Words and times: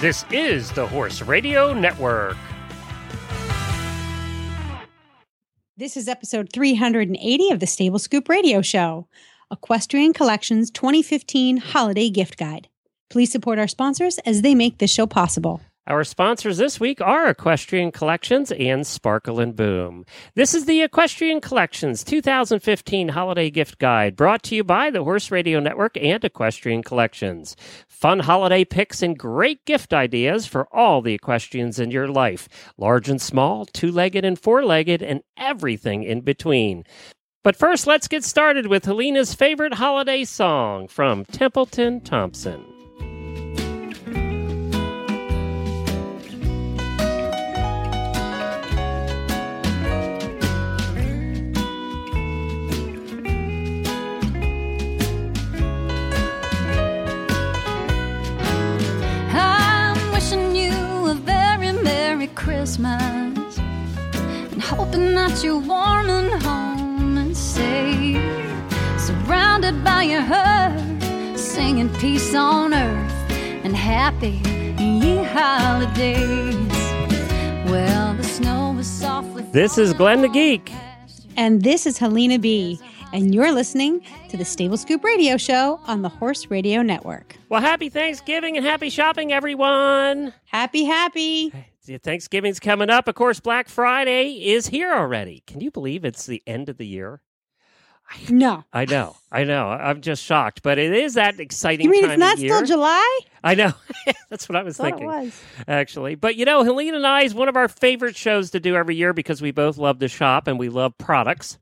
This 0.00 0.24
is 0.30 0.70
the 0.70 0.86
Horse 0.86 1.22
Radio 1.22 1.74
Network. 1.74 2.36
This 5.76 5.96
is 5.96 6.06
episode 6.06 6.52
380 6.52 7.50
of 7.50 7.58
the 7.58 7.66
Stable 7.66 7.98
Scoop 7.98 8.28
Radio 8.28 8.62
Show, 8.62 9.08
Equestrian 9.50 10.12
Collections 10.12 10.70
2015 10.70 11.56
Holiday 11.56 12.10
Gift 12.10 12.38
Guide. 12.38 12.68
Please 13.10 13.32
support 13.32 13.58
our 13.58 13.66
sponsors 13.66 14.18
as 14.18 14.42
they 14.42 14.54
make 14.54 14.78
this 14.78 14.92
show 14.92 15.08
possible. 15.08 15.60
Our 15.88 16.04
sponsors 16.04 16.58
this 16.58 16.78
week 16.78 17.00
are 17.00 17.30
Equestrian 17.30 17.92
Collections 17.92 18.52
and 18.52 18.86
Sparkle 18.86 19.40
and 19.40 19.56
Boom. 19.56 20.04
This 20.34 20.52
is 20.52 20.66
the 20.66 20.82
Equestrian 20.82 21.40
Collections 21.40 22.04
2015 22.04 23.08
Holiday 23.08 23.48
Gift 23.48 23.78
Guide 23.78 24.14
brought 24.14 24.42
to 24.42 24.54
you 24.54 24.64
by 24.64 24.90
the 24.90 25.02
Horse 25.02 25.30
Radio 25.30 25.60
Network 25.60 25.96
and 25.96 26.22
Equestrian 26.22 26.82
Collections. 26.82 27.56
Fun 27.88 28.18
holiday 28.18 28.66
picks 28.66 29.00
and 29.00 29.18
great 29.18 29.64
gift 29.64 29.94
ideas 29.94 30.44
for 30.44 30.68
all 30.76 31.00
the 31.00 31.14
equestrians 31.14 31.78
in 31.80 31.90
your 31.90 32.06
life, 32.06 32.50
large 32.76 33.08
and 33.08 33.22
small, 33.22 33.64
two 33.64 33.90
legged 33.90 34.26
and 34.26 34.38
four 34.38 34.66
legged, 34.66 35.02
and 35.02 35.22
everything 35.38 36.02
in 36.02 36.20
between. 36.20 36.84
But 37.42 37.56
first, 37.56 37.86
let's 37.86 38.08
get 38.08 38.24
started 38.24 38.66
with 38.66 38.84
Helena's 38.84 39.32
favorite 39.32 39.72
holiday 39.72 40.24
song 40.24 40.86
from 40.86 41.24
Templeton 41.24 42.02
Thompson. 42.02 42.77
Christmas 62.38 63.58
and 63.58 64.62
hoping 64.62 65.12
that 65.16 65.42
you're 65.42 65.58
warm 65.58 66.08
and 66.08 66.42
home 66.44 67.18
and 67.18 67.36
safe, 67.36 68.16
surrounded 68.96 69.82
by 69.82 70.04
your 70.04 70.22
herd, 70.22 71.36
singing 71.36 71.92
peace 71.94 72.36
on 72.36 72.72
earth 72.72 73.12
and 73.64 73.76
happy 73.76 74.40
ye 74.80 75.16
holidays. 75.24 76.54
Well, 77.68 78.14
the 78.14 78.22
snow 78.22 78.78
is 78.78 78.88
softly. 78.88 79.42
This 79.50 79.76
is 79.76 79.92
Glenn 79.92 80.22
the 80.22 80.28
Geek. 80.28 80.70
And 81.36 81.62
this 81.62 81.86
is 81.86 81.98
Helena 81.98 82.38
B. 82.38 82.78
And 83.12 83.34
you're 83.34 83.52
listening 83.52 84.04
to 84.28 84.36
the 84.36 84.44
Stable 84.44 84.76
Scoop 84.76 85.02
Radio 85.02 85.38
Show 85.38 85.80
on 85.88 86.02
the 86.02 86.08
Horse 86.08 86.50
Radio 86.50 86.82
Network. 86.82 87.36
Well, 87.48 87.60
happy 87.60 87.88
Thanksgiving 87.88 88.56
and 88.56 88.64
happy 88.64 88.90
shopping, 88.90 89.32
everyone. 89.32 90.32
Happy, 90.44 90.84
happy. 90.84 91.52
Thanksgiving's 91.96 92.60
coming 92.60 92.90
up. 92.90 93.08
Of 93.08 93.14
course, 93.14 93.40
Black 93.40 93.68
Friday 93.68 94.50
is 94.52 94.66
here 94.66 94.92
already. 94.92 95.42
Can 95.46 95.60
you 95.60 95.70
believe 95.70 96.04
it's 96.04 96.26
the 96.26 96.42
end 96.46 96.68
of 96.68 96.76
the 96.76 96.86
year? 96.86 97.22
I, 98.10 98.32
No. 98.32 98.64
I 98.72 98.84
know, 98.84 99.16
I 99.30 99.44
know. 99.44 99.68
I'm 99.68 100.00
just 100.00 100.22
shocked, 100.22 100.62
but 100.62 100.78
it 100.78 100.92
is 100.92 101.14
that 101.14 101.40
exciting. 101.40 101.84
You 101.84 101.90
mean 101.90 102.02
time 102.02 102.12
it's 102.12 102.20
not 102.20 102.38
still 102.38 102.64
July? 102.64 103.20
I 103.44 103.54
know. 103.54 103.72
That's 104.30 104.48
what 104.48 104.56
I 104.56 104.62
was 104.62 104.78
it 104.78 104.82
thinking, 104.82 105.06
was. 105.06 105.40
actually. 105.66 106.14
But 106.14 106.36
you 106.36 106.44
know, 106.44 106.64
Helene 106.64 106.94
and 106.94 107.06
I 107.06 107.22
is 107.22 107.34
one 107.34 107.48
of 107.48 107.56
our 107.56 107.68
favorite 107.68 108.16
shows 108.16 108.50
to 108.50 108.60
do 108.60 108.76
every 108.76 108.96
year 108.96 109.12
because 109.12 109.40
we 109.40 109.50
both 109.50 109.78
love 109.78 109.98
to 110.00 110.08
shop 110.08 110.46
and 110.48 110.58
we 110.58 110.68
love 110.68 110.96
products. 110.98 111.58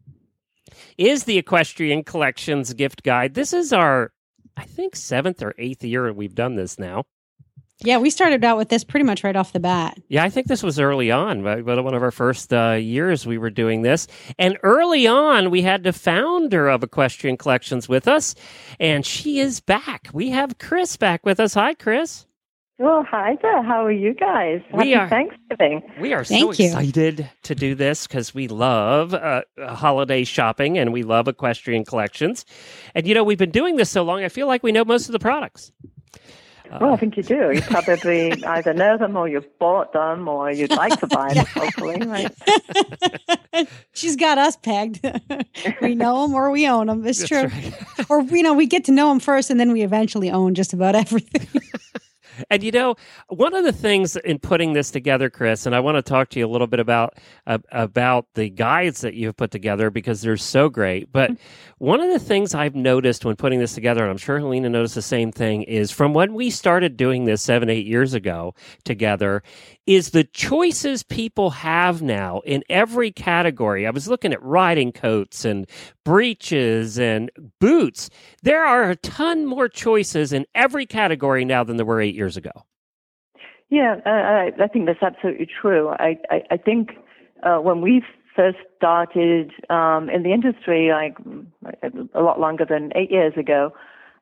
Is 0.98 1.24
the 1.24 1.38
Equestrian 1.38 2.04
Collections 2.04 2.72
gift 2.74 3.02
guide? 3.02 3.34
This 3.34 3.52
is 3.52 3.72
our, 3.72 4.12
I 4.56 4.64
think, 4.64 4.96
seventh 4.96 5.42
or 5.42 5.54
eighth 5.58 5.84
year 5.84 6.12
we've 6.12 6.34
done 6.34 6.54
this 6.56 6.78
now. 6.78 7.04
Yeah, 7.80 7.98
we 7.98 8.08
started 8.08 8.42
out 8.42 8.56
with 8.56 8.70
this 8.70 8.84
pretty 8.84 9.04
much 9.04 9.22
right 9.22 9.36
off 9.36 9.52
the 9.52 9.60
bat. 9.60 9.98
Yeah, 10.08 10.24
I 10.24 10.30
think 10.30 10.46
this 10.46 10.62
was 10.62 10.80
early 10.80 11.10
on, 11.10 11.42
but 11.42 11.64
but 11.66 11.82
one 11.84 11.92
of 11.94 12.02
our 12.02 12.10
first 12.10 12.52
uh, 12.52 12.72
years 12.72 13.26
we 13.26 13.36
were 13.36 13.50
doing 13.50 13.82
this. 13.82 14.06
And 14.38 14.56
early 14.62 15.06
on, 15.06 15.50
we 15.50 15.60
had 15.62 15.82
the 15.82 15.92
founder 15.92 16.68
of 16.68 16.82
Equestrian 16.82 17.36
Collections 17.36 17.86
with 17.88 18.08
us, 18.08 18.34
and 18.80 19.04
she 19.04 19.40
is 19.40 19.60
back. 19.60 20.08
We 20.14 20.30
have 20.30 20.56
Chris 20.58 20.96
back 20.96 21.26
with 21.26 21.38
us. 21.38 21.52
Hi, 21.54 21.74
Chris. 21.74 22.24
Well, 22.78 23.04
hi 23.10 23.36
there. 23.40 23.62
How 23.62 23.84
are 23.86 23.92
you 23.92 24.12
guys? 24.14 24.60
We 24.72 24.90
Happy 24.90 24.94
are- 24.96 25.08
Thanksgiving. 25.08 25.82
We 26.00 26.12
are 26.14 26.24
so 26.24 26.34
Thank 26.34 26.58
you. 26.58 26.66
excited 26.66 27.30
to 27.44 27.54
do 27.54 27.74
this 27.74 28.06
because 28.06 28.34
we 28.34 28.48
love 28.48 29.12
uh, 29.14 29.42
holiday 29.58 30.24
shopping 30.24 30.76
and 30.78 30.92
we 30.92 31.02
love 31.02 31.26
Equestrian 31.28 31.84
Collections. 31.86 32.44
And 32.94 33.06
you 33.06 33.14
know, 33.14 33.24
we've 33.24 33.38
been 33.38 33.50
doing 33.50 33.76
this 33.76 33.88
so 33.90 34.02
long, 34.02 34.24
I 34.24 34.28
feel 34.28 34.46
like 34.46 34.62
we 34.62 34.72
know 34.72 34.84
most 34.84 35.08
of 35.08 35.12
the 35.12 35.18
products. 35.18 35.72
Well, 36.70 36.92
I 36.92 36.96
think 36.96 37.16
you 37.16 37.22
do. 37.22 37.52
You 37.52 37.62
probably 37.62 38.32
either 38.44 38.74
know 38.74 38.96
them 38.98 39.16
or 39.16 39.28
you've 39.28 39.58
bought 39.58 39.92
them 39.92 40.28
or 40.28 40.50
you'd 40.50 40.70
like 40.70 40.98
to 41.00 41.06
buy 41.06 41.32
them, 41.34 41.46
hopefully. 41.46 41.98
Right? 42.04 43.68
She's 43.94 44.16
got 44.16 44.38
us 44.38 44.56
pegged. 44.56 45.00
we 45.82 45.94
know 45.94 46.22
them 46.26 46.34
or 46.34 46.50
we 46.50 46.66
own 46.68 46.86
them. 46.88 47.06
It's 47.06 47.20
That's 47.20 47.28
true. 47.28 47.48
right. 47.48 48.10
Or, 48.10 48.22
you 48.22 48.42
know, 48.42 48.54
we 48.54 48.66
get 48.66 48.84
to 48.86 48.92
know 48.92 49.08
them 49.08 49.20
first 49.20 49.50
and 49.50 49.58
then 49.58 49.72
we 49.72 49.82
eventually 49.82 50.30
own 50.30 50.54
just 50.54 50.72
about 50.72 50.94
everything. 50.94 51.62
And 52.50 52.62
you 52.62 52.72
know, 52.72 52.96
one 53.28 53.54
of 53.54 53.64
the 53.64 53.72
things 53.72 54.16
in 54.16 54.38
putting 54.38 54.72
this 54.72 54.90
together, 54.90 55.30
Chris, 55.30 55.66
and 55.66 55.74
I 55.74 55.80
want 55.80 55.96
to 55.96 56.02
talk 56.02 56.30
to 56.30 56.38
you 56.38 56.46
a 56.46 56.48
little 56.48 56.66
bit 56.66 56.80
about 56.80 57.18
uh, 57.46 57.58
about 57.72 58.26
the 58.34 58.48
guides 58.48 59.00
that 59.02 59.14
you've 59.14 59.36
put 59.36 59.50
together 59.50 59.90
because 59.90 60.22
they're 60.22 60.36
so 60.36 60.68
great. 60.68 61.12
But 61.12 61.32
one 61.78 62.00
of 62.00 62.12
the 62.12 62.18
things 62.18 62.54
I've 62.54 62.74
noticed 62.74 63.24
when 63.24 63.36
putting 63.36 63.58
this 63.58 63.74
together, 63.74 64.02
and 64.02 64.10
I'm 64.10 64.18
sure 64.18 64.38
Helena 64.38 64.68
noticed 64.68 64.94
the 64.94 65.02
same 65.02 65.32
thing, 65.32 65.62
is 65.62 65.90
from 65.90 66.14
when 66.14 66.34
we 66.34 66.50
started 66.50 66.96
doing 66.96 67.24
this 67.24 67.42
seven, 67.42 67.68
eight 67.68 67.86
years 67.86 68.14
ago 68.14 68.54
together, 68.84 69.42
is 69.86 70.10
the 70.10 70.24
choices 70.24 71.02
people 71.02 71.50
have 71.50 72.02
now 72.02 72.40
in 72.44 72.64
every 72.68 73.10
category. 73.10 73.86
I 73.86 73.90
was 73.90 74.08
looking 74.08 74.32
at 74.32 74.42
riding 74.42 74.92
coats 74.92 75.44
and 75.44 75.66
breeches 76.04 76.98
and 76.98 77.30
boots. 77.60 78.10
There 78.42 78.64
are 78.64 78.90
a 78.90 78.96
ton 78.96 79.46
more 79.46 79.68
choices 79.68 80.32
in 80.32 80.44
every 80.54 80.86
category 80.86 81.44
now 81.44 81.62
than 81.64 81.76
there 81.76 81.86
were 81.86 82.00
eight 82.00 82.14
years 82.14 82.36
ago. 82.36 82.50
Yeah, 83.68 83.96
uh, 84.04 84.10
I, 84.10 84.50
I 84.60 84.68
think 84.68 84.86
that's 84.86 85.02
absolutely 85.02 85.48
true. 85.60 85.88
I, 85.88 86.18
I, 86.30 86.42
I 86.52 86.56
think 86.56 86.90
uh, 87.42 87.58
when 87.58 87.80
we 87.80 88.02
first 88.34 88.58
started 88.76 89.50
um, 89.70 90.08
in 90.10 90.22
the 90.22 90.32
industry, 90.32 90.90
like 90.90 91.16
a 92.14 92.20
lot 92.20 92.38
longer 92.38 92.64
than 92.68 92.92
eight 92.94 93.10
years 93.10 93.32
ago, 93.36 93.72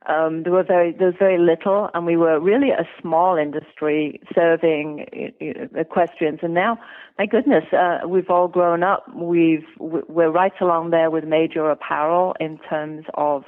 um, 0.06 0.42
there 0.42 0.52
were 0.52 0.62
very 0.62 0.92
there 0.92 1.06
was 1.06 1.16
very 1.18 1.38
little, 1.38 1.88
and 1.94 2.04
we 2.04 2.16
were 2.16 2.38
really 2.38 2.70
a 2.70 2.86
small 3.00 3.36
industry 3.36 4.20
serving 4.34 5.06
uh, 5.40 5.78
equestrians. 5.80 6.40
And 6.42 6.52
now, 6.52 6.78
my 7.18 7.24
goodness, 7.24 7.64
uh, 7.72 8.06
we've 8.06 8.28
all 8.28 8.48
grown 8.48 8.82
up. 8.82 9.06
We've 9.14 9.64
we're 9.78 10.30
right 10.30 10.52
along 10.60 10.90
there 10.90 11.10
with 11.10 11.24
major 11.24 11.70
apparel 11.70 12.34
in 12.38 12.58
terms 12.68 13.06
of 13.14 13.44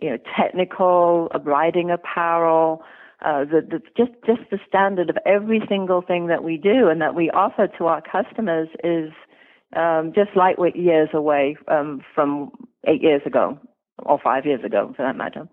you 0.00 0.10
know 0.10 0.18
technical 0.38 1.28
riding 1.44 1.90
apparel. 1.90 2.82
Uh, 3.22 3.44
the, 3.44 3.60
the 3.60 3.80
just 3.94 4.12
just 4.24 4.48
the 4.50 4.58
standard 4.66 5.10
of 5.10 5.18
every 5.26 5.60
single 5.68 6.00
thing 6.00 6.28
that 6.28 6.42
we 6.42 6.56
do 6.56 6.88
and 6.88 7.02
that 7.02 7.14
we 7.14 7.28
offer 7.30 7.68
to 7.76 7.84
our 7.84 8.00
customers 8.00 8.68
is 8.82 9.12
um, 9.76 10.12
just 10.14 10.34
lightweight 10.34 10.76
years 10.76 11.10
away 11.12 11.56
um, 11.68 12.00
from 12.14 12.50
eight 12.86 13.02
years 13.02 13.20
ago 13.26 13.58
or 13.98 14.18
five 14.18 14.46
years 14.46 14.64
ago, 14.64 14.94
for 14.96 15.02
that 15.02 15.16
matter. 15.16 15.46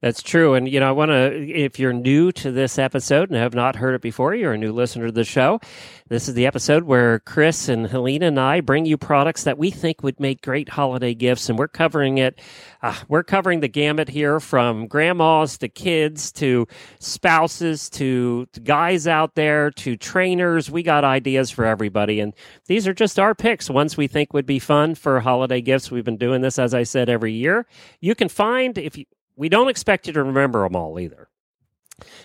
That's 0.00 0.22
true. 0.22 0.54
And, 0.54 0.68
you 0.68 0.80
know, 0.80 0.88
I 0.88 0.92
want 0.92 1.10
to, 1.10 1.32
if 1.34 1.78
you're 1.78 1.92
new 1.92 2.32
to 2.32 2.50
this 2.50 2.78
episode 2.78 3.30
and 3.30 3.38
have 3.38 3.54
not 3.54 3.76
heard 3.76 3.94
it 3.94 4.00
before, 4.00 4.34
you're 4.34 4.52
a 4.54 4.58
new 4.58 4.72
listener 4.72 5.06
to 5.06 5.12
the 5.12 5.24
show. 5.24 5.60
This 6.08 6.28
is 6.28 6.34
the 6.34 6.46
episode 6.46 6.84
where 6.84 7.20
Chris 7.20 7.68
and 7.68 7.86
Helena 7.86 8.26
and 8.26 8.40
I 8.40 8.60
bring 8.60 8.86
you 8.86 8.96
products 8.96 9.44
that 9.44 9.58
we 9.58 9.70
think 9.70 10.02
would 10.02 10.18
make 10.18 10.42
great 10.42 10.70
holiday 10.70 11.14
gifts. 11.14 11.48
And 11.48 11.58
we're 11.58 11.68
covering 11.68 12.18
it. 12.18 12.40
Uh, 12.82 12.96
we're 13.08 13.22
covering 13.22 13.60
the 13.60 13.68
gamut 13.68 14.08
here 14.08 14.40
from 14.40 14.86
grandmas 14.86 15.58
to 15.58 15.68
kids 15.68 16.32
to 16.32 16.66
spouses 16.98 17.90
to 17.90 18.46
guys 18.64 19.06
out 19.06 19.34
there 19.34 19.70
to 19.72 19.96
trainers. 19.96 20.70
We 20.70 20.82
got 20.82 21.04
ideas 21.04 21.50
for 21.50 21.64
everybody. 21.64 22.20
And 22.20 22.34
these 22.66 22.88
are 22.88 22.94
just 22.94 23.18
our 23.18 23.34
picks, 23.34 23.68
ones 23.68 23.96
we 23.96 24.06
think 24.06 24.32
would 24.32 24.46
be 24.46 24.58
fun 24.58 24.94
for 24.94 25.20
holiday 25.20 25.60
gifts. 25.60 25.90
We've 25.90 26.04
been 26.04 26.16
doing 26.16 26.40
this, 26.40 26.58
as 26.58 26.74
I 26.74 26.84
said, 26.84 27.08
every 27.08 27.32
year. 27.32 27.66
You 28.00 28.14
can 28.14 28.28
find, 28.28 28.78
if 28.78 28.96
you, 28.96 29.04
we 29.36 29.48
don't 29.48 29.68
expect 29.68 30.06
you 30.06 30.12
to 30.12 30.22
remember 30.22 30.62
them 30.62 30.76
all 30.76 30.98
either. 30.98 31.28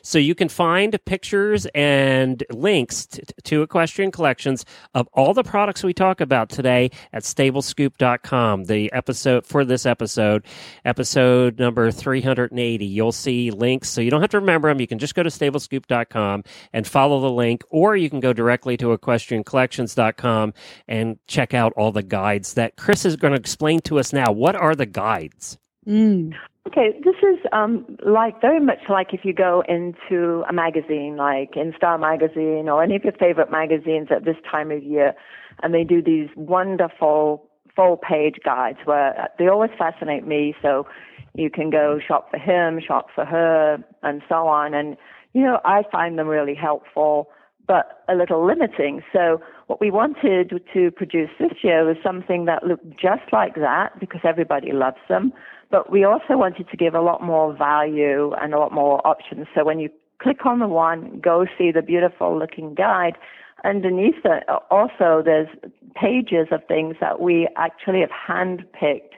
So 0.01 0.17
you 0.17 0.35
can 0.35 0.49
find 0.49 0.97
pictures 1.05 1.65
and 1.73 2.43
links 2.51 3.05
t- 3.07 3.23
to 3.43 3.61
equestrian 3.61 4.11
collections 4.11 4.65
of 4.93 5.07
all 5.13 5.33
the 5.33 5.43
products 5.43 5.83
we 5.83 5.93
talk 5.93 6.21
about 6.21 6.49
today 6.49 6.91
at 7.13 7.23
stablescoop.com. 7.23 8.65
The 8.65 8.91
episode 8.93 9.45
for 9.45 9.65
this 9.65 9.85
episode, 9.85 10.45
episode 10.83 11.59
number 11.59 11.91
380, 11.91 12.85
you'll 12.85 13.11
see 13.11 13.51
links. 13.51 13.89
So 13.89 14.01
you 14.01 14.11
don't 14.11 14.21
have 14.21 14.31
to 14.31 14.39
remember 14.39 14.69
them. 14.69 14.79
You 14.79 14.87
can 14.87 14.99
just 14.99 15.15
go 15.15 15.23
to 15.23 15.29
stablescoop.com 15.29 16.43
and 16.73 16.87
follow 16.87 17.19
the 17.21 17.31
link, 17.31 17.63
or 17.69 17.95
you 17.95 18.09
can 18.09 18.19
go 18.19 18.33
directly 18.33 18.77
to 18.77 18.97
equestriancollections.com 18.97 20.53
and 20.87 21.19
check 21.27 21.53
out 21.53 21.73
all 21.73 21.91
the 21.91 22.03
guides 22.03 22.53
that 22.55 22.75
Chris 22.77 23.05
is 23.05 23.15
going 23.15 23.33
to 23.33 23.39
explain 23.39 23.79
to 23.81 23.99
us 23.99 24.13
now. 24.13 24.31
What 24.31 24.55
are 24.55 24.75
the 24.75 24.85
guides? 24.85 25.57
Mm. 25.87 26.35
Okay, 26.67 26.99
this 27.03 27.15
is 27.21 27.37
um, 27.51 27.85
like 28.03 28.41
very 28.41 28.59
much 28.59 28.79
like 28.89 29.13
if 29.13 29.23
you 29.23 29.33
go 29.33 29.63
into 29.69 30.43
a 30.49 30.53
magazine 30.53 31.15
like 31.15 31.51
InStyle 31.53 31.99
magazine 31.99 32.67
or 32.67 32.81
any 32.81 32.95
of 32.95 33.03
your 33.03 33.13
favorite 33.13 33.51
magazines 33.51 34.07
at 34.09 34.25
this 34.25 34.37
time 34.49 34.71
of 34.71 34.83
year, 34.83 35.13
and 35.61 35.75
they 35.75 35.83
do 35.83 36.01
these 36.01 36.27
wonderful 36.35 37.47
full 37.75 37.97
page 37.97 38.37
guides 38.43 38.79
where 38.85 39.19
uh, 39.19 39.27
they 39.37 39.47
always 39.47 39.69
fascinate 39.77 40.25
me. 40.25 40.55
So 40.63 40.87
you 41.35 41.51
can 41.51 41.69
go 41.69 41.99
shop 42.05 42.31
for 42.31 42.39
him, 42.39 42.79
shop 42.85 43.09
for 43.13 43.25
her, 43.25 43.77
and 44.01 44.23
so 44.27 44.47
on. 44.47 44.73
And 44.73 44.97
you 45.33 45.43
know, 45.43 45.59
I 45.65 45.83
find 45.91 46.17
them 46.17 46.27
really 46.27 46.55
helpful, 46.55 47.29
but 47.67 48.03
a 48.09 48.15
little 48.15 48.43
limiting. 48.43 49.03
So 49.13 49.39
what 49.67 49.79
we 49.79 49.91
wanted 49.91 50.51
to 50.73 50.89
produce 50.89 51.29
this 51.39 51.63
year 51.63 51.85
was 51.85 51.97
something 52.01 52.45
that 52.45 52.65
looked 52.65 52.89
just 52.99 53.31
like 53.31 53.53
that 53.53 53.99
because 53.99 54.21
everybody 54.23 54.71
loves 54.71 54.97
them 55.07 55.31
but 55.71 55.91
we 55.91 56.03
also 56.03 56.37
wanted 56.37 56.69
to 56.69 56.77
give 56.77 56.93
a 56.93 57.01
lot 57.01 57.21
more 57.23 57.55
value 57.55 58.33
and 58.41 58.53
a 58.53 58.59
lot 58.59 58.71
more 58.71 59.05
options. 59.05 59.47
So 59.55 59.63
when 59.63 59.79
you 59.79 59.89
click 60.21 60.45
on 60.45 60.59
the 60.59 60.67
one, 60.67 61.19
go 61.23 61.45
see 61.57 61.71
the 61.71 61.81
beautiful 61.81 62.37
looking 62.37 62.73
guide. 62.75 63.17
Underneath 63.63 64.23
it, 64.23 64.43
also 64.69 65.21
there's 65.23 65.47
pages 65.95 66.47
of 66.51 66.61
things 66.67 66.95
that 67.01 67.19
we 67.19 67.47
actually 67.57 68.01
have 68.01 68.09
handpicked, 68.11 69.15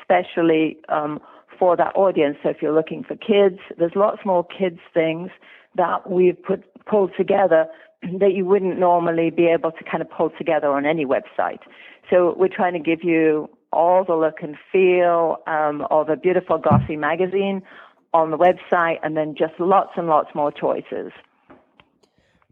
especially 0.00 0.78
um, 0.88 1.20
for 1.58 1.76
that 1.76 1.94
audience. 1.94 2.38
So 2.42 2.48
if 2.48 2.62
you're 2.62 2.74
looking 2.74 3.04
for 3.04 3.16
kids, 3.16 3.58
there's 3.78 3.92
lots 3.94 4.18
more 4.24 4.46
kids 4.46 4.80
things 4.92 5.30
that 5.76 6.10
we've 6.10 6.40
put 6.42 6.62
pulled 6.86 7.12
together 7.16 7.66
that 8.20 8.32
you 8.34 8.44
wouldn't 8.44 8.78
normally 8.78 9.30
be 9.30 9.46
able 9.46 9.72
to 9.72 9.84
kind 9.84 10.02
of 10.02 10.10
pull 10.10 10.30
together 10.36 10.68
on 10.68 10.86
any 10.86 11.04
website. 11.04 11.60
So 12.10 12.34
we're 12.36 12.48
trying 12.54 12.74
to 12.74 12.78
give 12.78 13.02
you 13.02 13.48
all 13.74 14.04
the 14.04 14.14
look 14.16 14.36
and 14.42 14.56
feel 14.72 15.38
um, 15.46 15.86
of 15.90 16.08
a 16.08 16.16
beautiful 16.16 16.58
glossy 16.58 16.96
magazine 16.96 17.62
on 18.12 18.30
the 18.30 18.38
website, 18.38 18.98
and 19.02 19.16
then 19.16 19.34
just 19.36 19.58
lots 19.58 19.90
and 19.96 20.06
lots 20.06 20.34
more 20.34 20.52
choices. 20.52 21.10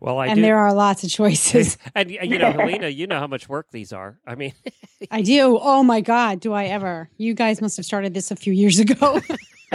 Well, 0.02 0.19
I 0.19 0.26
do 0.26 0.30
and 0.32 0.36
do. 0.38 0.42
there 0.42 0.58
are 0.58 0.74
lots 0.74 1.04
of 1.04 1.10
choices. 1.10 1.78
and 1.94 2.10
you 2.10 2.36
know, 2.36 2.50
Helena, 2.50 2.88
you 2.88 3.06
know 3.06 3.20
how 3.20 3.28
much 3.28 3.48
work 3.48 3.69
these 3.70 3.92
are. 3.92 4.19
I 4.26 4.34
mean, 4.34 4.52
I 5.12 5.22
do. 5.22 5.60
Oh 5.62 5.84
my 5.84 6.00
God, 6.00 6.40
do 6.40 6.52
I 6.52 6.64
ever? 6.64 7.08
You 7.19 7.34
guys 7.34 7.62
must 7.62 7.76
have 7.76 7.86
started 7.86 8.12
this 8.12 8.32
a 8.32 8.36
few 8.36 8.52
years 8.52 8.80
ago. 8.80 9.20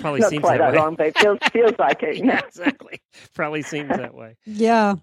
Probably 0.00 0.20
Not 0.20 0.30
seems 0.30 0.40
quite 0.40 0.58
that 0.58 0.70
that, 0.70 0.72
way. 0.72 0.78
long, 0.78 0.94
but 0.94 1.08
it 1.08 1.18
feels, 1.18 1.38
feels 1.52 1.74
like 1.78 2.02
it. 2.02 2.24
yeah, 2.24 2.38
exactly. 2.38 3.02
Probably 3.34 3.60
seems 3.60 3.90
that 3.90 4.14
way. 4.14 4.38
yeah. 4.46 4.94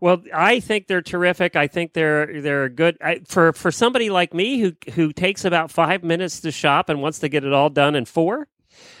Well, 0.00 0.22
I 0.34 0.60
think 0.60 0.86
they're 0.86 1.02
terrific. 1.02 1.56
I 1.56 1.66
think 1.66 1.92
they're 1.92 2.40
they're 2.40 2.68
good 2.68 2.96
I, 3.00 3.20
for 3.26 3.52
for 3.52 3.70
somebody 3.70 4.10
like 4.10 4.34
me 4.34 4.58
who 4.60 4.72
who 4.92 5.12
takes 5.12 5.44
about 5.44 5.70
five 5.70 6.02
minutes 6.04 6.40
to 6.40 6.50
shop 6.50 6.88
and 6.88 7.00
wants 7.00 7.18
to 7.20 7.28
get 7.28 7.44
it 7.44 7.52
all 7.52 7.70
done 7.70 7.94
in 7.94 8.04
four. 8.04 8.48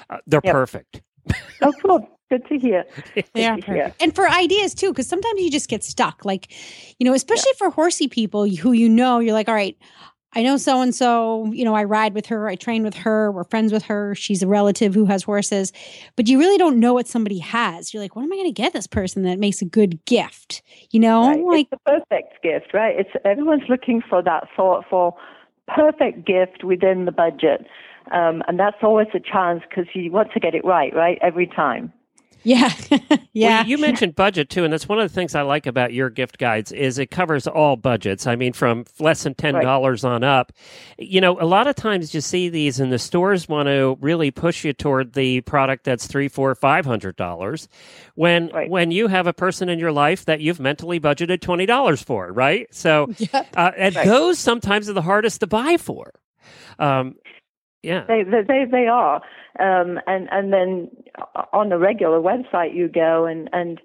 Uh, 0.08 0.18
they're 0.26 0.40
Yep. 0.44 0.52
perfect. 0.52 1.02
Oh, 1.62 1.72
cool. 1.82 2.08
Good 2.30 2.46
to 2.48 2.58
hear. 2.58 2.84
They 3.34 3.46
are 3.46 3.56
Good 3.56 3.66
to 3.66 3.72
hear. 3.72 3.82
perfect. 3.84 4.02
And 4.02 4.14
for 4.14 4.28
ideas 4.28 4.74
too, 4.74 4.90
because 4.90 5.08
sometimes 5.08 5.40
you 5.40 5.50
just 5.50 5.68
get 5.68 5.84
stuck. 5.84 6.24
Like, 6.24 6.52
you 6.98 7.04
know, 7.04 7.12
especially 7.14 7.52
for 7.58 7.70
horsey 7.70 8.08
people 8.08 8.48
who 8.48 8.72
you 8.72 8.88
know, 8.88 9.18
you're 9.18 9.34
like, 9.34 9.48
all 9.48 9.54
right, 9.54 9.76
I 10.34 10.42
know 10.42 10.56
so 10.56 10.80
and 10.80 10.94
so, 10.94 11.50
you 11.52 11.64
know, 11.64 11.74
I 11.74 11.84
ride 11.84 12.14
with 12.14 12.26
her, 12.26 12.48
I 12.48 12.56
train 12.56 12.82
with 12.82 12.94
her, 12.94 13.30
we're 13.30 13.44
friends 13.44 13.72
with 13.72 13.82
her, 13.84 14.14
she's 14.14 14.42
a 14.42 14.48
relative 14.48 14.94
who 14.94 15.04
has 15.06 15.22
horses, 15.22 15.72
but 16.16 16.28
you 16.28 16.38
really 16.38 16.58
don't 16.58 16.80
know 16.80 16.92
what 16.94 17.06
somebody 17.06 17.38
has. 17.38 17.94
You're 17.94 18.02
like, 18.02 18.16
what 18.16 18.22
am 18.22 18.32
I 18.32 18.36
going 18.36 18.48
to 18.48 18.52
get 18.52 18.72
this 18.72 18.86
person 18.86 19.22
that 19.22 19.38
makes 19.38 19.62
a 19.62 19.64
good 19.64 20.04
gift? 20.04 20.62
You 20.90 21.00
know, 21.00 21.28
Right. 21.28 21.44
like, 21.44 21.68
it's 21.70 21.82
the 21.84 21.90
perfect 21.90 22.42
gift, 22.42 22.74
right? 22.74 22.98
It's 22.98 23.10
everyone's 23.24 23.68
looking 23.68 24.02
for 24.08 24.22
that 24.22 24.48
thoughtful, 24.56 25.18
perfect 25.68 26.26
gift 26.26 26.64
within 26.64 27.04
the 27.04 27.12
budget, 27.12 27.66
um, 28.10 28.42
and 28.48 28.58
that's 28.58 28.76
always 28.82 29.08
a 29.14 29.20
challenge 29.20 29.62
because 29.68 29.86
you 29.94 30.10
want 30.10 30.32
to 30.32 30.40
get 30.40 30.54
it 30.54 30.64
right, 30.64 30.94
right, 30.94 31.18
every 31.22 31.46
time. 31.46 31.92
Yeah, 32.44 32.72
yeah. 33.32 33.60
Well, 33.60 33.66
you 33.66 33.78
mentioned 33.78 34.14
budget 34.14 34.50
too, 34.50 34.64
and 34.64 34.72
that's 34.72 34.88
one 34.88 34.98
of 35.00 35.08
the 35.08 35.14
things 35.14 35.34
I 35.34 35.42
like 35.42 35.66
about 35.66 35.92
your 35.92 36.10
gift 36.10 36.38
guides 36.38 36.70
is 36.72 36.98
it 36.98 37.10
covers 37.10 37.46
all 37.46 37.76
budgets. 37.76 38.26
I 38.26 38.36
mean, 38.36 38.52
from 38.52 38.84
less 39.00 39.24
than 39.24 39.34
ten 39.34 39.54
dollars 39.54 40.04
on 40.04 40.22
up. 40.22 40.52
You 40.98 41.20
know, 41.20 41.38
a 41.40 41.46
lot 41.46 41.66
of 41.66 41.74
times 41.76 42.14
you 42.14 42.20
see 42.20 42.48
these, 42.48 42.78
and 42.80 42.92
the 42.92 42.98
stores 42.98 43.48
want 43.48 43.66
to 43.68 43.96
really 44.00 44.30
push 44.30 44.64
you 44.64 44.72
toward 44.72 45.14
the 45.14 45.40
product 45.42 45.84
that's 45.84 46.06
three, 46.06 46.28
four, 46.28 46.54
five 46.54 46.84
hundred 46.86 47.16
dollars. 47.16 47.68
When 48.14 48.48
Right. 48.48 48.70
when 48.70 48.90
you 48.90 49.08
have 49.08 49.26
a 49.26 49.32
person 49.32 49.68
in 49.68 49.78
your 49.78 49.92
life 49.92 50.24
that 50.26 50.40
you've 50.40 50.60
mentally 50.60 51.00
budgeted 51.00 51.40
twenty 51.40 51.66
dollars 51.66 52.02
for, 52.02 52.32
right? 52.32 52.66
So, 52.72 53.08
Yep. 53.18 53.46
uh, 53.56 53.70
and 53.76 53.96
Right. 53.96 54.06
those 54.06 54.38
sometimes 54.38 54.88
are 54.88 54.92
the 54.92 55.02
hardest 55.02 55.40
to 55.40 55.46
buy 55.46 55.76
for. 55.78 56.12
Um, 56.78 57.16
yeah. 57.82 58.04
They 58.06 58.22
they 58.22 58.42
they, 58.46 58.64
they 58.70 58.86
are, 58.86 59.20
um, 59.58 60.00
and 60.06 60.28
and 60.30 60.52
then 60.52 60.90
on 61.52 61.70
a 61.72 61.78
regular 61.78 62.18
website 62.18 62.74
you 62.74 62.88
go 62.88 63.24
and 63.24 63.48
and 63.52 63.80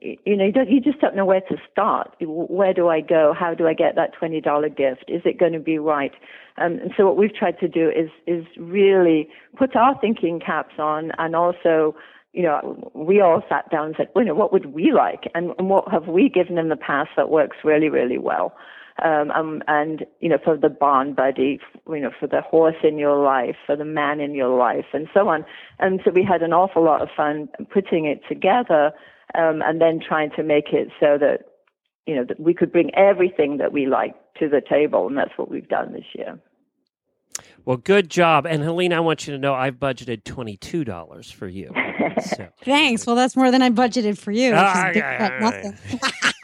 you 0.00 0.36
know 0.36 0.44
you 0.44 0.52
don't 0.52 0.70
you 0.70 0.80
just 0.80 1.00
don't 1.00 1.14
know 1.14 1.26
where 1.26 1.42
to 1.42 1.56
start. 1.70 2.14
Where 2.20 2.74
do 2.74 2.88
I 2.88 3.00
go? 3.00 3.34
How 3.38 3.54
do 3.54 3.66
I 3.66 3.74
get 3.74 3.94
that 3.96 4.12
twenty 4.14 4.40
dollar 4.40 4.68
gift? 4.68 5.04
Is 5.08 5.22
it 5.24 5.38
going 5.38 5.52
to 5.52 5.60
be 5.60 5.78
right? 5.78 6.12
Um, 6.58 6.78
and 6.80 6.92
so 6.96 7.06
what 7.06 7.16
we've 7.16 7.34
tried 7.34 7.58
to 7.60 7.68
do 7.68 7.88
is 7.88 8.10
is 8.26 8.44
really 8.56 9.28
put 9.56 9.76
our 9.76 9.98
thinking 10.00 10.40
caps 10.40 10.74
on 10.78 11.12
and 11.18 11.36
also. 11.36 11.94
You 12.34 12.44
know, 12.44 12.90
we 12.94 13.20
all 13.20 13.42
sat 13.46 13.70
down 13.70 13.88
and 13.88 13.94
said, 13.94 14.08
well, 14.14 14.24
you 14.24 14.28
know, 14.30 14.34
what 14.34 14.54
would 14.54 14.72
we 14.72 14.90
like, 14.90 15.30
and, 15.34 15.52
and 15.58 15.68
what 15.68 15.90
have 15.92 16.06
we 16.06 16.30
given 16.30 16.56
in 16.56 16.70
the 16.70 16.76
past 16.76 17.10
that 17.18 17.28
works 17.28 17.58
really, 17.62 17.90
really 17.90 18.16
well? 18.16 18.54
Um, 19.02 19.30
um, 19.30 19.62
and 19.68 20.04
you 20.20 20.28
know 20.28 20.38
for 20.42 20.56
the 20.56 20.68
bond 20.68 21.16
buddy, 21.16 21.58
you 21.88 22.00
know 22.00 22.10
for 22.18 22.26
the 22.26 22.40
horse 22.42 22.76
in 22.82 22.98
your 22.98 23.16
life, 23.22 23.56
for 23.66 23.76
the 23.76 23.84
man 23.84 24.20
in 24.20 24.34
your 24.34 24.56
life, 24.56 24.86
and 24.92 25.08
so 25.14 25.28
on. 25.28 25.44
And 25.78 26.00
so 26.04 26.10
we 26.10 26.24
had 26.24 26.42
an 26.42 26.52
awful 26.52 26.84
lot 26.84 27.02
of 27.02 27.08
fun 27.16 27.48
putting 27.72 28.04
it 28.04 28.20
together, 28.28 28.92
um, 29.34 29.62
and 29.62 29.80
then 29.80 30.00
trying 30.06 30.30
to 30.36 30.42
make 30.42 30.72
it 30.72 30.88
so 31.00 31.16
that 31.18 31.38
you 32.06 32.14
know 32.14 32.24
that 32.24 32.38
we 32.40 32.54
could 32.54 32.70
bring 32.72 32.94
everything 32.94 33.58
that 33.58 33.72
we 33.72 33.86
like 33.86 34.14
to 34.38 34.48
the 34.48 34.60
table, 34.60 35.06
and 35.06 35.16
that's 35.16 35.36
what 35.36 35.50
we've 35.50 35.68
done 35.68 35.92
this 35.92 36.04
year. 36.14 36.38
Well, 37.64 37.76
good 37.76 38.10
job. 38.10 38.44
And 38.44 38.62
Helene, 38.62 38.92
I 38.92 39.00
want 39.00 39.26
you 39.26 39.32
to 39.32 39.38
know 39.38 39.54
I've 39.54 39.76
budgeted 39.76 40.24
twenty 40.24 40.56
two 40.56 40.84
dollars 40.84 41.30
for 41.30 41.48
you. 41.48 41.72
So. 42.36 42.46
Thanks. 42.62 43.04
Well, 43.06 43.16
that's 43.16 43.34
more 43.34 43.50
than 43.50 43.62
I 43.62 43.70
budgeted 43.70 44.16
for 44.16 44.30
you. 44.30 44.50
which 44.52 44.60
is 44.60 44.64
Ah, 44.64 44.90
big 44.92 44.96
yeah, 44.96 45.18
fat 45.18 45.32
yeah, 45.32 45.38
nothing. 45.40 45.78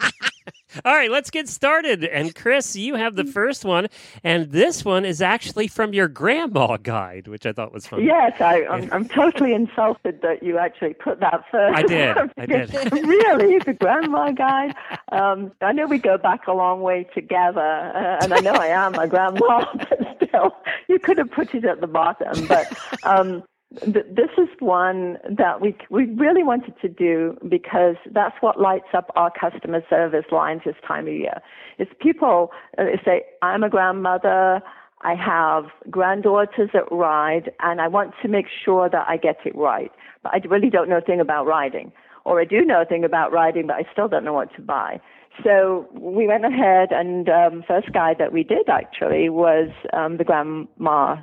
All 0.85 0.95
right, 0.95 1.09
let's 1.09 1.29
get 1.29 1.49
started. 1.49 2.03
And 2.03 2.35
Chris, 2.35 2.75
you 2.75 2.95
have 2.95 3.15
the 3.15 3.23
first 3.25 3.65
one, 3.65 3.87
and 4.23 4.51
this 4.51 4.85
one 4.85 5.03
is 5.03 5.21
actually 5.21 5.67
from 5.67 5.93
your 5.93 6.07
grandma 6.07 6.77
guide, 6.77 7.27
which 7.27 7.45
I 7.45 7.53
thought 7.53 7.73
was 7.73 7.87
fun. 7.87 8.03
Yes, 8.03 8.39
I, 8.39 8.65
I'm, 8.65 8.91
I'm 8.91 9.07
totally 9.07 9.53
insulted 9.53 10.21
that 10.21 10.43
you 10.43 10.57
actually 10.57 10.93
put 10.93 11.19
that 11.21 11.43
first. 11.51 11.77
I 11.77 11.83
did. 11.83 12.17
I 12.37 12.45
did. 12.45 12.73
really, 12.93 13.59
the 13.59 13.73
grandma 13.73 14.31
guide. 14.31 14.75
Um, 15.11 15.51
I 15.61 15.71
know 15.71 15.87
we 15.87 15.97
go 15.97 16.17
back 16.17 16.47
a 16.47 16.53
long 16.53 16.81
way 16.81 17.07
together, 17.13 17.59
uh, 17.61 18.23
and 18.23 18.33
I 18.33 18.39
know 18.39 18.53
I 18.53 18.67
am 18.67 18.95
a 18.95 19.07
grandma, 19.07 19.65
but 19.75 20.17
still, 20.23 20.55
you 20.87 20.99
could 20.99 21.17
have 21.17 21.31
put 21.31 21.55
it 21.55 21.65
at 21.65 21.81
the 21.81 21.87
bottom. 21.87 22.47
But 22.47 22.67
um, 23.03 23.43
this 23.71 24.31
is 24.37 24.47
one 24.59 25.17
that 25.29 25.61
we 25.61 25.75
we 25.91 26.05
really 26.05 26.41
wanted 26.41 26.73
to 26.81 26.89
do 26.89 27.37
because 27.47 27.95
that's 28.11 28.35
what 28.41 28.59
lights 28.59 28.87
up 28.95 29.11
our 29.15 29.31
customer 29.31 29.81
service 29.87 30.25
lines 30.31 30.61
this 30.65 30.75
time 30.87 31.07
of 31.07 31.13
year. 31.13 31.39
It's 31.77 31.91
people 31.99 32.51
uh, 32.77 32.85
say, 33.05 33.23
"I'm 33.41 33.63
a 33.63 33.69
grandmother." 33.69 34.61
I 35.01 35.15
have 35.15 35.67
granddaughters 35.89 36.71
that 36.73 36.91
ride, 36.91 37.53
and 37.61 37.79
I 37.79 37.87
want 37.87 38.13
to 38.21 38.27
make 38.27 38.47
sure 38.65 38.89
that 38.89 39.05
I 39.07 39.15
get 39.15 39.37
it 39.45 39.55
right. 39.55 39.93
But 40.23 40.33
I 40.33 40.41
really 40.45 40.69
don't 40.69 40.89
know 40.89 40.97
a 40.97 41.01
thing 41.01 41.21
about 41.21 41.45
riding, 41.45 41.93
or 42.25 42.41
I 42.41 42.43
do 42.43 42.65
know 42.65 42.81
a 42.81 42.85
thing 42.85 43.05
about 43.05 43.31
riding, 43.31 43.67
but 43.67 43.77
I 43.77 43.85
still 43.93 44.09
don't 44.09 44.25
know 44.25 44.33
what 44.33 44.53
to 44.55 44.61
buy. 44.61 44.99
So 45.41 45.87
we 45.93 46.27
went 46.27 46.43
ahead, 46.43 46.91
and 46.91 47.29
um, 47.29 47.63
first 47.65 47.93
guide 47.93 48.17
that 48.19 48.33
we 48.33 48.43
did 48.43 48.67
actually 48.67 49.29
was 49.29 49.69
um, 49.93 50.17
the 50.17 50.25
grandma 50.25 51.15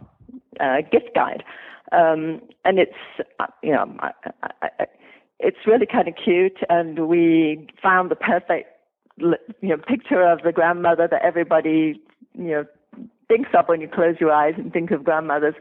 uh, 0.59 0.81
gift 0.91 1.15
guide, 1.15 1.45
um, 1.93 2.41
and 2.65 2.79
it's 2.79 2.93
uh, 3.41 3.47
you 3.63 3.73
know 3.73 3.95
I, 4.01 4.11
I, 4.43 4.69
I, 4.81 4.87
it's 5.39 5.59
really 5.67 5.87
kind 5.87 6.09
of 6.09 6.15
cute, 6.23 6.59
and 6.69 7.09
we 7.09 7.67
found 7.83 8.11
the 8.11 8.17
perfect 8.17 8.71
you 9.19 9.37
know 9.63 9.77
picture 9.77 10.23
of 10.23 10.43
the 10.43 10.53
grandmother 10.53 11.09
that 11.11 11.23
everybody 11.23 12.01
you 12.35 12.51
know 12.51 12.65
thinks 13.29 13.51
of 13.59 13.67
when 13.67 13.81
you 13.81 13.89
close 13.89 14.17
your 14.21 14.33
eyes 14.33 14.55
and 14.57 14.73
think 14.73 14.91
of 14.91 15.05
grandmothers. 15.05 15.55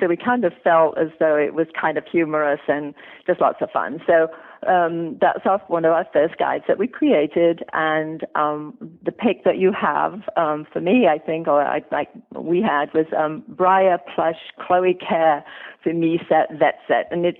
So 0.00 0.06
we 0.06 0.16
kind 0.16 0.44
of 0.44 0.52
felt 0.64 0.98
as 0.98 1.08
though 1.20 1.36
it 1.36 1.54
was 1.54 1.66
kind 1.78 1.96
of 1.96 2.04
humorous 2.10 2.60
and 2.66 2.94
just 3.26 3.40
lots 3.40 3.58
of 3.60 3.70
fun. 3.70 4.00
So 4.06 4.28
um, 4.68 5.18
that's 5.20 5.40
our, 5.44 5.58
one 5.68 5.84
of 5.84 5.92
our 5.92 6.06
first 6.12 6.38
guides 6.38 6.64
that 6.68 6.78
we 6.78 6.86
created. 6.86 7.62
And 7.72 8.24
um, 8.34 8.76
the 9.04 9.12
pick 9.12 9.44
that 9.44 9.58
you 9.58 9.72
have 9.72 10.22
um, 10.36 10.66
for 10.72 10.80
me, 10.80 11.06
I 11.08 11.18
think, 11.18 11.48
or 11.48 11.62
I, 11.62 11.82
like 11.90 12.08
we 12.34 12.62
had, 12.62 12.92
was 12.94 13.06
um, 13.16 13.42
Breyer 13.50 13.98
Plush 14.14 14.40
Chloe 14.60 14.94
Care 14.94 15.44
for 15.82 15.92
Me 15.92 16.18
Set 16.28 16.58
Vet 16.58 16.78
Set, 16.88 17.08
and 17.10 17.26
it's 17.26 17.38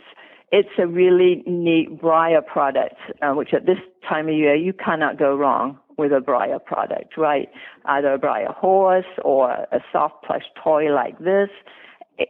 it's 0.51 0.69
a 0.79 0.87
really 0.87 1.43
neat 1.47 2.01
Breyer 2.01 2.45
product, 2.47 2.97
uh, 3.23 3.33
which 3.33 3.55
at 3.55 3.65
this 3.65 3.79
time 4.07 4.29
of 4.29 4.35
year 4.35 4.55
you 4.55 4.75
cannot 4.75 5.19
go 5.19 5.35
wrong 5.35 5.79
with 5.97 6.13
a 6.13 6.21
Breyer 6.21 6.63
product, 6.63 7.17
right? 7.17 7.49
Either 7.87 8.13
a 8.13 8.19
Breyer 8.19 8.55
horse 8.55 9.07
or 9.25 9.51
a 9.51 9.81
soft 9.93 10.23
plush 10.25 10.45
toy 10.63 10.93
like 10.93 11.19
this. 11.19 11.49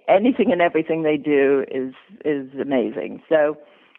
anything 0.08 0.52
and 0.52 0.62
everything 0.62 1.02
they 1.02 1.16
do 1.16 1.64
is 1.70 1.94
is 2.24 2.48
amazing. 2.60 3.22
So 3.28 3.56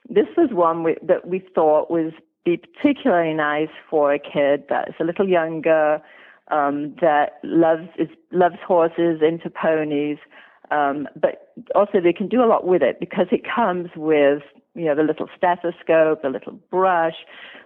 this 0.10 0.28
was 0.38 0.50
one 0.52 0.84
we, 0.84 0.96
that 1.02 1.28
we 1.28 1.40
thought 1.54 1.90
was 1.90 2.12
be 2.46 2.58
particularly 2.58 3.34
nice 3.34 3.70
for 3.90 4.14
a 4.14 4.20
kid 4.20 4.66
that's 4.70 4.94
a 5.00 5.04
little 5.04 5.28
younger, 5.28 6.02
um, 6.50 6.96
that 7.00 7.40
loves 7.44 7.88
is, 7.98 8.10
loves 8.32 8.58
horses, 8.66 9.22
into 9.22 9.50
ponies, 9.50 10.18
um, 10.72 11.08
but 11.16 11.54
also 11.76 12.02
they 12.02 12.14
can 12.14 12.28
do 12.28 12.44
a 12.44 12.48
lot 12.48 12.68
with 12.68 12.82
it 12.82 13.00
because 13.00 13.28
it 13.32 13.42
comes 13.44 13.90
with 13.96 14.44
you 14.76 14.86
know 14.86 14.96
the 14.96 15.04
little 15.04 15.30
stethoscope, 15.38 16.24
a 16.24 16.30
little 16.30 16.54
brush, 16.70 17.16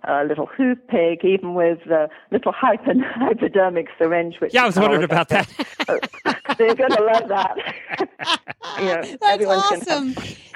a 0.04 0.24
little 0.26 0.46
hoof 0.46 0.78
pick, 0.88 1.24
even 1.24 1.54
with 1.54 1.80
the 1.88 2.08
little 2.32 2.52
hyper, 2.52 2.94
hypodermic 3.16 3.88
syringe. 3.98 4.36
Which 4.40 4.54
yeah, 4.54 4.64
I 4.64 4.68
was 4.68 4.78
wondering 4.78 5.04
about 5.04 5.30
that. 5.30 5.50
They're 6.58 6.76
going 6.76 6.92
to 6.92 7.04
love 7.04 7.28
that. 7.30 7.58
you 8.80 8.86
know, 8.86 9.18
That's 9.22 9.46
awesome. 9.46 10.14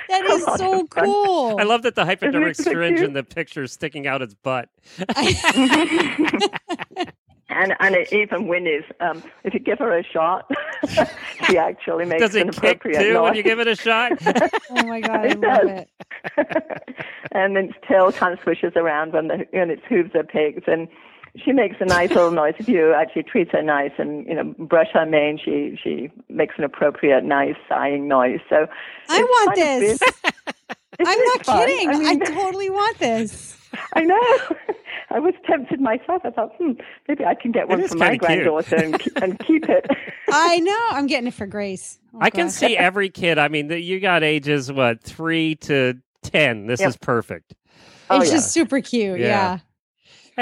That 0.10 0.24
is 0.32 0.44
so 0.58 0.86
cool. 0.88 1.58
I 1.60 1.64
love 1.64 1.84
that 1.84 1.96
the 1.96 2.06
hypodermic 2.06 2.56
syringe 2.56 3.00
in 3.02 3.14
the 3.14 3.24
picture 3.24 3.64
is 3.64 3.72
sticking 3.72 4.08
out 4.08 4.22
its 4.22 4.34
butt. 4.34 4.70
and 7.50 7.74
and 7.80 7.96
it 7.96 8.12
even 8.14 8.46
whinnies. 8.46 8.84
Um, 9.00 9.24
if 9.44 9.54
you 9.54 9.60
give 9.60 9.80
her 9.80 9.98
a 9.98 10.04
shot, 10.04 10.50
she 11.48 11.58
actually 11.58 12.06
makes 12.06 12.22
Does 12.22 12.36
it 12.36 12.44
an 12.44 12.50
appropriate 12.50 12.98
kick 12.98 13.06
too 13.08 13.14
noise. 13.14 13.24
when 13.24 13.36
you 13.36 13.44
give 13.44 13.60
it 13.60 13.68
a 13.68 13.76
shot? 13.76 14.14
oh 14.26 14.86
my 14.86 15.02
god, 15.02 15.20
I 15.20 15.28
love 15.28 15.42
does. 15.42 15.86
it. 16.38 16.96
and 17.32 17.56
then 17.56 17.66
its 17.66 17.78
tail 17.88 18.12
kind 18.12 18.34
of 18.34 18.40
swishes 18.44 18.74
around 18.76 19.14
when 19.14 19.28
the 19.28 19.46
when 19.52 19.70
its 19.70 19.84
hooves 19.88 20.12
are 20.16 20.24
picked, 20.24 20.68
and 20.68 20.88
she 21.38 21.52
makes 21.52 21.78
a 21.80 21.86
nice 21.86 22.10
little 22.10 22.32
noise. 22.32 22.56
If 22.60 22.68
you 22.68 22.94
actually 22.94 23.24
treat 23.24 23.52
her 23.52 23.62
nice 23.62 23.92
and 23.98 24.26
you 24.28 24.34
know 24.36 24.54
brush 24.60 24.88
her 24.94 25.06
mane, 25.06 25.40
she 25.44 25.80
she 25.82 26.10
makes 26.30 26.56
an 26.58 26.64
appropriate 26.64 27.24
nice 27.24 27.56
sighing 27.70 28.08
noise. 28.08 28.40
So 28.50 28.68
I 29.10 29.22
want 29.22 29.56
this. 29.56 30.00
been- 30.00 30.10
I'm 31.08 31.18
not 31.26 31.46
fun. 31.46 31.68
kidding. 31.68 31.90
I 31.90 32.10
I, 32.12 32.16
totally 32.32 32.70
want 32.70 33.00
this. 33.00 33.58
I 33.94 34.02
know. 34.04 34.20
I 35.10 35.20
was 35.20 35.34
tempted 35.46 35.82
myself. 35.82 36.22
I 36.24 36.30
thought, 36.30 36.54
hmm, 36.58 36.72
maybe 37.08 37.26
I 37.26 37.34
can 37.36 37.52
get 37.52 37.68
one 37.68 37.82
is 37.82 37.92
for 37.92 37.98
my 37.98 38.10
kinda 38.18 38.26
granddaughter 38.26 38.76
and, 38.78 39.00
keep- 39.00 39.18
and 39.18 39.40
keep 39.40 39.68
it. 39.70 39.86
I 40.32 40.60
know. 40.60 40.88
I'm 40.92 41.08
getting 41.08 41.28
it 41.28 41.34
for 41.34 41.48
Grace. 41.48 41.98
Oh, 42.14 42.20
I 42.22 42.30
can 42.30 42.50
see 42.50 42.78
every 42.78 43.10
kid. 43.10 43.38
I 43.38 43.48
mean, 43.48 43.68
the, 43.68 43.80
you 43.80 44.00
got 44.00 44.24
ages 44.24 44.72
what 44.72 45.02
three 45.02 45.56
to 45.56 45.96
ten. 46.24 46.68
This 46.68 46.80
Yep. 46.82 46.90
is 46.90 46.98
perfect. 46.98 47.56
Oh, 48.10 48.20
It's 48.22 48.30
yeah. 48.30 48.36
just 48.38 48.52
super 48.52 48.80
cute. 48.82 49.20
Yeah. 49.20 49.26
Yeah. 49.28 49.58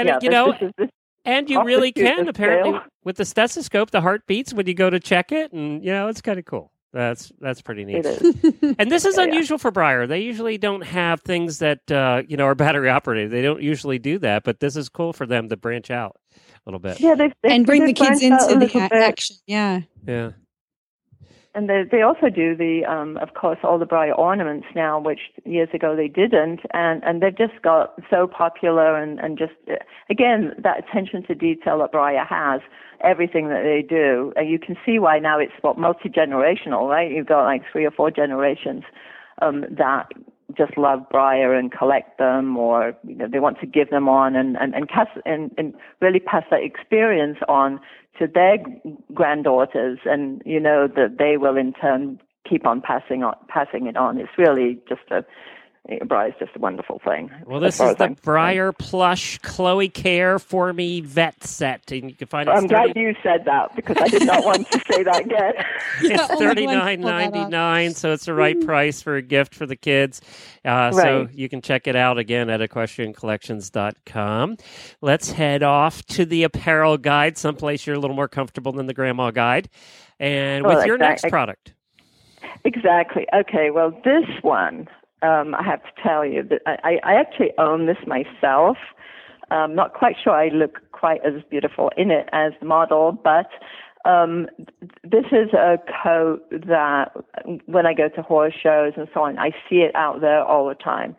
And 0.00 0.08
yeah, 0.08 0.18
you 0.22 0.30
know, 0.30 0.52
this 0.52 0.62
is- 0.62 0.72
this- 0.78 0.90
and 1.26 1.50
you 1.50 1.62
really 1.62 1.92
can 1.92 2.28
apparently 2.28 2.70
scale. 2.72 2.82
with 3.04 3.16
the 3.16 3.24
stethoscope. 3.26 3.90
The 3.90 4.00
heart 4.00 4.26
beats 4.26 4.54
when 4.54 4.66
you 4.66 4.72
go 4.74 4.88
to 4.88 4.98
check 4.98 5.32
it, 5.32 5.52
and 5.52 5.84
you 5.84 5.90
know 5.92 6.08
it's 6.08 6.22
kind 6.22 6.38
of 6.38 6.44
cool. 6.46 6.72
That's 6.92 7.30
that's 7.40 7.60
pretty 7.62 7.84
neat. 7.84 8.04
it 8.04 8.06
is. 8.06 8.74
And 8.78 8.90
this 8.90 9.04
is 9.04 9.16
Yeah, 9.16 9.24
yeah. 9.24 9.28
unusual 9.28 9.58
for 9.58 9.70
Breyer. 9.70 10.08
They 10.08 10.20
usually 10.20 10.56
don't 10.58 10.80
have 10.80 11.20
things 11.20 11.58
that 11.58 11.88
uh, 11.92 12.22
you 12.26 12.36
know 12.38 12.46
are 12.46 12.54
battery 12.54 12.88
operated. 12.88 13.30
They 13.30 13.42
don't 13.42 13.62
usually 13.62 13.98
do 13.98 14.18
that, 14.20 14.44
but 14.44 14.60
this 14.60 14.76
is 14.76 14.88
cool 14.88 15.12
for 15.12 15.26
them 15.26 15.48
to 15.50 15.56
branch 15.56 15.90
out 15.90 16.16
a 16.34 16.40
little 16.66 16.80
bit. 16.80 16.98
Yeah, 17.00 17.14
they've, 17.14 17.32
they've 17.42 17.52
and 17.52 17.66
bring 17.66 17.84
the 17.84 17.92
kids 17.92 18.20
branched 18.20 18.42
out 18.44 18.50
a 18.50 18.54
into 18.54 18.66
the 18.66 18.78
a- 18.78 19.04
action. 19.06 19.36
Yeah. 19.46 19.80
Yeah. 20.06 20.30
And 21.52 21.68
they, 21.68 21.82
they 21.90 22.02
also 22.02 22.28
do 22.28 22.54
the, 22.54 22.84
um, 22.88 23.16
of 23.16 23.34
course, 23.34 23.58
all 23.64 23.76
the 23.76 23.86
Breyer 23.86 24.16
ornaments 24.16 24.68
now, 24.76 25.00
which 25.00 25.18
years 25.44 25.68
ago 25.74 25.96
they 25.96 26.06
didn't, 26.06 26.60
and 26.72 27.02
and 27.02 27.20
they've 27.20 27.36
just 27.36 27.60
got 27.62 27.98
so 28.08 28.28
popular 28.28 28.96
and 28.96 29.18
and 29.18 29.36
just 29.36 29.54
uh, 29.68 29.74
again 30.08 30.52
that 30.62 30.78
attention 30.78 31.24
to 31.26 31.34
detail 31.34 31.78
that 31.80 31.92
Breyer 31.92 32.24
has, 32.24 32.60
everything 33.02 33.48
that 33.48 33.64
they 33.64 33.82
do, 33.82 34.32
and 34.36 34.48
you 34.48 34.60
can 34.60 34.76
see 34.86 35.00
why 35.00 35.18
now 35.18 35.40
it's 35.40 35.52
what 35.62 35.76
multi 35.76 36.08
generational, 36.08 36.88
right? 36.88 37.10
You've 37.10 37.26
got 37.26 37.42
like 37.44 37.62
three 37.72 37.84
or 37.84 37.90
four 37.90 38.12
generations 38.12 38.84
um, 39.42 39.64
that 39.76 40.06
just 40.56 40.76
love 40.76 41.00
Breyer 41.12 41.58
and 41.58 41.72
collect 41.72 42.18
them, 42.18 42.56
or 42.56 42.94
you 43.06 43.14
know, 43.14 43.28
they 43.28 43.40
want 43.40 43.60
to 43.60 43.66
give 43.66 43.90
them 43.90 44.08
on 44.08 44.36
and 44.36 44.56
and 44.56 44.74
and, 44.74 44.88
cast, 44.88 45.10
and 45.26 45.50
and 45.58 45.74
really 46.00 46.20
pass 46.20 46.44
that 46.50 46.62
experience 46.62 47.38
on 47.48 47.80
to 48.18 48.26
their 48.26 48.58
granddaughters, 49.14 49.98
and 50.04 50.42
you 50.44 50.60
know 50.60 50.88
that 50.88 51.16
they 51.18 51.36
will 51.36 51.56
in 51.56 51.72
turn 51.72 52.20
keep 52.48 52.66
on 52.66 52.80
passing 52.80 53.22
on 53.22 53.36
passing 53.48 53.86
it 53.86 53.96
on. 53.96 54.18
It's 54.18 54.36
really 54.38 54.78
just 54.88 55.10
a 55.10 55.24
Breyer's 55.88 56.34
just 56.38 56.54
a 56.54 56.58
wonderful 56.58 57.00
thing. 57.04 57.30
Well, 57.46 57.58
this 57.58 57.80
is 57.80 57.96
the 57.96 58.04
I'm. 58.04 58.14
Breyer 58.16 58.76
plush 58.76 59.38
Chloe 59.38 59.88
Care 59.88 60.38
for 60.38 60.72
Me 60.72 61.00
vet 61.00 61.42
set, 61.42 61.90
and 61.90 62.10
you 62.10 62.14
can 62.14 62.28
find 62.28 62.48
it. 62.48 62.52
I'm 62.52 62.66
glad 62.66 62.94
you 62.94 63.14
said 63.22 63.44
that 63.46 63.74
because 63.74 63.96
I 63.98 64.06
did 64.08 64.24
not 64.26 64.44
want 64.44 64.70
to 64.70 64.80
say 64.92 65.02
that 65.02 65.24
again. 65.24 65.54
It's 66.02 66.20
only 66.30 66.34
one 66.34 66.38
thirty 66.38 66.66
pulled 66.66 66.76
nine 66.78 67.00
that 67.00 67.06
off. 67.08 67.32
ninety 67.32 67.50
nine, 67.50 67.94
so 67.94 68.12
it's 68.12 68.26
the 68.26 68.34
right 68.34 68.60
price 68.60 69.00
for 69.02 69.16
a 69.16 69.22
gift 69.22 69.54
for 69.54 69.66
the 69.66 69.74
kids. 69.74 70.20
Uh, 70.64 70.92
So 70.92 71.28
you 71.32 71.48
can 71.48 71.60
check 71.62 71.86
it 71.88 71.96
out 71.96 72.18
again 72.18 72.50
at 72.50 72.60
equestriancollections.com. 72.60 74.56
Let's 75.00 75.30
head 75.32 75.62
off 75.62 76.04
to 76.06 76.24
the 76.24 76.42
apparel 76.44 76.98
guide, 76.98 77.38
someplace 77.38 77.86
you're 77.86 77.96
a 77.96 77.98
little 77.98 78.16
more 78.16 78.28
comfortable 78.28 78.72
than 78.72 78.86
the 78.86 78.94
grandma 78.94 79.30
guide, 79.30 79.68
and 80.20 80.64
Well, 80.64 80.76
with 80.76 80.86
your 80.86 80.96
exact- 80.96 81.22
next 81.24 81.30
product. 81.30 81.72
Exactly. 82.64 83.26
Okay. 83.34 83.70
Well, 83.70 83.90
this 84.04 84.24
one, 84.42 84.88
um, 85.22 85.54
I 85.54 85.62
have 85.62 85.82
to 85.82 86.02
tell 86.02 86.24
you 86.24 86.42
that 86.44 86.62
I, 86.66 86.98
I 87.02 87.14
actually 87.14 87.52
own 87.58 87.86
this 87.86 87.98
myself. 88.06 88.76
I'm 89.50 89.74
not 89.74 89.94
quite 89.94 90.16
sure 90.22 90.32
I 90.32 90.48
look 90.48 90.78
quite 90.92 91.20
as 91.24 91.42
beautiful 91.50 91.90
in 91.96 92.10
it 92.10 92.28
as 92.32 92.52
the 92.60 92.66
model, 92.66 93.12
but 93.12 93.48
um, 94.04 94.46
this 95.02 95.26
is 95.32 95.52
a 95.52 95.78
coat 96.02 96.48
that 96.50 97.12
when 97.66 97.84
I 97.84 97.92
go 97.92 98.08
to 98.08 98.22
horse 98.22 98.54
shows 98.60 98.94
and 98.96 99.08
so 99.12 99.22
on, 99.22 99.38
I 99.38 99.50
see 99.68 99.76
it 99.76 99.94
out 99.94 100.20
there 100.20 100.42
all 100.42 100.68
the 100.68 100.74
time. 100.74 101.16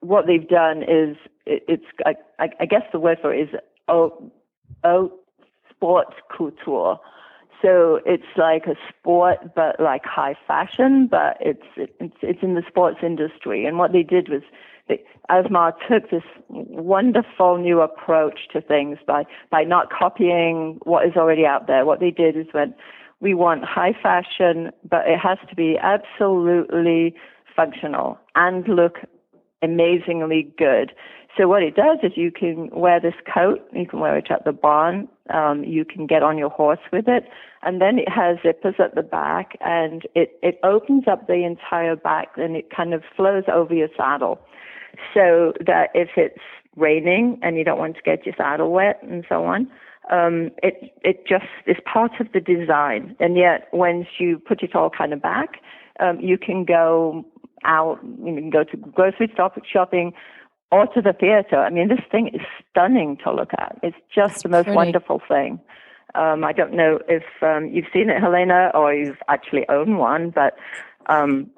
What 0.00 0.26
they've 0.26 0.46
done 0.46 0.82
is 0.82 1.16
it, 1.44 1.64
it's 1.66 1.84
I, 2.06 2.14
I, 2.38 2.48
I 2.60 2.66
guess 2.66 2.82
the 2.92 3.00
word 3.00 3.18
for 3.20 3.34
it 3.34 3.48
is 3.48 3.60
oh, 3.88 4.30
oh 4.84 5.12
sports 5.74 6.14
couture. 6.36 7.00
So 7.62 8.00
it's 8.06 8.36
like 8.36 8.66
a 8.66 8.76
sport, 8.88 9.54
but 9.54 9.80
like 9.80 10.04
high 10.04 10.36
fashion, 10.46 11.08
but 11.10 11.36
it's 11.40 11.66
it's 11.76 12.16
it's 12.22 12.42
in 12.42 12.54
the 12.54 12.62
sports 12.68 12.98
industry. 13.02 13.66
And 13.66 13.78
what 13.78 13.92
they 13.92 14.02
did 14.02 14.28
was, 14.28 14.42
they, 14.88 15.02
Asmar 15.28 15.72
took 15.88 16.10
this 16.10 16.22
wonderful 16.48 17.58
new 17.58 17.80
approach 17.80 18.48
to 18.52 18.60
things 18.60 18.98
by 19.06 19.24
by 19.50 19.64
not 19.64 19.90
copying 19.90 20.78
what 20.84 21.06
is 21.06 21.16
already 21.16 21.46
out 21.46 21.66
there. 21.66 21.84
What 21.84 21.98
they 22.00 22.12
did 22.12 22.36
is 22.36 22.46
went, 22.54 22.76
we 23.20 23.34
want 23.34 23.64
high 23.64 23.94
fashion, 24.00 24.70
but 24.88 25.08
it 25.08 25.18
has 25.18 25.38
to 25.50 25.56
be 25.56 25.76
absolutely 25.78 27.14
functional 27.56 28.18
and 28.36 28.68
look 28.68 28.98
amazingly 29.62 30.52
good. 30.56 30.92
So 31.38 31.46
what 31.46 31.62
it 31.62 31.76
does 31.76 31.98
is 32.02 32.12
you 32.16 32.32
can 32.32 32.68
wear 32.70 32.98
this 32.98 33.14
coat, 33.32 33.60
you 33.72 33.86
can 33.86 34.00
wear 34.00 34.16
it 34.18 34.26
at 34.28 34.44
the 34.44 34.50
barn, 34.50 35.08
um, 35.32 35.62
you 35.62 35.84
can 35.84 36.06
get 36.06 36.24
on 36.24 36.36
your 36.36 36.48
horse 36.50 36.80
with 36.92 37.06
it, 37.06 37.28
and 37.62 37.80
then 37.80 38.00
it 38.00 38.08
has 38.08 38.38
zippers 38.38 38.80
at 38.80 38.96
the 38.96 39.02
back, 39.02 39.56
and 39.60 40.02
it, 40.16 40.36
it 40.42 40.58
opens 40.64 41.04
up 41.06 41.28
the 41.28 41.44
entire 41.44 41.94
back, 41.94 42.30
and 42.36 42.56
it 42.56 42.74
kind 42.74 42.92
of 42.92 43.04
flows 43.16 43.44
over 43.52 43.72
your 43.72 43.88
saddle, 43.96 44.40
so 45.14 45.52
that 45.64 45.90
if 45.94 46.08
it's 46.16 46.42
raining 46.74 47.38
and 47.40 47.56
you 47.56 47.62
don't 47.62 47.78
want 47.78 47.94
to 47.94 48.02
get 48.02 48.26
your 48.26 48.34
saddle 48.36 48.72
wet 48.72 49.00
and 49.02 49.24
so 49.28 49.44
on, 49.44 49.70
um, 50.10 50.50
it 50.62 50.92
it 51.04 51.24
just 51.26 51.44
is 51.66 51.76
part 51.84 52.12
of 52.18 52.26
the 52.32 52.40
design, 52.40 53.14
and 53.20 53.36
yet 53.36 53.68
once 53.72 54.06
you 54.18 54.40
put 54.40 54.64
it 54.64 54.74
all 54.74 54.90
kind 54.90 55.12
of 55.12 55.22
back, 55.22 55.60
um, 56.00 56.18
you 56.18 56.36
can 56.36 56.64
go 56.64 57.24
out, 57.64 58.00
you 58.02 58.34
can 58.34 58.50
go 58.50 58.64
to 58.64 58.76
grocery 58.76 59.32
shopping 59.70 60.12
or 60.70 60.86
to 60.88 61.00
the 61.00 61.12
theater. 61.12 61.58
I 61.58 61.70
mean, 61.70 61.88
this 61.88 62.00
thing 62.10 62.28
is 62.28 62.40
stunning 62.70 63.16
to 63.24 63.32
look 63.32 63.50
at. 63.58 63.78
It's 63.82 63.96
just 64.14 64.42
the 64.42 64.48
most 64.48 64.64
pretty. 64.64 64.76
wonderful 64.76 65.22
thing. 65.26 65.60
Um, 66.14 66.44
I 66.44 66.52
don't 66.52 66.72
know 66.72 66.98
if 67.08 67.24
um, 67.42 67.68
you've 67.68 67.86
seen 67.92 68.10
it, 68.10 68.20
Helena, 68.20 68.70
or 68.74 68.94
you've 68.94 69.18
actually 69.28 69.68
owned 69.68 69.98
one, 69.98 70.30
but 70.30 70.56
um, 71.06 71.50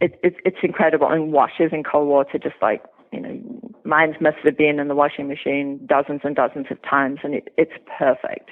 it, 0.00 0.18
it, 0.22 0.36
it's 0.44 0.58
incredible 0.62 1.08
and 1.08 1.32
washes 1.32 1.72
in 1.72 1.82
cold 1.82 2.08
water 2.08 2.38
just 2.38 2.56
like, 2.62 2.84
you 3.12 3.20
know, 3.20 3.40
mine 3.84 4.16
must 4.20 4.38
have 4.44 4.56
been 4.56 4.78
in 4.78 4.88
the 4.88 4.94
washing 4.94 5.28
machine 5.28 5.80
dozens 5.86 6.20
and 6.24 6.36
dozens 6.36 6.66
of 6.70 6.80
times, 6.82 7.20
and 7.22 7.34
it, 7.34 7.52
it's 7.56 7.72
perfect. 7.98 8.50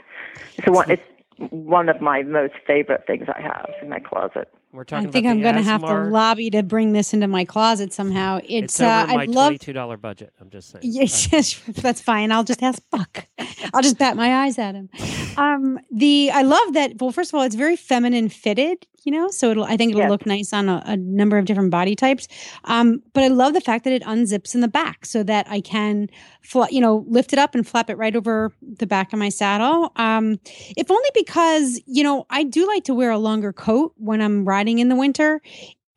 It's, 0.57 0.67
a 0.67 0.73
one, 0.73 0.91
it's 0.91 1.03
one 1.51 1.89
of 1.89 2.01
my 2.01 2.23
most 2.23 2.55
favorite 2.67 3.05
things 3.07 3.27
I 3.29 3.41
have 3.41 3.71
in 3.83 3.89
my 3.89 3.99
closet. 3.99 4.53
We're 4.75 4.85
I 4.91 5.07
think 5.07 5.25
I'm 5.25 5.41
going 5.41 5.55
to 5.55 5.63
have 5.63 5.83
to 5.83 6.05
lobby 6.07 6.51
to 6.51 6.65
bring 6.65 6.95
this 6.95 7.15
into 7.15 7.29
my 7.29 7.45
closet 7.45 7.93
somehow. 7.93 8.41
It's, 8.43 8.75
It's, 8.75 8.81
over 8.81 8.91
uh, 8.91 9.07
my 9.07 9.23
I'd 9.23 9.29
love. 9.29 9.47
twenty-two 9.47 9.73
dollar 9.73 9.97
budget. 9.97 10.33
I'm 10.41 10.51
just 10.51 10.71
saying. 10.71 10.83
Yes, 10.85 11.29
yes, 11.33 11.61
that's 11.69 12.01
fine. 12.01 12.33
I'll 12.33 12.43
just 12.43 12.61
ask 12.61 12.83
Buck. 12.91 13.29
I'll 13.73 13.83
just 13.83 13.99
bat 13.99 14.17
my 14.17 14.45
eyes 14.45 14.59
at 14.59 14.75
him. 14.75 14.91
Um, 15.37 15.79
the 15.93 16.33
I 16.33 16.43
love 16.43 16.73
that. 16.73 17.01
Well, 17.01 17.13
first 17.13 17.31
of 17.31 17.37
all, 17.37 17.43
it's 17.43 17.55
very 17.55 17.77
feminine 17.77 18.29
fitted. 18.29 18.85
You 19.05 19.13
know, 19.13 19.29
so 19.29 19.51
it'll. 19.51 19.65
I 19.65 19.77
think 19.77 19.91
it'll 19.91 20.01
Yes. 20.03 20.11
look 20.11 20.25
nice 20.27 20.53
on 20.55 20.69
a, 20.69 20.83
a 20.87 20.97
number 20.97 21.37
of 21.37 21.45
different 21.45 21.71
body 21.71 21.95
types. 21.95 22.27
Um, 22.65 23.03
but 23.13 23.23
I 23.23 23.29
love 23.29 23.53
the 23.53 23.61
fact 23.61 23.85
that 23.85 23.93
it 23.93 24.03
unzips 24.03 24.55
in 24.55 24.63
the 24.63 24.69
back 24.69 25.05
so 25.05 25.23
that 25.25 25.47
I 25.49 25.61
can, 25.61 26.09
fl- 26.43 26.65
you 26.71 26.81
know, 26.81 27.05
lift 27.07 27.35
it 27.35 27.39
up 27.39 27.55
and 27.55 27.69
flap 27.69 27.91
it 27.91 27.99
right 27.99 28.17
over 28.17 28.53
the 28.63 28.87
back 28.87 29.13
of 29.13 29.19
my 29.19 29.29
saddle. 29.29 29.93
Um, 29.97 30.39
if 30.77 30.91
only 30.91 31.11
because 31.15 31.81
you 31.87 32.03
know 32.03 32.25
I 32.31 32.45
do 32.45 32.67
like 32.67 32.85
to 32.85 32.95
wear 32.95 33.11
a 33.11 33.19
longer 33.19 33.53
coat 33.53 33.93
when 33.99 34.23
I'm 34.23 34.45
riding 34.47 34.79
in 34.79 34.89
the 34.89 34.97
winter. 34.97 35.41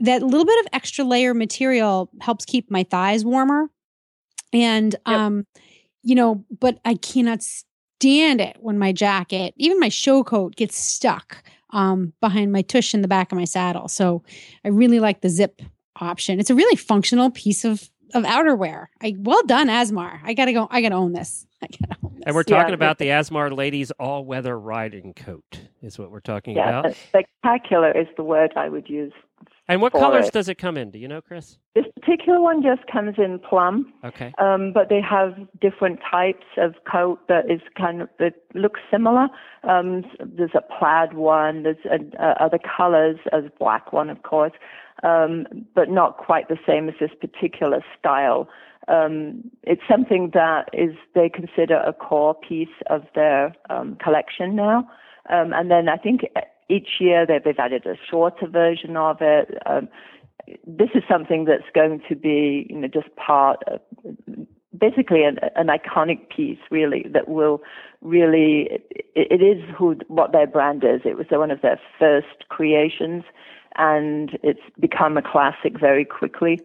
That 0.02 0.22
little 0.22 0.46
bit 0.46 0.60
of 0.64 0.68
extra 0.74 1.04
layer 1.06 1.34
material 1.34 2.12
helps 2.22 2.46
keep 2.46 2.70
my 2.70 2.84
thighs 2.84 3.26
warmer. 3.26 3.70
And 4.54 4.94
Yep. 5.08 5.18
um, 5.18 5.48
you 6.04 6.14
know, 6.16 6.46
but 6.60 6.80
I 6.86 6.96
cannot 6.96 7.42
stand 7.42 8.40
it 8.42 8.58
when 8.60 8.78
my 8.78 8.92
jacket, 8.92 9.54
even 9.58 9.80
my 9.80 9.90
show 9.90 10.24
coat, 10.24 10.56
gets 10.56 10.78
stuck 10.78 11.44
um 11.72 12.14
behind 12.22 12.52
my 12.52 12.62
tush 12.62 12.94
in 12.94 13.02
the 13.02 13.08
back 13.08 13.32
of 13.32 13.38
my 13.38 13.46
saddle. 13.46 13.88
So 13.88 14.24
I 14.64 14.70
really 14.70 15.00
like 15.00 15.22
the 15.22 15.30
zip 15.30 15.62
option. 16.00 16.40
It's 16.40 16.50
a 16.50 16.56
really 16.56 16.76
functional 16.76 17.32
piece 17.32 17.66
of 17.66 17.90
of 18.14 18.24
outerwear. 18.24 18.88
I 19.02 19.16
well 19.20 19.44
done, 19.46 19.68
Asmar. 19.68 20.20
I 20.24 20.34
gotta 20.34 20.54
go. 20.54 20.68
I 20.72 20.82
gotta 20.82 20.96
own 20.96 21.12
this. 21.14 21.46
I 21.62 21.68
gotta 21.68 21.98
own 22.04 22.14
this. 22.16 22.24
And 22.26 22.36
we're 22.36 22.44
Yeah, 22.48 22.58
talking 22.60 22.74
about 22.74 22.98
the 23.00 23.08
Asmar 23.08 23.56
Ladies 23.56 23.92
All 24.00 24.24
Weather 24.24 24.58
Riding 24.58 25.14
Coat, 25.14 25.62
is 25.82 26.00
what 26.00 26.10
we're 26.12 26.22
talking 26.22 26.56
Yeah, 26.56 26.80
about. 26.80 26.96
spectacular 27.10 27.92
is 27.92 28.08
the 28.16 28.24
word 28.24 28.54
I 28.56 28.70
would 28.70 28.90
use. 28.90 29.14
And 29.68 29.82
what 29.82 29.92
colors 29.92 30.28
it. 30.28 30.34
does 30.34 30.48
it 30.48 30.56
come 30.56 30.78
in? 30.78 30.92
Do 30.92 31.00
you 31.00 31.10
know, 31.10 31.22
Chris? 31.22 31.58
This 31.76 31.84
particular 32.08 32.40
one 32.40 32.64
just 32.64 32.88
comes 32.88 33.16
in 33.18 33.40
plum. 33.40 33.92
Okay. 34.04 34.34
Um, 34.38 34.72
but 34.74 34.88
they 34.90 35.02
have 35.02 35.36
different 35.60 36.00
types 36.10 36.46
of 36.58 36.76
coat 36.90 37.20
that 37.28 37.52
is 37.52 37.60
kind 37.78 38.02
of 38.02 38.10
that 38.20 38.36
looks 38.54 38.80
similar. 38.90 39.28
Um, 39.64 40.06
there's 40.20 40.56
a 40.56 40.62
plaid 40.62 41.14
one. 41.14 41.64
There's 41.64 41.78
uh, 41.86 41.98
uh, 42.18 42.36
other 42.40 42.60
colors, 42.60 43.18
as 43.34 43.44
black 43.60 43.92
one, 43.92 44.10
of 44.10 44.24
course, 44.24 44.54
um, 45.04 45.46
but 45.76 45.90
not 45.90 46.18
quite 46.18 46.48
the 46.48 46.58
same 46.66 46.88
as 46.88 46.96
this 47.00 47.12
particular 47.20 47.84
style. 48.00 48.48
Um, 48.88 49.52
it's 49.64 49.82
something 49.90 50.32
that 50.34 50.70
is 50.72 50.96
they 51.14 51.28
consider 51.28 51.76
a 51.76 51.92
core 51.92 52.36
piece 52.36 52.78
of 52.90 53.02
their 53.16 53.54
um, 53.70 53.98
collection 54.02 54.56
now. 54.56 54.90
Um, 55.30 55.52
and 55.52 55.70
then 55.70 55.90
I 55.90 55.98
think 55.98 56.22
each 56.70 56.88
year 57.02 57.26
they've, 57.26 57.44
they've 57.44 57.60
added 57.60 57.86
a 57.86 57.96
shorter 58.10 58.48
version 58.48 58.96
of 58.96 59.18
it. 59.20 59.58
Um, 59.66 59.90
this 60.66 60.90
is 60.96 61.04
something 61.10 61.46
that's 61.46 61.70
going 61.74 62.02
to 62.10 62.16
be, 62.16 62.68
you 62.70 62.78
know, 62.78 62.88
just 62.88 63.14
part 63.16 63.62
of 63.68 63.80
basically 64.78 65.24
an, 65.24 65.40
an 65.56 65.68
iconic 65.68 66.30
piece, 66.30 66.60
really, 66.70 67.06
that 67.14 67.28
will 67.28 67.62
really, 68.02 68.70
it, 68.72 69.28
it 69.32 69.42
is 69.42 69.64
who, 69.76 69.98
what 70.08 70.32
their 70.32 70.48
brand 70.48 70.84
is. 70.84 71.02
It 71.06 71.18
was 71.18 71.28
one 71.30 71.52
of 71.52 71.62
their 71.62 71.80
first 72.00 72.48
creations, 72.50 73.24
and 73.76 74.38
it's 74.44 74.62
become 74.80 75.18
a 75.18 75.22
classic 75.22 75.80
very 75.80 76.06
quickly. 76.06 76.60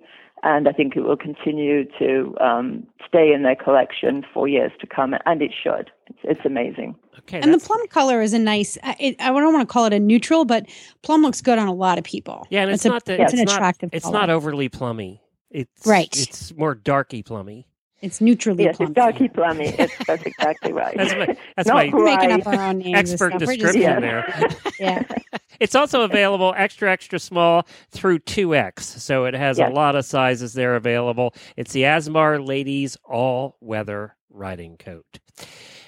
And 0.45 0.69
I 0.69 0.73
think 0.73 0.97
it 0.97 1.03
will 1.03 1.17
continue 1.17 1.85
to 2.01 2.35
um, 2.41 2.85
stay 3.07 3.33
in 3.33 3.45
their 3.45 3.55
collection 3.55 4.25
for 4.35 4.49
years 4.49 4.73
to 4.81 4.87
come, 4.89 5.15
and 5.25 5.41
it 5.41 5.53
should. 5.63 5.91
It's, 6.09 6.19
it's 6.25 6.41
amazing. 6.45 6.97
Okay. 7.21 7.41
and 7.41 7.55
the 7.55 7.59
plum 7.59 7.87
color 7.89 8.21
is 8.21 8.33
a 8.33 8.39
nice. 8.39 8.77
I- 8.83 8.97
It, 8.99 9.17
I 9.21 9.29
don't 9.31 9.53
want 9.53 9.69
to 9.69 9.73
call 9.73 9.85
it 9.85 9.93
a 9.93 10.01
neutral, 10.01 10.45
but 10.45 10.67
plum 11.03 11.23
looks 11.23 11.41
good 11.41 11.59
on 11.59 11.69
a 11.69 11.73
lot 11.73 11.97
of 11.99 12.05
people. 12.05 12.47
Yeah, 12.51 12.63
and 12.63 12.73
it's, 12.73 12.85
a, 12.85 12.89
not 12.89 13.05
the, 13.05 13.23
it's, 13.23 13.33
it's, 13.33 13.41
an 13.41 13.47
not, 13.47 13.55
attractive. 13.55 13.91
it's 13.93 14.05
color. 14.05 14.19
not 14.19 14.31
overly 14.31 14.69
plummy. 14.69 15.21
It's 15.51 15.87
Right. 15.87 16.09
It's 16.17 16.53
more 16.57 16.75
darky 16.75 17.23
plummy. 17.23 17.69
It's 18.03 18.21
neutrally 18.21 18.65
Yes, 18.65 18.77
plum. 18.77 18.89
it's 18.89 18.95
darky 18.97 19.29
plummy. 19.29 19.67
It's, 19.69 19.95
that's 20.07 20.25
exactly 20.25 20.73
right. 20.73 20.97
That's 20.97 21.13
my- 21.15 21.37
that's 21.57 21.69
my- 21.69 21.91
We're 21.93 22.05
making 22.05 22.33
up 22.33 22.47
our 22.47 22.61
own 22.71 22.79
names. 22.79 22.99
Expert 23.13 23.31
stuff. 23.31 23.41
Just- 23.41 23.53
description 23.53 23.81
Yeah. 23.83 24.01
there. 24.01 24.49
Yeah. 24.81 25.03
It's 25.61 25.77
also 25.77 26.03
available 26.03 26.53
extra, 26.57 26.91
extra 26.91 27.21
small 27.21 27.69
through 27.93 28.19
2X. 28.21 28.81
So 28.81 29.27
it 29.27 29.35
has 29.35 29.59
Yes. 29.59 29.71
a 29.71 29.73
lot 29.73 29.95
of 29.95 30.05
sizes 30.05 30.55
there 30.55 30.75
available. 30.75 31.35
It's 31.57 31.73
the 31.73 31.83
Asmar 31.85 32.45
Ladies 32.45 32.97
All 33.05 33.57
Weather 33.61 34.17
Riding 34.29 34.77
Coat. 34.77 35.21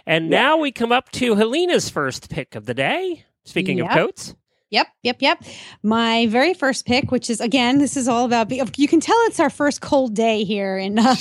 And 0.07 0.31
Yeah. 0.31 0.41
now 0.43 0.57
we 0.59 0.71
come 0.71 0.93
up 0.93 1.11
to 1.13 1.35
Helena's 1.35 1.91
first 1.91 2.31
pick 2.31 2.55
of 2.55 2.67
the 2.67 2.75
day. 2.75 3.25
Speaking 3.45 3.79
Yep. 3.79 3.87
of 3.89 3.93
coats. 3.95 4.35
Yep, 4.71 4.87
yep, 5.03 5.17
yep. 5.21 5.43
My 5.83 6.27
very 6.29 6.55
first 6.55 6.87
pick, 6.87 7.11
which 7.11 7.29
is 7.29 7.41
again, 7.41 7.79
this 7.79 7.97
is 7.97 8.07
all 8.07 8.25
about. 8.25 8.51
You 8.79 8.89
can 8.89 9.01
tell 9.01 9.17
it's 9.27 9.41
our 9.41 9.51
first 9.51 9.81
cold 9.81 10.15
day 10.15 10.45
here 10.45 10.77
in 10.79 10.99
uh, 11.01 11.15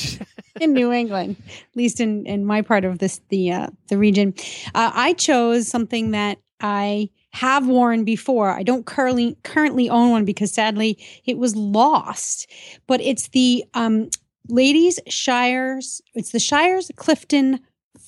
in 0.60 0.74
New 0.74 0.92
England, 0.92 1.36
at 1.48 1.76
least 1.76 2.00
in 2.00 2.26
in 2.26 2.46
my 2.46 2.62
part 2.62 2.86
of 2.86 3.00
this 3.00 3.22
the 3.30 3.52
uh, 3.52 3.68
the 3.90 3.98
region. 3.98 4.34
Uh, 4.74 4.92
I 4.94 5.14
chose 5.14 5.68
something 5.68 6.12
that 6.12 6.40
I 6.62 7.10
have 7.32 7.68
worn 7.68 8.04
before. 8.04 8.52
I 8.52 8.64
don't 8.64 8.86
currently 8.86 9.38
currently 9.44 9.90
own 9.90 10.12
one 10.12 10.26
because 10.26 10.52
sadly 10.52 10.98
it 11.26 11.38
was 11.38 11.56
lost. 11.56 12.50
But 12.88 13.02
it's 13.02 13.30
the 13.30 13.66
um, 13.74 14.10
ladies 14.48 15.00
Shires. 15.08 16.02
It's 16.14 16.32
the 16.32 16.40
Shires 16.40 16.92
Clifton 16.96 17.60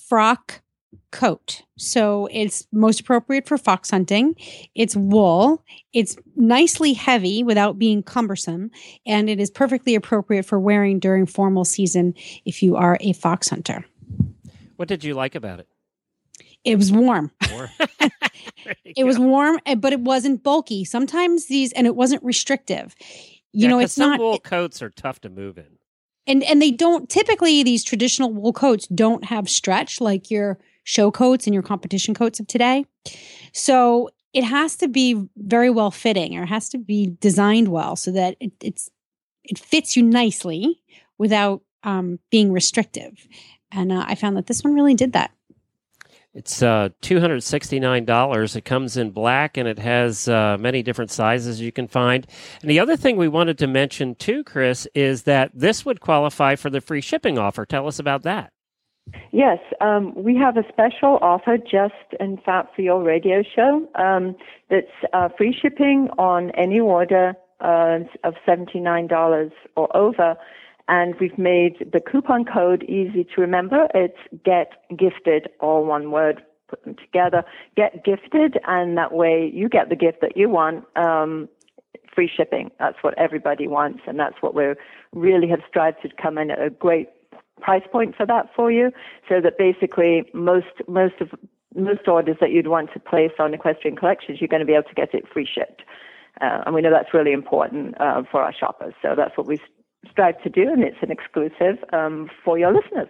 frock 0.08 0.62
coat. 1.16 1.62
So 1.78 2.28
it's 2.30 2.66
most 2.72 3.00
appropriate 3.00 3.48
for 3.48 3.58
fox 3.58 3.90
hunting. 3.90 4.36
It's 4.74 4.94
wool. 4.94 5.64
It's 5.92 6.16
nicely 6.36 6.92
heavy 6.92 7.42
without 7.42 7.78
being 7.78 8.02
cumbersome, 8.02 8.70
and 9.06 9.28
it 9.28 9.40
is 9.40 9.50
perfectly 9.50 9.94
appropriate 9.94 10.44
for 10.46 10.60
wearing 10.60 10.98
during 11.00 11.26
formal 11.26 11.64
season 11.64 12.14
if 12.44 12.62
you 12.62 12.76
are 12.76 12.98
a 13.00 13.12
fox 13.14 13.48
hunter. 13.48 13.84
What 14.76 14.88
did 14.88 15.02
you 15.04 15.14
like 15.14 15.34
about 15.34 15.58
it? 15.60 15.68
It 16.64 16.76
was 16.76 16.92
warm. 16.92 17.30
You 17.50 17.68
It 18.96 19.04
was 19.04 19.18
warm, 19.18 19.60
eh, 19.66 19.74
but 19.76 19.92
it 19.92 20.00
wasn't 20.00 20.42
bulky. 20.42 20.84
Sometimes 20.84 21.46
these, 21.46 21.72
and 21.72 21.86
it 21.86 21.94
wasn't 21.96 22.22
restrictive. 22.24 22.94
You 23.52 23.62
Yeah, 23.64 23.68
know, 23.68 23.78
it's 23.80 23.92
some 23.94 24.10
not, 24.10 24.20
wool 24.20 24.38
coats 24.40 24.82
are 24.82 24.90
tough 24.90 25.20
to 25.20 25.28
move 25.28 25.56
in. 25.58 25.78
and 26.26 26.42
and 26.44 26.60
they 26.60 26.70
don't 26.72 27.08
typically 27.08 27.62
these 27.62 27.84
traditional 27.84 28.32
wool 28.32 28.52
coats 28.52 28.86
don't 28.88 29.24
have 29.24 29.48
stretch 29.48 30.00
like 30.00 30.30
your 30.30 30.58
show 30.86 31.10
coats 31.10 31.46
and 31.46 31.52
your 31.52 31.64
competition 31.64 32.14
coats 32.14 32.40
of 32.40 32.46
today. 32.46 32.86
So 33.52 34.08
it 34.32 34.44
has 34.44 34.76
to 34.76 34.88
be 34.88 35.28
very 35.36 35.68
well 35.68 35.90
fitting, 35.90 36.38
or 36.38 36.44
it 36.44 36.48
has 36.48 36.68
to 36.70 36.78
be 36.78 37.16
designed 37.20 37.68
well 37.68 37.96
so 37.96 38.12
that 38.12 38.36
it, 38.40 38.52
it's 38.62 38.88
it 39.44 39.58
fits 39.58 39.96
you 39.96 40.02
nicely 40.02 40.80
without 41.18 41.62
um, 41.82 42.18
being 42.30 42.52
restrictive. 42.52 43.26
And 43.70 43.92
uh, 43.92 44.04
I 44.06 44.14
found 44.14 44.36
that 44.36 44.46
this 44.46 44.62
one 44.62 44.74
really 44.74 44.94
did 44.94 45.12
that. 45.12 45.32
It's 46.34 46.62
uh, 46.62 46.90
$269. 47.00 48.56
It 48.56 48.64
comes 48.66 48.96
in 48.98 49.10
black 49.10 49.56
and 49.56 49.66
it 49.66 49.78
has 49.78 50.28
uh, 50.28 50.58
many 50.60 50.82
different 50.82 51.10
sizes 51.10 51.60
you 51.62 51.72
can 51.72 51.88
find. 51.88 52.26
And 52.60 52.70
the 52.70 52.78
other 52.78 52.96
thing 52.96 53.16
we 53.16 53.28
wanted 53.28 53.56
to 53.58 53.66
mention 53.66 54.14
too, 54.14 54.44
Chris, 54.44 54.86
is 54.94 55.22
that 55.22 55.50
this 55.54 55.86
would 55.86 56.00
qualify 56.00 56.54
for 56.54 56.68
the 56.68 56.82
free 56.82 57.00
shipping 57.00 57.38
offer. 57.38 57.64
Tell 57.64 57.88
us 57.88 57.98
about 57.98 58.22
that. 58.24 58.52
Yes, 59.32 59.58
um, 59.80 60.12
we 60.14 60.36
have 60.36 60.56
a 60.56 60.64
special 60.68 61.18
offer 61.22 61.58
just, 61.58 61.94
in 62.20 62.38
fact, 62.38 62.74
for 62.74 62.82
your 62.82 63.02
radio 63.02 63.42
show. 63.42 63.88
Um, 63.94 64.36
that's 64.70 64.86
uh, 65.12 65.28
free 65.36 65.56
shipping 65.60 66.08
on 66.18 66.50
any 66.52 66.80
order 66.80 67.34
uh, 67.60 67.98
of 68.24 68.34
$79 68.46 69.50
or 69.76 69.96
over. 69.96 70.36
And 70.88 71.14
we've 71.20 71.38
made 71.38 71.90
the 71.92 72.00
coupon 72.00 72.44
code 72.44 72.84
easy 72.84 73.24
to 73.34 73.40
remember. 73.40 73.88
It's 73.94 74.18
get 74.44 74.72
gifted, 74.96 75.48
all 75.60 75.84
one 75.84 76.10
word, 76.10 76.42
put 76.68 76.84
them 76.84 76.94
together. 76.94 77.44
Get 77.76 78.04
gifted, 78.04 78.58
and 78.66 78.96
that 78.96 79.12
way 79.12 79.50
you 79.52 79.68
get 79.68 79.88
the 79.88 79.96
gift 79.96 80.20
that 80.20 80.36
you 80.36 80.48
want. 80.48 80.84
Um, 80.96 81.48
free 82.14 82.30
shipping. 82.34 82.70
That's 82.78 82.96
what 83.02 83.16
everybody 83.18 83.68
wants, 83.68 84.00
and 84.06 84.18
that's 84.18 84.36
what 84.40 84.54
we 84.54 84.64
really 85.12 85.48
have 85.48 85.60
strived 85.68 85.98
to 86.02 86.08
come 86.20 86.38
in 86.38 86.50
at 86.50 86.62
a 86.62 86.70
great 86.70 87.08
price 87.60 87.82
point 87.90 88.14
for 88.16 88.26
that 88.26 88.48
for 88.54 88.70
you, 88.70 88.90
so 89.28 89.40
that 89.40 89.58
basically 89.58 90.24
most 90.34 90.66
most 90.88 91.14
of 91.20 91.30
most 91.74 92.08
orders 92.08 92.36
that 92.40 92.50
you'd 92.50 92.68
want 92.68 92.92
to 92.94 93.00
place 93.00 93.32
on 93.38 93.52
equestrian 93.52 93.96
collections, 93.96 94.40
you're 94.40 94.48
going 94.48 94.60
to 94.60 94.66
be 94.66 94.72
able 94.72 94.88
to 94.88 94.94
get 94.94 95.12
it 95.14 95.24
free 95.32 95.46
shipped, 95.46 95.82
uh, 96.40 96.62
and 96.64 96.74
we 96.74 96.80
know 96.82 96.90
that's 96.90 97.12
really 97.12 97.32
important 97.32 98.00
uh, 98.00 98.22
for 98.30 98.42
our 98.42 98.52
shoppers. 98.52 98.94
So 99.02 99.14
that's 99.16 99.36
what 99.36 99.46
we 99.46 99.60
strive 100.10 100.40
to 100.42 100.48
do, 100.48 100.70
and 100.72 100.82
it's 100.82 100.96
an 101.02 101.10
exclusive 101.10 101.82
um, 101.92 102.30
for 102.44 102.58
your 102.58 102.72
listeners. 102.72 103.08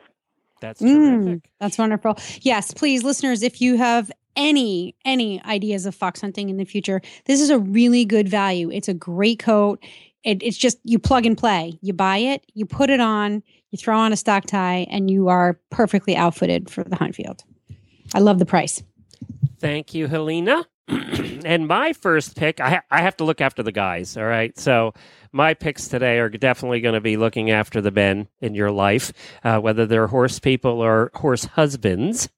That's 0.61 0.81
Mm, 0.81 1.25
terrific. 1.25 1.51
that's 1.61 1.79
wonderful. 1.79 2.17
Yes, 2.41 2.73
please, 2.73 3.05
listeners, 3.05 3.43
if 3.43 3.61
you 3.61 3.77
have 3.77 4.11
any 4.37 4.95
any 5.05 5.43
ideas 5.45 5.87
of 5.87 5.95
fox 5.95 6.21
hunting 6.21 6.49
in 6.51 6.57
the 6.57 6.65
future, 6.65 7.01
this 7.27 7.41
is 7.41 7.51
a 7.51 7.59
really 7.59 8.05
good 8.05 8.29
value. 8.29 8.71
It's 8.71 8.89
a 8.89 8.95
great 8.95 9.39
coat. 9.39 9.83
It, 10.27 10.43
it's 10.43 10.57
just 10.59 10.79
you 10.83 10.99
plug 10.99 11.25
and 11.25 11.39
play. 11.39 11.79
You 11.81 11.93
buy 11.93 12.19
it, 12.19 12.45
you 12.53 12.67
put 12.67 12.91
it 12.91 12.99
on, 12.99 13.45
you 13.71 13.79
throw 13.79 13.97
on 13.97 14.12
a 14.12 14.17
stock 14.17 14.45
tie, 14.45 14.85
and 14.91 15.09
you 15.09 15.29
are 15.29 15.61
perfectly 15.71 16.17
outfitted 16.17 16.69
for 16.69 16.83
the 16.83 16.97
hunt 16.97 17.15
field. 17.15 17.45
I 18.12 18.19
love 18.19 18.41
the 18.41 18.45
price. 18.45 18.83
Thank 19.61 19.95
you, 19.95 20.09
Helena. 20.09 20.67
and 20.89 21.69
my 21.69 21.93
first 21.93 22.37
pick, 22.37 22.61
I, 22.61 22.71
ha- 22.71 22.83
I 22.91 23.03
have 23.03 23.17
to 23.19 23.25
look 23.25 23.41
after 23.41 23.62
the 23.62 23.71
guys. 23.71 24.17
All 24.17 24.25
right. 24.25 24.57
So 24.59 24.95
my 25.31 25.55
picks 25.55 25.87
today 25.87 26.19
are 26.19 26.29
definitely 26.29 26.81
going 26.81 26.95
to 26.95 27.01
be 27.01 27.17
looking 27.17 27.53
after 27.53 27.81
the 27.81 27.93
men 27.93 28.27
in 28.41 28.57
your 28.57 28.73
life, 28.73 29.12
uh, 29.45 29.61
whether 29.61 29.87
they're 29.87 30.09
horse 30.09 30.41
people 30.41 30.81
or 30.81 31.12
horse 31.15 31.45
husbands. 31.45 32.29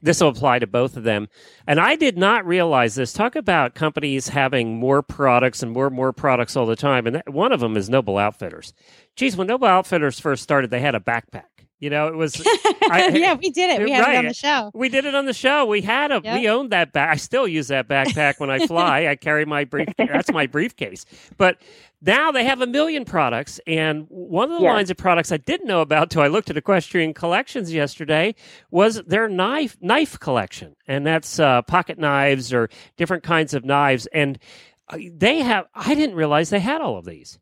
This 0.00 0.20
will 0.20 0.28
apply 0.28 0.58
to 0.58 0.66
both 0.66 0.96
of 0.96 1.04
them. 1.04 1.28
And 1.66 1.78
I 1.78 1.96
did 1.96 2.16
not 2.16 2.46
realize 2.46 2.94
this. 2.94 3.12
Talk 3.12 3.36
about 3.36 3.74
companies 3.74 4.28
having 4.28 4.78
more 4.78 5.02
products 5.02 5.62
and 5.62 5.72
more 5.72 5.86
and 5.86 5.96
more 5.96 6.12
products 6.12 6.56
all 6.56 6.66
the 6.66 6.76
time. 6.76 7.06
And 7.06 7.16
that, 7.16 7.28
one 7.28 7.52
of 7.52 7.60
them 7.60 7.76
is 7.76 7.88
Noble 7.88 8.18
Outfitters. 8.18 8.72
Geez, 9.16 9.36
when 9.36 9.46
Noble 9.46 9.68
Outfitters 9.68 10.18
first 10.18 10.42
started, 10.42 10.70
they 10.70 10.80
had 10.80 10.94
a 10.94 11.00
backpack. 11.00 11.51
You 11.82 11.90
know, 11.90 12.06
it 12.06 12.14
was. 12.14 12.40
I, 12.88 13.08
yeah, 13.12 13.34
we 13.34 13.50
did 13.50 13.70
it. 13.70 13.82
We 13.82 13.90
had 13.90 14.02
right. 14.02 14.14
it 14.14 14.18
on 14.18 14.24
the 14.26 14.34
show. 14.34 14.70
We 14.72 14.88
did 14.88 15.04
it 15.04 15.16
on 15.16 15.26
the 15.26 15.32
show. 15.32 15.66
We 15.66 15.80
had 15.80 16.12
a. 16.12 16.20
Yep. 16.22 16.38
We 16.38 16.48
owned 16.48 16.70
that 16.70 16.92
bag. 16.92 17.10
I 17.10 17.16
still 17.16 17.48
use 17.48 17.66
that 17.68 17.88
backpack 17.88 18.38
when 18.38 18.50
I 18.50 18.68
fly. 18.68 19.08
I 19.08 19.16
carry 19.16 19.44
my 19.44 19.64
brief. 19.64 19.88
That's 19.98 20.30
my 20.30 20.46
briefcase. 20.46 21.04
But 21.38 21.60
now 22.00 22.30
they 22.30 22.44
have 22.44 22.60
a 22.60 22.68
million 22.68 23.04
products, 23.04 23.58
and 23.66 24.06
one 24.10 24.52
of 24.52 24.60
the 24.60 24.64
lines 24.64 24.90
of 24.90 24.96
products 24.96 25.32
I 25.32 25.38
didn't 25.38 25.66
know 25.66 25.80
about 25.80 26.08
till 26.08 26.22
I 26.22 26.28
looked 26.28 26.50
at 26.50 26.56
Equestrian 26.56 27.14
Collections 27.14 27.72
yesterday 27.72 28.36
was 28.70 29.02
their 29.02 29.28
knife 29.28 29.76
knife 29.80 30.20
collection, 30.20 30.76
and 30.86 31.04
that's 31.04 31.40
uh, 31.40 31.62
pocket 31.62 31.98
knives 31.98 32.52
or 32.52 32.68
different 32.96 33.24
kinds 33.24 33.54
of 33.54 33.64
knives. 33.64 34.06
And 34.12 34.38
uh, 34.86 34.98
they 35.12 35.40
have. 35.40 35.66
I 35.74 35.96
didn't 35.96 36.14
realize 36.14 36.50
they 36.50 36.60
had 36.60 36.80
all 36.80 36.96
of 36.96 37.06
these. 37.06 37.40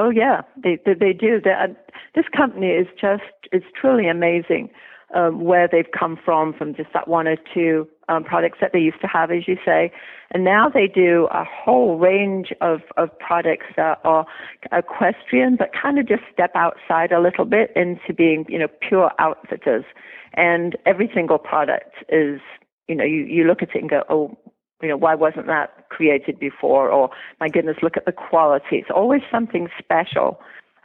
Oh 0.00 0.08
yeah, 0.08 0.40
they 0.56 0.78
they, 0.86 0.94
they 0.94 1.12
do. 1.12 1.42
They, 1.44 1.50
uh, 1.50 1.66
this 2.14 2.24
company 2.34 2.68
is 2.68 2.86
just 2.98 3.22
it's 3.52 3.66
truly 3.78 4.08
amazing 4.08 4.70
um, 5.14 5.44
where 5.44 5.68
they've 5.70 5.90
come 5.96 6.18
from 6.24 6.54
from 6.54 6.74
just 6.74 6.88
that 6.94 7.06
one 7.06 7.28
or 7.28 7.36
two 7.52 7.86
um, 8.08 8.24
products 8.24 8.56
that 8.62 8.70
they 8.72 8.78
used 8.78 9.02
to 9.02 9.06
have, 9.06 9.30
as 9.30 9.46
you 9.46 9.58
say, 9.62 9.92
and 10.30 10.42
now 10.42 10.70
they 10.70 10.86
do 10.86 11.28
a 11.32 11.44
whole 11.44 11.98
range 11.98 12.50
of 12.62 12.80
of 12.96 13.10
products 13.18 13.66
that 13.76 14.00
are 14.04 14.24
equestrian, 14.72 15.56
but 15.56 15.68
kind 15.74 15.98
of 15.98 16.08
just 16.08 16.22
step 16.32 16.52
outside 16.54 17.12
a 17.12 17.20
little 17.20 17.44
bit 17.44 17.70
into 17.76 18.14
being 18.16 18.46
you 18.48 18.58
know 18.58 18.68
pure 18.80 19.10
outfitters, 19.18 19.84
and 20.32 20.78
every 20.86 21.10
single 21.14 21.36
product 21.36 21.96
is 22.08 22.40
you 22.88 22.94
know 22.94 23.04
you 23.04 23.26
you 23.26 23.44
look 23.44 23.60
at 23.60 23.68
it 23.74 23.82
and 23.82 23.90
go 23.90 24.02
oh 24.08 24.34
you 24.82 24.88
know, 24.88 24.96
why 24.96 25.14
wasn't 25.14 25.46
that 25.46 25.88
created 25.88 26.38
before? 26.38 26.90
Or 26.90 27.10
my 27.40 27.48
goodness, 27.48 27.76
look 27.82 27.96
at 27.96 28.06
the 28.06 28.12
quality. 28.12 28.76
It's 28.76 28.90
always 28.94 29.22
something 29.30 29.68
special. 29.78 30.40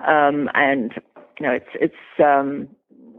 Um, 0.06 0.50
and, 0.54 0.94
you 1.40 1.48
know, 1.48 1.54
it's, 1.54 1.70
it's, 1.76 2.20
um, 2.24 2.68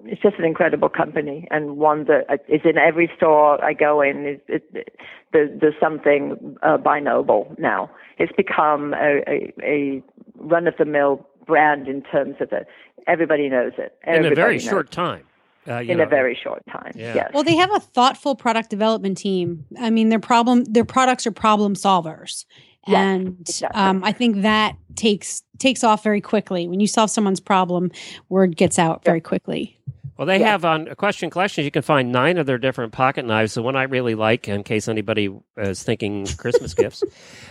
it's 0.04 0.22
just 0.22 0.36
an 0.38 0.44
incredible 0.44 0.88
company 0.88 1.48
and 1.50 1.78
one 1.78 2.04
that 2.04 2.44
is 2.48 2.60
in 2.64 2.78
every 2.78 3.10
store 3.16 3.62
I 3.64 3.72
go 3.72 4.00
in. 4.00 4.24
It, 4.24 4.44
it, 4.48 4.64
it, 4.72 4.96
there's, 5.32 5.60
there's 5.60 5.74
something 5.80 6.56
uh, 6.62 6.76
by 6.76 7.00
Noble 7.00 7.54
now. 7.58 7.90
It's 8.18 8.32
become 8.36 8.94
a, 8.94 9.22
a, 9.26 9.52
a 9.62 10.02
run 10.38 10.66
of 10.66 10.74
the 10.78 10.84
mill 10.84 11.26
brand 11.46 11.88
in 11.88 12.02
terms 12.02 12.36
of 12.40 12.52
it. 12.52 12.66
Everybody 13.06 13.48
knows 13.48 13.72
it. 13.78 13.96
in 14.06 14.24
a 14.24 14.34
very 14.34 14.58
short 14.58 14.86
it. 14.86 14.92
time. 14.92 15.24
Uh, 15.68 15.80
In 15.80 15.98
know, 15.98 16.04
a 16.04 16.06
very 16.06 16.38
short 16.42 16.62
time. 16.70 16.92
Yeah. 16.94 17.14
Yes. 17.14 17.30
Well, 17.34 17.42
they 17.44 17.56
have 17.56 17.74
a 17.74 17.80
thoughtful 17.80 18.34
product 18.36 18.70
development 18.70 19.18
team. 19.18 19.64
I 19.80 19.90
mean, 19.90 20.08
their 20.08 20.20
problem, 20.20 20.64
their 20.64 20.84
products 20.84 21.26
are 21.26 21.32
problem 21.32 21.74
solvers, 21.74 22.44
Yes, 22.86 22.96
and 22.96 23.36
exactly. 23.40 23.80
um, 23.80 24.04
I 24.04 24.12
think 24.12 24.42
that 24.42 24.76
takes 24.94 25.42
takes 25.58 25.82
off 25.82 26.02
very 26.04 26.20
quickly. 26.20 26.68
When 26.68 26.80
you 26.80 26.86
solve 26.86 27.10
someone's 27.10 27.40
problem, 27.40 27.90
word 28.28 28.56
gets 28.56 28.78
out 28.78 29.04
very 29.04 29.20
quickly. 29.20 29.78
Well, 30.16 30.26
they 30.26 30.38
Yeah. 30.40 30.52
have 30.52 30.64
on 30.64 30.88
Equestrian 30.88 31.30
Collections, 31.30 31.64
you 31.64 31.70
can 31.70 31.82
find 31.82 32.10
nine 32.10 32.38
of 32.38 32.46
their 32.46 32.56
different 32.58 32.92
pocket 32.92 33.24
knives. 33.26 33.54
The 33.54 33.62
one 33.62 33.76
I 33.76 33.82
really 33.82 34.14
like, 34.14 34.48
in 34.48 34.62
case 34.64 34.88
anybody 34.88 35.28
is 35.58 35.82
thinking 35.82 36.26
Christmas 36.38 36.72
gifts, 36.74 37.04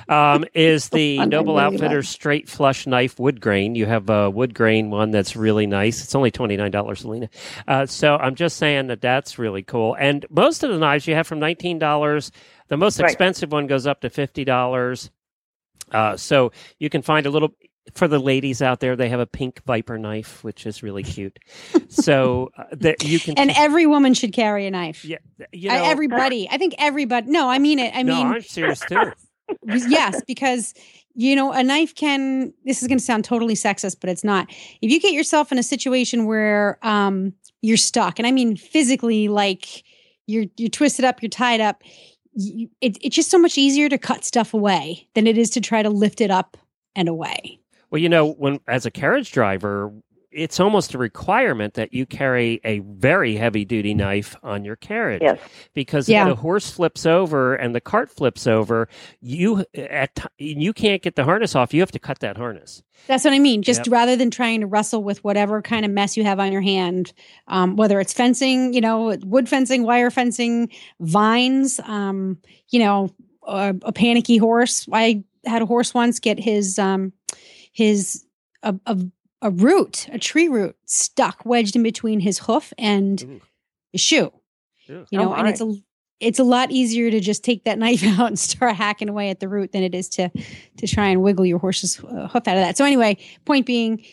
um, 0.10 0.45
is 0.54 0.89
the 0.89 1.19
I 1.21 1.25
Noble 1.25 1.56
really 1.56 1.65
Outfitters 1.65 2.10
Straight 2.10 2.49
Flush 2.49 2.88
Knife 2.88 3.19
Wood 3.19 3.39
Grain. 3.39 3.75
You 3.75 3.86
have 3.86 4.10
a 4.10 4.30
wood 4.30 4.54
grain 4.56 4.89
one 4.89 5.12
that's 5.12 5.36
really 5.36 5.67
nice. 5.67 6.04
It's 6.04 6.15
only 6.15 6.32
$29, 6.32 6.97
Selena. 6.97 7.30
Uh, 7.67 7.86
so 7.86 8.17
I'm 8.17 8.36
just 8.36 8.58
saying 8.58 8.88
that 8.88 9.01
that's 9.01 9.38
really 9.38 9.62
cool. 9.63 9.95
And 9.99 10.25
most 10.30 10.63
of 10.63 10.71
the 10.71 10.80
knives 10.80 11.06
you 11.08 11.13
have 11.15 11.28
from 11.28 11.39
$19. 11.39 12.32
The 12.67 12.78
most 12.78 12.99
Right. 12.99 13.10
expensive 13.12 13.51
one 13.51 13.67
goes 13.67 13.86
up 13.86 14.01
to 14.01 14.10
$50. 14.10 15.12
Uh, 15.91 16.17
so 16.17 16.51
you 16.80 16.89
can 16.89 17.04
find 17.04 17.28
a 17.28 17.30
little 17.30 17.54
for 17.93 18.07
the 18.07 18.19
ladies 18.19 18.61
out 18.61 18.79
there. 18.79 18.95
They 18.95 19.09
have 19.09 19.19
a 19.19 19.27
pink 19.27 19.61
viper 19.65 19.97
knife, 19.97 20.43
which 20.43 20.65
is 20.65 20.81
really 20.83 21.03
cute. 21.03 21.37
so 21.89 22.49
uh, 22.57 22.63
that 22.71 23.03
you 23.03 23.19
can 23.19 23.37
And 23.37 23.51
every 23.55 23.85
woman 23.85 24.13
should 24.13 24.33
carry 24.33 24.65
a 24.65 24.71
knife. 24.71 25.05
yeah, 25.05 25.17
you 25.51 25.69
I- 25.69 25.77
know, 25.77 25.83
everybody. 25.85 26.47
I 26.49 26.57
think 26.57 26.75
everybody. 26.77 27.29
No, 27.29 27.49
I 27.49 27.59
mean 27.59 27.79
it. 27.79 27.95
I 27.95 28.01
no, 28.03 28.15
mean, 28.15 28.27
I'm 28.27 28.41
serious 28.41 28.79
too. 28.81 29.11
yes, 29.65 30.21
because 30.25 30.73
you 31.13 31.35
know 31.35 31.51
a 31.51 31.63
knife 31.63 31.93
can. 31.95 32.53
This 32.65 32.81
is 32.81 32.87
going 32.87 32.97
to 32.97 33.03
sound 33.03 33.23
totally 33.25 33.53
sexist, 33.53 33.97
but 34.01 34.09
it's 34.09 34.23
not. 34.23 34.49
If 34.81 34.91
you 34.91 34.99
get 34.99 35.13
yourself 35.13 35.51
in 35.51 35.59
a 35.59 35.63
situation 35.63 36.25
where 36.25 36.79
um, 36.81 37.33
you're 37.61 37.77
stuck, 37.77 38.17
and 38.19 38.27
I 38.27 38.31
mean 38.31 38.57
physically, 38.57 39.27
like 39.27 39.83
you're 40.25 40.45
you're 40.57 40.69
twisted 40.69 41.05
up, 41.05 41.21
you're 41.21 41.29
tied 41.29 41.61
up. 41.61 41.83
You, 42.33 42.67
it, 42.81 42.97
it's 43.01 43.15
just 43.15 43.29
so 43.29 43.37
much 43.37 43.57
easier 43.57 43.87
to 43.87 43.97
cut 43.97 44.25
stuff 44.25 44.53
away 44.53 45.07
than 45.13 45.25
it 45.27 45.37
is 45.37 45.51
to 45.51 45.61
try 45.61 45.83
to 45.83 45.89
lift 45.89 46.19
it 46.21 46.31
up 46.31 46.57
and 46.95 47.07
away. 47.07 47.59
Well, 47.91 48.01
you 48.01 48.09
know, 48.09 48.31
when 48.33 48.59
as 48.67 48.85
a 48.85 48.91
carriage 48.91 49.31
driver, 49.31 49.91
it's 50.31 50.59
almost 50.59 50.93
a 50.93 50.97
requirement 50.97 51.75
that 51.75 51.93
you 51.93 52.05
carry 52.05 52.59
a 52.65 52.79
very 52.79 53.37
heavy 53.37 53.63
duty 53.63 53.93
knife 53.93 54.35
on 54.43 54.65
your 54.65 54.75
carriage 54.75 55.21
yes. 55.21 55.39
because 55.73 56.09
Yeah. 56.09 56.23
if 56.23 56.35
the 56.35 56.41
horse 56.41 56.69
flips 56.69 57.05
over 57.05 57.55
and 57.55 57.73
the 57.73 57.79
cart 57.79 58.09
flips 58.09 58.45
over, 58.45 58.89
you 59.21 59.63
at 59.73 60.13
ti- 60.15 60.27
you 60.37 60.73
can't 60.73 61.01
get 61.01 61.15
the 61.15 61.23
harness 61.23 61.55
off. 61.55 61.73
You 61.73 61.79
have 61.79 61.91
to 61.93 61.99
cut 61.99 62.19
that 62.19 62.35
harness. 62.35 62.83
That's 63.07 63.23
what 63.23 63.33
I 63.33 63.39
mean. 63.39 63.61
Just 63.61 63.85
Yep. 63.85 63.93
rather 63.93 64.15
than 64.17 64.29
trying 64.29 64.59
to 64.59 64.67
wrestle 64.67 65.03
with 65.03 65.23
whatever 65.23 65.61
kind 65.61 65.85
of 65.85 65.91
mess 65.91 66.17
you 66.17 66.25
have 66.25 66.41
on 66.41 66.51
your 66.51 66.61
hand, 66.61 67.13
um, 67.47 67.77
whether 67.77 68.01
it's 68.01 68.11
fencing, 68.11 68.73
you 68.73 68.81
know, 68.81 69.15
wood 69.23 69.47
fencing, 69.47 69.83
wire 69.83 70.11
fencing, 70.11 70.69
vines, 70.99 71.79
um, 71.85 72.37
you 72.71 72.79
know, 72.79 73.09
a, 73.47 73.73
a 73.83 73.93
panicky 73.93 74.35
horse. 74.35 74.85
I 74.91 75.23
had 75.45 75.61
a 75.61 75.65
horse 75.65 75.93
once 75.93 76.19
get 76.19 76.39
his 76.39 76.77
um, 76.77 77.13
his 77.75 78.25
a, 78.63 78.73
a 78.85 78.97
a 79.41 79.49
root, 79.51 80.07
a 80.11 80.17
tree 80.17 80.47
root, 80.47 80.75
stuck 80.85 81.45
wedged 81.45 81.75
in 81.75 81.83
between 81.83 82.21
his 82.21 82.39
hoof 82.39 82.73
and 82.77 83.21
Ooh. 83.21 83.41
his 83.91 84.01
shoe. 84.01 84.31
You 84.88 85.05
Oh, 85.13 85.17
know, 85.17 85.33
and 85.33 85.47
it's 85.49 85.61
a 85.61 85.75
it's 86.21 86.39
a 86.39 86.43
lot 86.43 86.71
easier 86.71 87.11
to 87.11 87.19
just 87.19 87.43
take 87.43 87.65
that 87.65 87.77
knife 87.83 88.03
out 88.03 88.27
and 88.27 88.39
start 88.39 88.75
hacking 88.75 89.09
away 89.09 89.29
at 89.29 89.39
the 89.41 89.49
root 89.49 89.71
than 89.73 89.83
it 89.83 89.93
is 89.93 90.07
to 90.09 90.29
to 90.77 90.88
try 90.88 91.09
and 91.09 91.21
wiggle 91.21 91.45
your 91.45 91.59
horse's 91.59 91.99
uh, 91.99 92.27
hoof 92.29 92.47
out 92.47 92.57
of 92.57 92.63
that. 92.63 92.77
So 92.77 92.85
anyway, 92.85 93.17
point 93.43 93.65
being, 93.65 94.03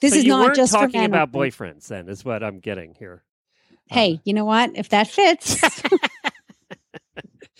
this 0.00 0.12
So 0.14 0.18
is 0.20 0.24
not 0.24 0.54
just 0.56 0.72
talking 0.72 1.04
about 1.04 1.30
boyfriends. 1.30 1.86
Then 1.88 2.08
is 2.08 2.24
what 2.24 2.42
I'm 2.42 2.58
getting 2.58 2.94
here. 2.94 3.22
Hey, 3.86 4.20
you 4.24 4.32
know 4.34 4.44
what? 4.44 4.70
If 4.76 4.88
that 4.90 5.08
fits, 5.08 5.60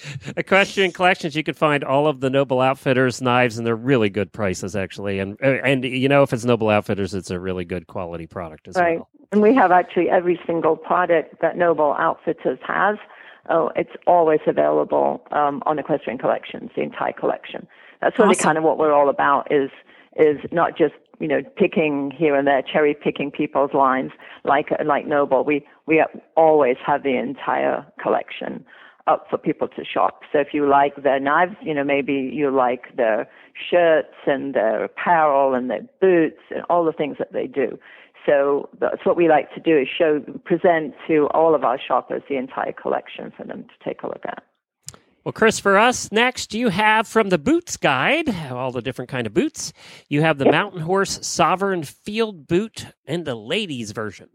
Equestrian 0.37 0.93
Collections, 0.93 1.35
you 1.37 1.43
can 1.43 1.55
find 1.55 1.85
all 1.85 2.07
of 2.07 2.21
the 2.21 2.31
Noble 2.31 2.61
Outfitters 2.61 3.21
knives, 3.21 3.59
and 3.59 3.67
they're 3.67 3.77
really 3.77 4.09
good 4.11 4.33
prices, 4.33 4.75
actually. 4.77 5.19
And 5.19 5.37
uh, 5.43 5.59
and 5.65 5.85
you 5.85 6.09
know, 6.09 6.23
if 6.23 6.33
it's 6.33 6.45
Noble 6.45 6.69
Outfitters, 6.71 7.15
it's 7.15 7.31
a 7.31 7.39
really 7.39 7.65
good 7.65 7.87
quality 7.87 8.27
product 8.27 8.69
as 8.69 8.77
Right. 8.77 8.99
well. 8.99 9.09
And 9.33 9.43
we 9.43 9.55
have 9.55 9.71
actually 9.71 10.09
every 10.11 10.41
single 10.47 10.77
product 10.77 11.41
that 11.41 11.57
Noble 11.57 11.95
Outfitters 11.99 12.59
has. 12.67 12.97
Oh, 13.49 13.71
it's 13.77 13.91
always 14.07 14.41
available 14.47 15.23
um, 15.33 15.63
on 15.67 15.79
Equestrian 15.79 16.19
Collections, 16.19 16.71
the 16.77 16.83
entire 16.83 17.13
collection. 17.13 17.67
That's 18.01 18.19
really 18.19 18.31
Awesome. 18.31 18.45
kind 18.45 18.59
of 18.59 18.65
what 18.65 18.79
we're 18.79 18.93
all 18.93 19.09
about. 19.09 19.51
Is 19.51 19.71
is 20.17 20.39
not 20.53 20.77
just 20.77 20.95
you 21.21 21.29
know 21.29 21.43
picking 21.57 22.11
here 22.11 22.35
and 22.35 22.47
there, 22.47 22.63
cherry 22.63 22.95
picking 22.95 23.31
people's 23.31 23.73
lines 23.75 24.11
like 24.45 24.69
like 24.85 25.07
Noble. 25.07 25.45
We 25.45 25.67
we 25.87 26.05
always 26.37 26.77
have 26.85 27.03
the 27.03 27.17
entire 27.17 27.85
collection 28.03 28.65
up 29.07 29.27
for 29.31 29.39
people 29.39 29.69
to 29.69 29.85
shop. 29.85 30.23
So 30.33 30.39
if 30.39 30.49
you 30.53 30.69
like 30.69 31.03
their 31.03 31.21
knives, 31.21 31.57
you 31.63 31.75
know 31.75 31.85
maybe 31.85 32.31
you 32.33 32.51
like 32.51 32.97
their 32.97 33.29
shirts 33.71 34.15
and 34.27 34.55
their 34.55 34.85
apparel 34.85 35.55
and 35.55 35.71
their 35.71 35.83
boots 36.01 36.41
and 36.55 36.63
all 36.71 36.85
the 36.85 36.93
things 36.93 37.17
that 37.19 37.33
they 37.33 37.47
do. 37.47 37.79
So 38.27 38.69
that's 38.79 39.05
what 39.05 39.17
we 39.17 39.29
like 39.29 39.53
to 39.55 39.61
do 39.61 39.79
is 39.79 39.89
show, 39.89 40.21
present 40.45 40.95
to 41.09 41.27
all 41.29 41.55
of 41.55 41.65
our 41.65 41.79
shoppers 41.81 42.23
the 42.29 42.37
entire 42.37 42.73
collection 42.73 43.33
for 43.37 43.45
them 43.45 43.65
to 43.65 43.85
take 43.85 44.03
a 44.03 44.07
look 44.07 44.23
at. 44.25 44.45
Well, 45.25 45.33
Chris, 45.33 45.59
for 45.59 45.77
us 45.77 46.11
next, 46.11 46.55
you 46.55 46.71
have 46.71 47.07
from 47.07 47.29
the 47.29 47.39
Boots 47.39 47.77
Guide 47.77 48.35
all 48.51 48.73
the 48.73 48.81
different 48.81 49.11
kind 49.11 49.27
of 49.27 49.35
boots. 49.35 49.73
You 50.09 50.23
have 50.23 50.39
the 50.39 50.51
Mountain 50.51 50.81
Horse 50.81 51.27
Sovereign 51.27 51.83
Field 51.83 52.47
Boot 52.47 52.87
and 53.05 53.27
the 53.27 53.35
ladies 53.35 53.93
version. 53.93 54.31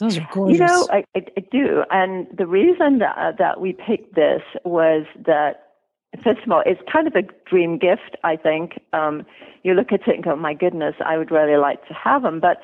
Those 0.00 0.16
are 0.16 0.26
gorgeous. 0.32 0.58
You 0.58 0.66
know, 0.66 0.88
I, 0.90 1.04
I, 1.14 1.26
I 1.36 1.44
do. 1.52 1.84
And 1.90 2.26
the 2.36 2.46
reason 2.46 2.98
that, 2.98 3.16
uh, 3.18 3.32
that 3.38 3.60
we 3.60 3.74
picked 3.74 4.14
this 4.14 4.40
was 4.64 5.04
that, 5.26 5.66
first 6.24 6.40
of 6.44 6.50
all, 6.50 6.62
it's 6.64 6.80
kind 6.90 7.06
of 7.06 7.14
a 7.14 7.22
dream 7.48 7.78
gift, 7.78 8.16
I 8.24 8.36
think. 8.36 8.80
Um, 8.94 9.26
you 9.62 9.74
look 9.74 9.92
at 9.92 10.08
it 10.08 10.14
and 10.14 10.24
go, 10.24 10.34
my 10.36 10.54
goodness, 10.54 10.94
I 11.04 11.18
would 11.18 11.30
really 11.30 11.58
like 11.58 11.86
to 11.88 11.94
have 11.94 12.22
them. 12.22 12.40
But 12.40 12.62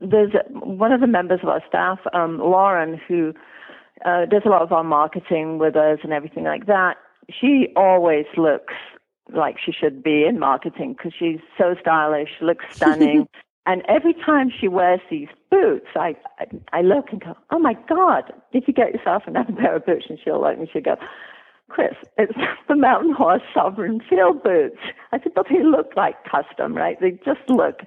there's 0.00 0.32
one 0.50 0.90
of 0.90 1.02
the 1.02 1.06
members 1.06 1.40
of 1.42 1.50
our 1.50 1.62
staff, 1.68 1.98
um, 2.14 2.38
Lauren, 2.38 2.98
who 3.06 3.34
uh, 4.06 4.24
does 4.24 4.42
a 4.46 4.48
lot 4.48 4.62
of 4.62 4.72
our 4.72 4.84
marketing 4.84 5.58
with 5.58 5.76
us 5.76 5.98
and 6.02 6.14
everything 6.14 6.44
like 6.44 6.64
that. 6.64 6.96
She 7.30 7.68
always 7.76 8.24
looks 8.38 8.72
like 9.34 9.56
she 9.62 9.72
should 9.72 10.02
be 10.02 10.24
in 10.24 10.38
marketing 10.38 10.94
because 10.94 11.12
she's 11.18 11.40
so 11.58 11.74
stylish, 11.78 12.30
looks 12.40 12.64
stunning. 12.74 13.28
and 13.68 13.82
every 13.86 14.14
time 14.14 14.50
she 14.50 14.66
wears 14.66 15.00
these 15.10 15.28
boots, 15.50 15.88
I, 15.94 16.16
I 16.38 16.46
I 16.72 16.80
look 16.80 17.10
and 17.12 17.20
go, 17.20 17.36
oh 17.50 17.58
my 17.58 17.74
God, 17.86 18.32
did 18.50 18.64
you 18.66 18.72
get 18.72 18.94
yourself 18.94 19.24
another 19.26 19.52
pair 19.58 19.76
of 19.76 19.84
boots? 19.84 20.06
And 20.08 20.18
she'll 20.24 20.40
look 20.40 20.56
and 20.56 20.68
she'll 20.72 20.82
go, 20.82 20.96
Chris, 21.68 21.94
it's 22.16 22.32
the 22.68 22.74
Mountain 22.74 23.12
Horse 23.12 23.42
Sovereign 23.52 24.00
Field 24.08 24.42
boots. 24.42 24.78
I 25.12 25.20
said, 25.20 25.32
but 25.34 25.46
they 25.50 25.62
look 25.62 25.92
like 25.96 26.16
custom, 26.24 26.74
right? 26.74 26.98
They 26.98 27.12
just 27.26 27.46
look 27.48 27.80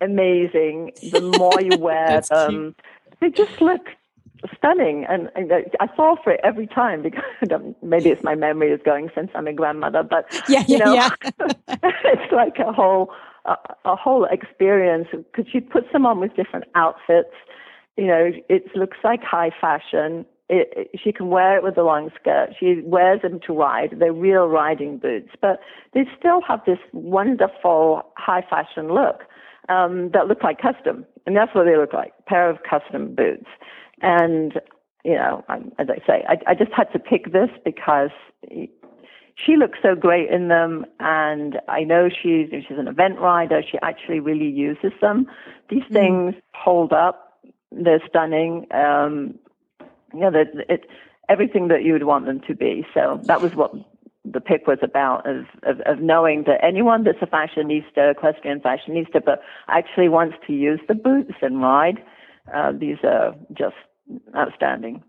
amazing. 0.00 0.92
The 1.12 1.20
more 1.20 1.60
you 1.60 1.76
wear 1.78 2.22
them, 2.22 2.74
they 3.20 3.28
just 3.28 3.60
look 3.60 3.86
stunning. 4.56 5.04
And, 5.10 5.30
and, 5.34 5.52
I 5.78 5.88
fall 5.94 6.16
for 6.24 6.32
it 6.32 6.40
every 6.42 6.68
time 6.68 7.02
because 7.02 7.24
maybe 7.82 8.08
it's 8.08 8.24
my 8.24 8.34
memory 8.34 8.70
is 8.72 8.80
going 8.82 9.10
since 9.14 9.30
I'm 9.34 9.46
a 9.46 9.52
grandmother, 9.52 10.02
but 10.02 10.24
yeah, 10.48 10.64
you 10.66 10.78
know, 10.78 10.94
yeah. 10.94 11.10
it's 11.68 12.32
like 12.32 12.58
a 12.60 12.72
whole 12.72 13.12
a, 13.48 13.56
a 13.84 13.96
whole 13.96 14.26
experience 14.30 15.08
because 15.12 15.50
she 15.50 15.60
puts 15.60 15.86
them 15.92 16.06
on 16.06 16.20
with 16.20 16.36
different 16.36 16.66
outfits. 16.74 17.34
You 17.96 18.06
know, 18.06 18.30
it 18.48 18.64
looks 18.76 18.98
like 19.02 19.22
high 19.22 19.50
fashion. 19.60 20.24
It, 20.48 20.72
it, 20.76 21.00
she 21.02 21.12
can 21.12 21.28
wear 21.28 21.56
it 21.56 21.62
with 21.62 21.76
a 21.76 21.82
long 21.82 22.10
skirt. 22.18 22.50
She 22.58 22.80
wears 22.84 23.22
them 23.22 23.40
to 23.46 23.52
ride. 23.52 23.96
They're 23.98 24.12
real 24.12 24.46
riding 24.46 24.98
boots, 24.98 25.30
but 25.42 25.60
they 25.94 26.04
still 26.18 26.40
have 26.46 26.60
this 26.66 26.78
wonderful 26.92 28.02
high 28.16 28.44
fashion 28.48 28.94
look 28.94 29.22
um, 29.68 30.10
that 30.12 30.28
look 30.28 30.42
like 30.42 30.58
custom, 30.60 31.04
and 31.26 31.36
that's 31.36 31.54
what 31.54 31.64
they 31.64 31.76
look 31.76 31.92
like: 31.92 32.12
pair 32.26 32.48
of 32.48 32.58
custom 32.68 33.14
boots. 33.14 33.46
And 34.00 34.54
you 35.04 35.14
know, 35.14 35.44
I'm, 35.48 35.72
as 35.78 35.88
I 35.90 35.98
say, 36.06 36.24
I, 36.28 36.36
I 36.50 36.54
just 36.54 36.72
had 36.72 36.92
to 36.92 36.98
pick 36.98 37.32
this 37.32 37.50
because 37.64 38.10
she 39.44 39.56
looks 39.56 39.78
so 39.82 39.94
great 39.94 40.30
in 40.30 40.48
them, 40.48 40.84
and 40.98 41.60
I 41.68 41.84
know 41.84 42.08
she's 42.08 42.50
she's 42.50 42.78
an 42.78 42.88
event 42.88 43.18
rider. 43.18 43.62
She 43.62 43.78
actually 43.82 44.20
really 44.20 44.48
uses 44.48 44.92
them. 45.00 45.26
These 45.68 45.84
mm. 45.84 45.92
things 45.92 46.34
hold 46.54 46.92
up. 46.92 47.40
They're 47.70 48.02
stunning. 48.08 48.66
Um, 48.72 49.38
you 50.12 50.20
know, 50.20 50.32
it 50.68 50.88
everything 51.28 51.68
that 51.68 51.84
you 51.84 51.92
would 51.92 52.04
want 52.04 52.26
them 52.26 52.40
to 52.48 52.54
be. 52.54 52.86
So 52.94 53.20
that 53.24 53.40
was 53.40 53.54
what 53.54 53.72
the 54.24 54.40
pick 54.40 54.66
was 54.66 54.78
about 54.82 55.28
of, 55.28 55.46
of, 55.62 55.80
of 55.82 56.00
knowing 56.00 56.44
that 56.44 56.62
anyone 56.62 57.04
that's 57.04 57.18
a 57.22 57.26
fashionista, 57.26 58.10
equestrian 58.12 58.60
fashionista, 58.60 59.24
but 59.24 59.42
actually 59.68 60.08
wants 60.08 60.36
to 60.46 60.52
use 60.52 60.80
the 60.88 60.94
boots 60.94 61.34
and 61.40 61.60
ride, 61.62 62.02
uh, 62.54 62.72
these 62.72 62.98
are 63.04 63.34
just 63.52 63.76
outstanding. 64.36 65.02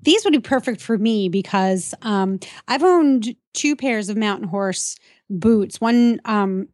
These 0.00 0.24
would 0.24 0.32
be 0.32 0.40
perfect 0.40 0.80
for 0.80 0.98
me 0.98 1.28
because 1.28 1.94
um, 2.02 2.38
I've 2.68 2.82
owned 2.82 3.34
two 3.54 3.76
pairs 3.76 4.08
of 4.08 4.16
mountain 4.16 4.48
horse 4.48 4.96
boots. 5.28 5.80
One, 5.80 6.20
um, 6.24 6.68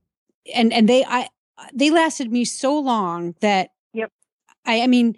and 0.55 0.73
and 0.73 0.89
they 0.89 1.05
I 1.05 1.29
they 1.75 1.91
lasted 1.91 2.33
me 2.33 2.45
so 2.45 2.79
long 2.79 3.35
that 3.41 3.71
yep. 3.93 4.11
I 4.65 4.83
I 4.83 4.87
mean 4.87 5.17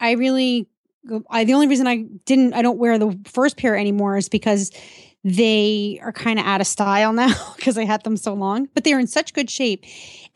I 0.00 0.12
really 0.12 0.68
I 1.30 1.44
the 1.44 1.54
only 1.54 1.68
reason 1.68 1.86
I 1.86 2.04
didn't 2.24 2.54
I 2.54 2.62
don't 2.62 2.78
wear 2.78 2.98
the 2.98 3.18
first 3.24 3.56
pair 3.56 3.76
anymore 3.76 4.16
is 4.16 4.28
because 4.28 4.70
they 5.28 5.98
are 6.04 6.12
kind 6.12 6.38
of 6.38 6.46
out 6.46 6.60
of 6.60 6.68
style 6.68 7.12
now 7.12 7.34
because 7.56 7.76
I 7.76 7.84
had 7.84 8.04
them 8.04 8.16
so 8.16 8.32
long, 8.32 8.68
but 8.74 8.84
they're 8.84 9.00
in 9.00 9.08
such 9.08 9.34
good 9.34 9.50
shape. 9.50 9.84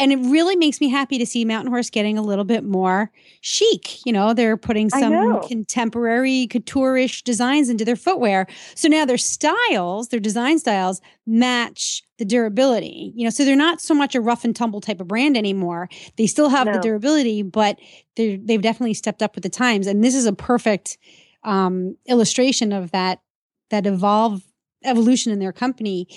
And 0.00 0.10
it 0.10 0.16
really 0.16 0.56
makes 0.56 0.80
me 0.80 0.88
happy 0.88 1.16
to 1.16 1.24
see 1.24 1.44
Mountain 1.44 1.70
Horse 1.70 1.90
getting 1.90 2.18
a 2.18 2.22
little 2.22 2.44
bit 2.44 2.64
more 2.64 3.12
chic. 3.40 4.04
You 4.04 4.12
know, 4.12 4.34
they're 4.34 4.56
putting 4.56 4.90
some 4.90 5.42
contemporary 5.42 6.48
couture-ish 6.48 7.22
designs 7.22 7.68
into 7.68 7.84
their 7.84 7.94
footwear. 7.94 8.48
So 8.74 8.88
now 8.88 9.04
their 9.04 9.16
styles, 9.16 10.08
their 10.08 10.18
design 10.18 10.58
styles 10.58 11.00
match 11.24 12.02
the 12.18 12.24
durability. 12.24 13.12
You 13.14 13.24
know, 13.24 13.30
so 13.30 13.44
they're 13.44 13.54
not 13.54 13.80
so 13.80 13.94
much 13.94 14.16
a 14.16 14.20
rough 14.20 14.44
and 14.44 14.56
tumble 14.56 14.80
type 14.80 15.00
of 15.00 15.06
brand 15.06 15.36
anymore. 15.36 15.88
They 16.16 16.26
still 16.26 16.48
have 16.48 16.66
no. 16.66 16.72
the 16.72 16.80
durability, 16.80 17.42
but 17.42 17.78
they 18.16 18.38
they've 18.38 18.60
definitely 18.60 18.94
stepped 18.94 19.22
up 19.22 19.36
with 19.36 19.44
the 19.44 19.50
times. 19.50 19.86
And 19.86 20.02
this 20.02 20.16
is 20.16 20.26
a 20.26 20.32
perfect 20.32 20.98
um, 21.44 21.96
illustration 22.08 22.72
of 22.72 22.90
that 22.90 23.20
that 23.70 23.86
evolve 23.86 24.42
evolution 24.84 25.32
in 25.32 25.38
their 25.38 25.52
company. 25.52 26.08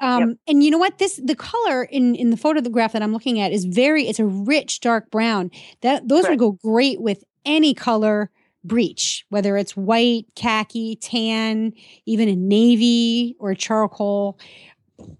Um, 0.00 0.30
yep. 0.30 0.38
And 0.48 0.62
you 0.64 0.70
know 0.70 0.78
what? 0.78 0.98
This 0.98 1.20
the 1.22 1.36
color 1.36 1.84
in 1.84 2.14
in 2.14 2.30
the 2.30 2.36
photograph 2.36 2.92
that 2.92 3.02
I'm 3.02 3.12
looking 3.12 3.40
at 3.40 3.52
is 3.52 3.64
very. 3.64 4.08
It's 4.08 4.18
a 4.18 4.26
rich 4.26 4.80
dark 4.80 5.10
brown. 5.10 5.50
That 5.82 6.08
those 6.08 6.22
Correct. 6.22 6.40
would 6.40 6.40
go 6.40 6.52
great 6.52 7.00
with 7.00 7.24
any 7.44 7.74
color 7.74 8.30
breech, 8.64 9.24
whether 9.28 9.56
it's 9.56 9.76
white, 9.76 10.26
khaki, 10.34 10.96
tan, 10.96 11.72
even 12.06 12.28
a 12.28 12.34
navy 12.34 13.36
or 13.38 13.54
charcoal. 13.54 14.38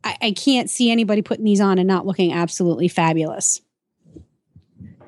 I, 0.02 0.16
I 0.20 0.30
can't 0.32 0.70
see 0.70 0.90
anybody 0.90 1.22
putting 1.22 1.44
these 1.44 1.60
on 1.60 1.78
and 1.78 1.86
not 1.86 2.06
looking 2.06 2.32
absolutely 2.32 2.88
fabulous. 2.88 3.60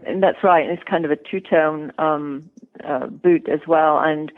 And 0.06 0.22
that's 0.22 0.44
right. 0.44 0.68
It's 0.68 0.82
kind 0.84 1.04
of 1.04 1.10
a 1.10 1.16
two 1.16 1.40
tone 1.40 1.92
um, 1.98 2.48
uh, 2.84 3.06
boot 3.06 3.48
as 3.48 3.60
well, 3.66 3.98
and 3.98 4.30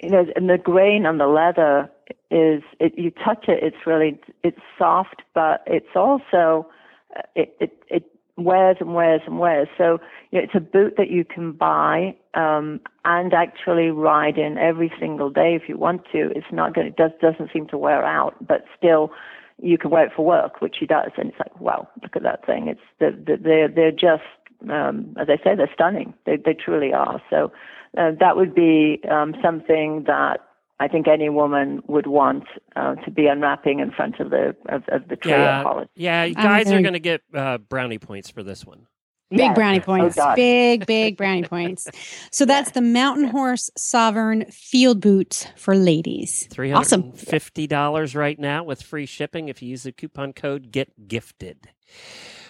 you 0.00 0.10
know, 0.10 0.26
and 0.36 0.48
the 0.48 0.58
grain 0.58 1.06
on 1.06 1.18
the 1.18 1.26
leather 1.26 1.90
is 2.30 2.62
it, 2.80 2.98
you 2.98 3.10
touch 3.10 3.46
it, 3.48 3.62
it's 3.62 3.86
really 3.86 4.18
it's 4.42 4.58
soft, 4.78 5.22
but 5.34 5.62
it's 5.66 5.94
also 5.94 6.68
uh, 7.16 7.22
it 7.34 7.56
it, 7.60 7.82
it 7.88 8.04
wears 8.36 8.76
and 8.80 8.94
wears 8.94 9.22
and 9.26 9.38
wears. 9.38 9.68
So 9.78 9.98
you 10.30 10.38
know, 10.38 10.44
it's 10.44 10.54
a 10.54 10.60
boot 10.60 10.94
that 10.98 11.10
you 11.10 11.24
can 11.24 11.52
buy 11.52 12.14
um, 12.34 12.80
and 13.04 13.32
actually 13.32 13.90
ride 13.90 14.38
in 14.38 14.58
every 14.58 14.92
single 15.00 15.30
day 15.30 15.54
if 15.60 15.68
you 15.68 15.76
want 15.78 16.02
to. 16.12 16.30
It's 16.34 16.46
not 16.52 16.74
going. 16.74 16.88
It 16.88 16.96
does 16.96 17.12
doesn't 17.20 17.50
seem 17.52 17.66
to 17.68 17.78
wear 17.78 18.04
out, 18.04 18.34
but 18.46 18.64
still. 18.76 19.12
You 19.58 19.78
can 19.78 19.90
wear 19.90 20.04
it 20.04 20.12
for 20.14 20.22
work, 20.22 20.60
which 20.60 20.76
he 20.78 20.84
does, 20.84 21.12
and 21.16 21.30
it's 21.30 21.38
like, 21.38 21.58
wow, 21.58 21.88
look 22.02 22.14
at 22.14 22.22
that 22.24 22.44
thing! 22.44 22.68
It's 22.68 22.80
the, 23.00 23.12
the, 23.12 23.38
they're 23.42 23.68
they're 23.68 23.90
just, 23.90 24.22
um, 24.70 25.16
as 25.18 25.28
I 25.30 25.42
say, 25.42 25.56
they're 25.56 25.70
stunning. 25.72 26.12
They 26.26 26.36
they 26.36 26.52
truly 26.52 26.92
are. 26.92 27.22
So 27.30 27.50
uh, 27.96 28.12
that 28.20 28.36
would 28.36 28.54
be 28.54 29.00
um, 29.10 29.34
something 29.42 30.04
that 30.06 30.40
I 30.78 30.88
think 30.88 31.08
any 31.08 31.28
woman 31.28 31.82
would 31.86 32.06
want 32.06 32.44
uh, 32.74 32.96
to 32.96 33.10
be 33.10 33.26
unwrapping 33.26 33.80
in 33.80 33.90
front 33.90 34.20
of 34.20 34.30
the 34.30 34.54
of, 34.68 34.82
of 34.88 35.08
the 35.08 35.16
tree 35.16 35.32
yeah, 35.32 35.58
at 35.58 35.64
college. 35.64 35.88
Yeah, 35.94 36.28
guys 36.28 36.70
are 36.70 36.82
going 36.82 36.92
to 36.92 37.00
get 37.00 37.22
uh, 37.34 37.58
brownie 37.58 37.98
points 37.98 38.30
for 38.30 38.42
this 38.42 38.64
one. 38.64 38.86
Big 39.30 39.40
yes. 39.40 39.54
brownie 39.56 39.80
oh, 39.80 39.84
points. 39.84 40.16
Oh, 40.20 40.34
big, 40.36 40.86
big 40.86 41.16
brownie 41.16 41.42
points. 41.42 41.88
So 42.30 42.44
that's 42.44 42.70
the 42.72 42.80
Mountain 42.80 43.28
Horse 43.28 43.70
Sovereign 43.76 44.44
Field 44.52 45.00
Boots 45.00 45.48
for 45.56 45.74
ladies. 45.74 46.46
$350 46.52 47.72
awesome. 47.72 48.20
right 48.20 48.38
now 48.38 48.62
with 48.62 48.82
free 48.82 49.06
shipping 49.06 49.48
if 49.48 49.62
you 49.62 49.70
use 49.70 49.82
the 49.82 49.90
coupon 49.90 50.32
code 50.32 50.70
GET 50.70 51.08
GIFTED. 51.08 51.70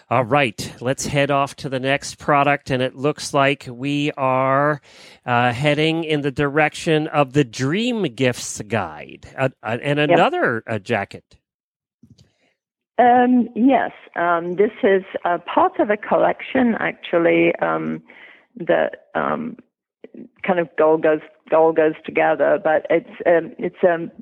All 0.09 0.25
right, 0.25 0.73
let's 0.81 1.07
head 1.07 1.33
off 1.33 1.57
to 1.57 1.69
the 1.69 1.81
next 1.81 2.19
product. 2.19 2.71
And 2.71 2.81
it 2.81 2.95
looks 2.95 3.35
like 3.35 3.66
we 3.69 4.12
are 4.12 4.81
uh, 5.25 5.53
heading 5.53 6.05
in 6.05 6.21
the 6.21 6.31
direction 6.31 7.09
of 7.09 7.33
the 7.33 7.42
Dream 7.42 8.03
Gifts 8.14 8.62
Guide 8.62 9.27
uh, 9.37 9.49
uh, 9.64 9.79
and 9.83 9.99
another 9.99 10.62
yep. 10.66 10.77
Uh, 10.77 10.79
jacket. 10.79 11.25
Um, 12.99 13.49
yes, 13.57 13.90
um, 14.14 14.55
this 14.55 14.71
is 14.85 15.03
a 15.25 15.40
part 15.40 15.81
of 15.81 15.90
a 15.90 15.97
collection, 15.97 16.77
actually, 16.79 17.53
um, 17.57 18.01
that 18.57 19.09
um, 19.16 19.57
kind 20.47 20.61
of 20.61 20.69
all 20.81 20.99
goes 20.99 21.21
all 21.53 21.73
goes 21.73 21.95
together. 22.05 22.61
But 22.62 22.87
it's 22.88 23.11
um, 23.27 23.55
it's 23.59 23.77
um, 23.83 24.12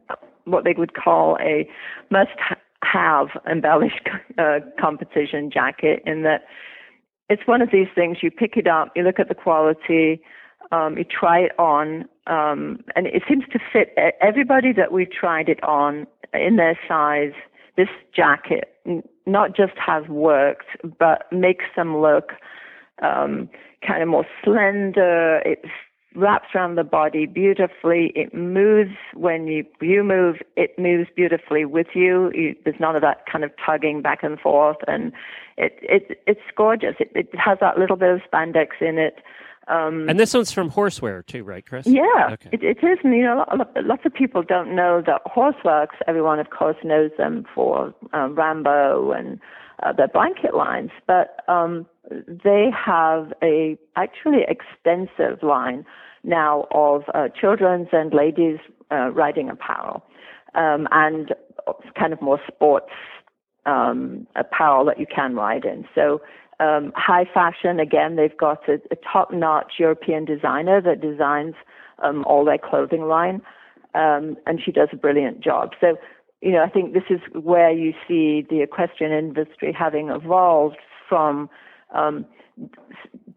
what 0.44 0.64
they 0.64 0.74
would 0.76 0.94
call 0.94 1.36
a 1.40 1.68
must 2.10 2.30
have 2.84 3.28
embellished 3.50 4.08
uh, 4.38 4.60
competition 4.80 5.50
jacket 5.50 6.02
in 6.06 6.22
that 6.22 6.44
it's 7.28 7.42
one 7.46 7.62
of 7.62 7.70
these 7.72 7.88
things 7.94 8.18
you 8.22 8.30
pick 8.30 8.56
it 8.56 8.66
up, 8.66 8.92
you 8.94 9.02
look 9.02 9.18
at 9.18 9.28
the 9.28 9.34
quality, 9.34 10.20
um, 10.72 10.98
you 10.98 11.04
try 11.04 11.38
it 11.38 11.58
on, 11.58 12.04
um, 12.26 12.84
and 12.96 13.06
it 13.06 13.22
seems 13.28 13.44
to 13.52 13.58
fit 13.72 13.94
everybody 14.20 14.72
that 14.72 14.92
we've 14.92 15.10
tried 15.10 15.48
it 15.48 15.62
on 15.62 16.06
in 16.32 16.56
their 16.56 16.78
size. 16.86 17.32
This 17.76 17.88
jacket 18.14 18.74
not 19.26 19.56
just 19.56 19.72
has 19.84 20.06
worked, 20.08 20.66
but 20.98 21.24
makes 21.32 21.64
them 21.76 21.98
look 21.98 22.32
um, 23.02 23.48
kind 23.86 24.02
of 24.02 24.08
more 24.08 24.26
slender. 24.42 25.40
It's 25.44 25.68
wraps 26.14 26.48
around 26.54 26.76
the 26.76 26.84
body 26.84 27.26
beautifully. 27.26 28.12
It 28.14 28.32
moves 28.34 28.94
when 29.14 29.46
you 29.46 29.64
you 29.80 30.02
move. 30.04 30.36
It 30.56 30.78
moves 30.78 31.08
beautifully 31.14 31.64
with 31.64 31.88
you. 31.94 32.30
you 32.34 32.54
there's 32.64 32.80
none 32.80 32.96
of 32.96 33.02
that 33.02 33.24
kind 33.30 33.44
of 33.44 33.50
tugging 33.64 34.02
back 34.02 34.22
and 34.22 34.38
forth, 34.38 34.78
and 34.86 35.12
it 35.56 35.78
it 35.82 36.22
it's 36.26 36.40
gorgeous. 36.56 36.96
It, 36.98 37.10
it 37.14 37.28
has 37.34 37.58
that 37.60 37.78
little 37.78 37.96
bit 37.96 38.10
of 38.10 38.20
spandex 38.30 38.80
in 38.80 38.98
it. 38.98 39.20
Um, 39.66 40.08
and 40.10 40.20
this 40.20 40.34
one's 40.34 40.52
from 40.52 40.70
Horseware 40.70 41.24
too, 41.24 41.42
right, 41.42 41.64
Chris? 41.64 41.86
Yeah, 41.86 42.02
okay. 42.32 42.50
it, 42.52 42.62
it 42.62 42.78
is. 42.84 42.98
And, 43.02 43.14
you 43.14 43.22
know, 43.22 43.46
lots 43.82 44.04
of 44.04 44.12
people 44.12 44.42
don't 44.42 44.76
know 44.76 45.02
that 45.06 45.22
Horseworks. 45.24 45.96
Everyone, 46.06 46.38
of 46.38 46.50
course, 46.50 46.76
knows 46.84 47.10
them 47.16 47.46
for 47.54 47.94
uh, 48.12 48.28
Rambo 48.28 49.12
and 49.12 49.40
uh, 49.84 49.92
their 49.92 50.08
blanket 50.08 50.54
lines, 50.54 50.90
but 51.06 51.40
um, 51.48 51.86
they 52.26 52.70
have 52.74 53.32
a 53.42 53.78
actually 53.96 54.44
extensive 54.48 55.42
line 55.42 55.84
now 56.22 56.66
of 56.72 57.02
uh, 57.14 57.28
children's 57.38 57.88
and 57.92 58.12
ladies 58.14 58.58
uh, 58.90 59.10
riding 59.10 59.50
apparel, 59.50 60.02
um, 60.54 60.88
and 60.90 61.34
kind 61.98 62.12
of 62.12 62.20
more 62.22 62.40
sports 62.46 62.90
um, 63.66 64.26
apparel 64.36 64.84
that 64.84 64.98
you 64.98 65.06
can 65.06 65.34
ride 65.34 65.64
in. 65.64 65.84
So 65.94 66.20
um, 66.60 66.92
high 66.96 67.24
fashion, 67.32 67.80
again, 67.80 68.16
they've 68.16 68.36
got 68.36 68.68
a, 68.68 68.74
a 68.90 68.96
top-notch 69.12 69.74
European 69.78 70.24
designer 70.24 70.80
that 70.80 71.00
designs 71.00 71.54
um, 72.02 72.24
all 72.26 72.44
their 72.44 72.58
clothing 72.58 73.02
line, 73.02 73.42
um, 73.94 74.36
and 74.46 74.60
she 74.64 74.72
does 74.72 74.88
a 74.92 74.96
brilliant 74.96 75.40
job. 75.40 75.70
So, 75.80 75.96
you 76.44 76.52
know, 76.52 76.62
I 76.62 76.68
think 76.68 76.92
this 76.92 77.04
is 77.08 77.20
where 77.32 77.72
you 77.72 77.94
see 78.06 78.46
the 78.48 78.60
equestrian 78.60 79.12
industry 79.12 79.74
having 79.76 80.10
evolved 80.10 80.76
from 81.08 81.48
um, 81.94 82.26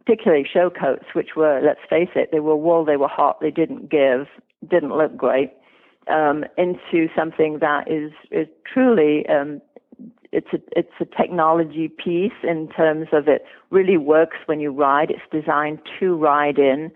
particularly 0.05 0.45
show 0.51 0.69
coats, 0.69 1.05
which 1.13 1.29
were, 1.37 1.61
let's 1.63 1.79
face 1.89 2.09
it, 2.15 2.29
they 2.33 2.41
were 2.41 2.57
wool, 2.57 2.83
they 2.83 2.97
were 2.97 3.07
hot, 3.07 3.39
they 3.39 3.49
didn't 3.49 3.89
give, 3.89 4.27
didn't 4.69 4.95
look 4.95 5.15
great, 5.15 5.53
um, 6.09 6.43
into 6.57 7.07
something 7.15 7.59
that 7.61 7.89
is, 7.89 8.11
is 8.29 8.47
truly 8.71 9.25
um, 9.27 9.61
it's 10.33 10.47
a 10.53 10.57
it's 10.77 10.91
a 10.99 11.05
technology 11.05 11.87
piece 11.87 12.33
in 12.43 12.67
terms 12.69 13.07
of 13.13 13.29
it 13.29 13.45
really 13.69 13.97
works 13.97 14.37
when 14.45 14.59
you 14.59 14.71
ride. 14.71 15.09
It's 15.09 15.21
designed 15.31 15.79
to 15.99 16.15
ride 16.15 16.59
in. 16.59 16.91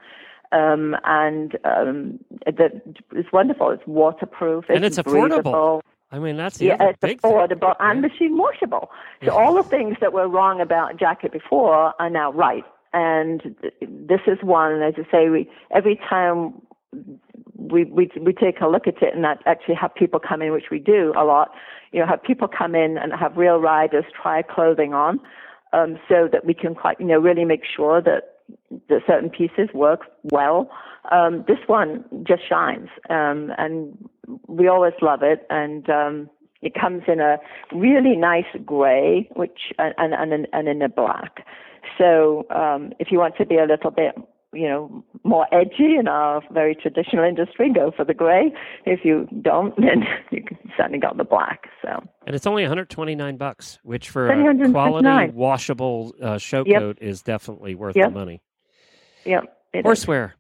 Um, 0.52 0.98
and 1.06 1.58
um, 1.64 2.20
that 2.46 2.82
is 3.16 3.26
wonderful. 3.32 3.70
It's 3.72 3.88
waterproof. 3.88 4.66
And 4.68 4.84
it's, 4.84 4.98
it's 4.98 5.08
affordable. 5.08 5.82
I 6.12 6.20
mean, 6.20 6.36
that's 6.38 6.58
the 6.58 6.66
Yeah, 6.66 6.78
it's 6.90 7.00
big 7.00 7.22
affordable 7.22 7.78
thing. 7.78 7.88
and 7.88 8.02
machine 8.02 8.38
washable. 8.38 8.92
So 9.24 9.28
Yeah. 9.28 9.32
all 9.32 9.54
the 9.54 9.64
things 9.64 9.98
that 10.02 10.12
were 10.14 10.28
wrong 10.28 10.60
about 10.60 10.98
jacket 10.98 11.32
before 11.32 11.94
are 12.00 12.10
now 12.10 12.32
right. 12.34 12.66
And 12.94 13.56
this 13.82 14.22
is 14.28 14.38
one. 14.44 14.82
As 14.82 14.96
I 14.98 15.10
say, 15.10 15.30
we 15.30 15.50
every 15.72 15.96
time 16.10 16.62
we 17.56 17.86
we 17.86 18.12
we 18.20 18.34
take 18.34 18.60
a 18.60 18.68
look 18.68 18.86
at 18.88 19.02
it 19.02 19.16
and 19.16 19.24
that 19.24 19.42
actually 19.46 19.76
have 19.76 19.96
people 19.96 20.20
come 20.20 20.42
in, 20.42 20.52
which 20.52 20.70
we 20.70 20.80
do 20.80 21.14
a 21.16 21.24
lot. 21.24 21.52
You 21.94 22.02
know, 22.02 22.06
have 22.08 22.22
people 22.22 22.50
come 22.50 22.76
in 22.76 22.98
and 22.98 23.14
have 23.14 23.38
real 23.38 23.60
riders 23.60 24.04
try 24.22 24.42
clothing 24.42 24.94
on, 24.94 25.22
um, 25.72 25.98
so 26.10 26.28
that 26.34 26.44
we 26.44 26.54
can 26.54 26.76
quite 26.76 27.00
you 27.00 27.06
know 27.06 27.20
really 27.20 27.46
make 27.46 27.64
sure 27.64 28.02
that 28.02 28.40
that 28.90 29.02
certain 29.08 29.30
pieces 29.30 29.70
work 29.74 30.02
well. 30.24 30.70
Um, 31.12 31.46
this 31.48 31.60
one 31.68 32.04
just 32.24 32.48
shines, 32.48 32.90
um, 33.10 33.54
and 33.58 33.98
we 34.48 34.68
always 34.68 34.94
love 35.02 35.22
it. 35.24 35.46
And 35.50 35.90
um, 35.90 36.30
it 36.62 36.74
comes 36.80 37.04
in 37.08 37.20
a 37.20 37.38
really 37.74 38.16
nice 38.16 38.46
gray, 38.66 39.30
which 39.36 39.74
and 39.78 39.94
and 39.98 40.48
and, 40.54 40.68
in 40.68 40.82
a 40.82 40.90
black. 40.90 41.46
So 41.98 42.46
um, 42.50 42.94
if 43.00 43.08
you 43.12 43.18
want 43.20 43.36
to 43.38 43.46
be 43.46 43.58
a 43.58 43.66
little 43.66 43.92
bit 43.92 44.16
you 44.54 44.68
know, 44.68 45.02
more 45.24 45.48
edgy 45.54 45.96
in 45.98 46.10
our 46.10 46.42
very 46.52 46.76
traditional 46.76 47.24
industry, 47.24 47.72
go 47.74 47.90
for 47.96 48.04
the 48.04 48.14
gray. 48.14 48.52
If 48.86 49.06
you 49.06 49.26
don't, 49.42 49.74
then 49.78 50.04
you 50.30 50.44
can 50.44 50.58
certainly 50.76 51.00
got 51.00 51.16
the 51.16 51.24
black. 51.24 51.70
So 51.82 52.04
And 52.28 52.36
it's 52.36 52.46
only 52.46 52.64
129 52.64 53.38
bucks, 53.38 53.80
which 53.84 54.10
for 54.10 54.30
a 54.30 54.72
quality 54.72 55.32
washable 55.32 56.14
uh, 56.22 56.38
show 56.38 56.66
Yep. 56.66 56.80
coat 56.82 56.98
is 57.00 57.22
definitely 57.22 57.76
worth 57.76 57.96
Yep. 57.96 58.10
the 58.10 58.14
money. 58.14 58.42
yep 59.26 59.58
it. 59.74 59.86
Horseware. 59.86 60.34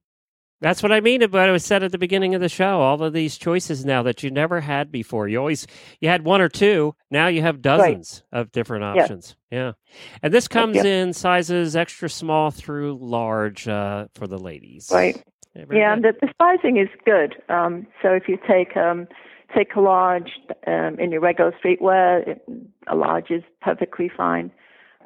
That's 0.61 0.83
what 0.83 0.91
I 0.91 1.01
mean 1.01 1.23
about 1.23 1.49
it 1.49 1.51
was 1.51 1.65
said 1.65 1.81
at 1.83 1.91
the 1.91 1.97
beginning 1.97 2.35
of 2.35 2.41
the 2.41 2.47
show. 2.49 2.81
All 2.81 3.01
of 3.03 3.13
these 3.13 3.35
choices 3.37 3.83
now 3.83 4.03
that 4.03 4.21
you 4.21 4.29
never 4.29 4.61
had 4.61 4.91
before. 4.91 5.27
You 5.27 5.39
always 5.39 5.65
you 5.99 6.07
had 6.07 6.23
one 6.23 6.39
or 6.39 6.49
two. 6.49 6.95
Now 7.09 7.27
you 7.27 7.41
have 7.41 7.61
dozens 7.61 8.23
of 8.31 8.51
different 8.51 8.83
options. 8.83 9.35
Yeah. 9.49 9.71
And 10.21 10.31
this 10.33 10.47
comes 10.47 10.75
Yep. 10.77 10.85
in 10.85 11.13
sizes 11.13 11.75
extra 11.75 12.09
small 12.09 12.51
through 12.51 12.99
large 13.01 13.67
uh, 13.67 14.05
for 14.13 14.27
the 14.27 14.37
ladies. 14.37 14.89
right. 14.93 15.21
Yeah, 15.55 15.65
Yeah, 15.71 15.93
and 15.93 16.03
the, 16.05 16.13
the 16.21 16.31
sizing 16.41 16.77
is 16.77 16.87
good. 17.03 17.35
Um, 17.49 17.85
so 18.01 18.13
if 18.13 18.29
you 18.29 18.37
take 18.47 18.77
um, 18.77 19.07
take 19.53 19.75
a 19.75 19.81
large 19.81 20.31
um, 20.67 20.97
in 20.99 21.11
your 21.11 21.19
regular 21.21 21.53
streetwear, 21.61 22.25
it, 22.25 22.41
a 22.87 22.95
large 22.95 23.31
is 23.31 23.43
perfectly 23.61 24.09
fine 24.15 24.51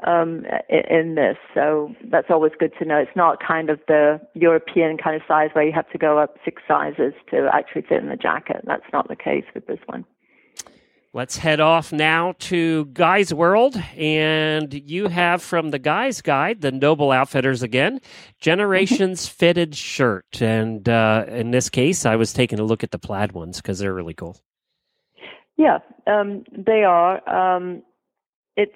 um, 0.05 0.45
in, 0.69 1.15
this. 1.15 1.37
So 1.53 1.93
that's 2.09 2.27
always 2.29 2.51
good 2.59 2.73
to 2.79 2.85
know. 2.85 2.97
It's 2.97 3.15
not 3.15 3.39
kind 3.45 3.69
of 3.69 3.79
the 3.87 4.19
European 4.33 4.97
kind 4.97 5.15
of 5.15 5.21
size 5.27 5.49
where 5.53 5.65
you 5.65 5.71
have 5.73 5.89
to 5.91 5.97
go 5.97 6.19
up 6.19 6.37
six 6.43 6.61
sizes 6.67 7.13
to 7.31 7.49
actually 7.53 7.83
fit 7.83 8.01
in 8.01 8.09
the 8.09 8.15
jacket. 8.15 8.61
That's 8.65 8.85
not 8.91 9.07
the 9.07 9.15
case 9.15 9.45
with 9.53 9.67
this 9.67 9.79
one. 9.85 10.05
Let's 11.15 11.37
head 11.37 11.61
off 11.61 11.93
now 11.93 12.33
to 12.39 12.85
Guy's 12.87 13.33
World. 13.33 13.81
And 13.95 14.73
you 14.73 15.07
have 15.07 15.41
from 15.41 15.71
the 15.71 15.79
Guy's 15.79 16.21
Guide, 16.21 16.59
the 16.59 16.73
Noble 16.73 17.11
Outfitters 17.13 17.63
again, 17.63 18.01
Generations 18.41 19.25
Fitted 19.29 19.75
Shirt. 19.75 20.41
And 20.41 20.89
uh, 20.89 21.23
in 21.29 21.51
this 21.51 21.69
case, 21.69 22.05
I 22.05 22.17
was 22.17 22.33
taking 22.33 22.59
a 22.59 22.63
look 22.63 22.83
at 22.83 22.91
the 22.91 22.99
plaid 22.99 23.31
ones 23.31 23.61
because 23.61 23.79
they're 23.79 23.93
really 23.93 24.13
cool. 24.13 24.37
Yeah, 25.55 25.79
um, 26.05 26.43
they 26.51 26.83
are. 26.83 27.27
Um, 27.29 27.81
it's 28.57 28.75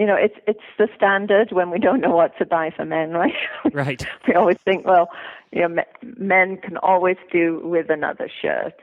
you 0.00 0.06
know 0.06 0.16
it's 0.16 0.34
it's 0.46 0.66
the 0.78 0.88
standard 0.96 1.52
when 1.52 1.68
we 1.70 1.78
don't 1.78 2.00
know 2.00 2.14
what 2.16 2.32
to 2.38 2.44
buy 2.46 2.70
for 2.74 2.84
men, 2.84 3.10
right? 3.22 3.34
Right. 3.72 4.02
we 4.26 4.34
always 4.34 4.56
think, 4.64 4.86
well, 4.86 5.08
you 5.52 5.60
know, 5.62 5.68
me- 5.68 5.92
men 6.16 6.56
can 6.56 6.76
always 6.78 7.18
do 7.30 7.60
with 7.64 7.90
another 7.90 8.28
shirt. 8.42 8.74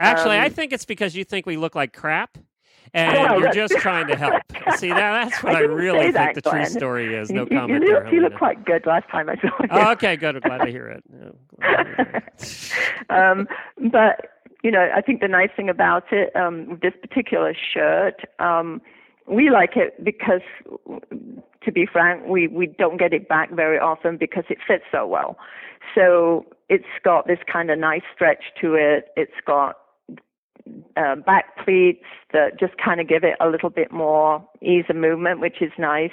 Actually, 0.00 0.36
I 0.36 0.46
Um, 0.46 0.52
think 0.52 0.72
it's 0.72 0.84
because 0.84 1.14
you 1.16 1.24
think 1.24 1.46
we 1.46 1.56
look 1.56 1.74
like 1.74 1.92
crap. 1.94 2.36
And 2.94 3.16
Oh, 3.18 3.38
you're 3.38 3.52
just 3.52 3.74
trying 3.78 4.06
to 4.08 4.16
help. 4.16 4.40
See, 4.76 4.88
that, 4.90 4.98
that's 5.30 5.42
what 5.42 5.56
I, 5.56 5.62
didn't 5.62 5.76
really 5.76 5.98
say 5.98 6.12
think 6.12 6.14
that, 6.14 6.34
the 6.36 6.50
true 6.50 6.64
story 6.66 7.14
is. 7.16 7.30
No 7.30 7.42
you, 7.42 7.48
you- 7.50 7.58
comment 7.58 7.82
you, 7.82 7.88
there. 7.92 8.04
look, 8.04 8.12
you 8.12 8.20
look 8.20 8.34
quite 8.36 8.64
good 8.64 8.86
last 8.86 9.08
time 9.10 9.28
I 9.28 9.34
saw 9.36 9.46
you. 9.60 9.68
Oh, 9.70 9.90
okay, 9.92 10.14
good. 10.16 10.36
I'm 10.36 10.42
glad 10.42 10.64
to 10.64 10.70
hear 10.70 10.88
it. 10.88 11.02
Yeah, 11.12 11.30
glad 11.60 11.82
to 11.82 11.94
hear 11.96 12.24
it. 12.24 13.10
um, 13.10 13.48
but 13.90 14.30
you 14.62 14.70
know, 14.70 14.88
I 14.94 15.00
think 15.00 15.20
the 15.20 15.28
nice 15.28 15.50
thing 15.56 15.68
about 15.68 16.04
it, 16.12 16.34
um, 16.36 16.78
this 16.82 16.92
particular 17.00 17.54
shirt, 17.54 18.20
um, 18.38 18.80
we 19.28 19.50
like 19.50 19.76
it 19.76 20.02
because, 20.04 20.42
to 21.64 21.72
be 21.72 21.86
frank, 21.90 22.26
we 22.26 22.48
we 22.48 22.66
don't 22.66 22.98
get 22.98 23.12
it 23.12 23.28
back 23.28 23.50
very 23.50 23.78
often 23.78 24.16
because 24.16 24.44
it 24.48 24.58
fits 24.66 24.84
so 24.90 25.06
well. 25.06 25.36
So 25.94 26.46
it's 26.68 26.84
got 27.04 27.26
this 27.26 27.38
kind 27.50 27.70
of 27.70 27.78
nice 27.78 28.02
stretch 28.14 28.44
to 28.60 28.74
it. 28.74 29.08
It's 29.16 29.32
got 29.46 29.76
uh, 30.96 31.16
back 31.16 31.56
pleats 31.64 32.04
that 32.32 32.58
just 32.58 32.74
kind 32.82 33.00
of 33.00 33.08
give 33.08 33.24
it 33.24 33.34
a 33.40 33.48
little 33.48 33.70
bit 33.70 33.92
more 33.92 34.46
ease 34.62 34.84
of 34.88 34.96
movement, 34.96 35.40
which 35.40 35.60
is 35.60 35.72
nice. 35.78 36.10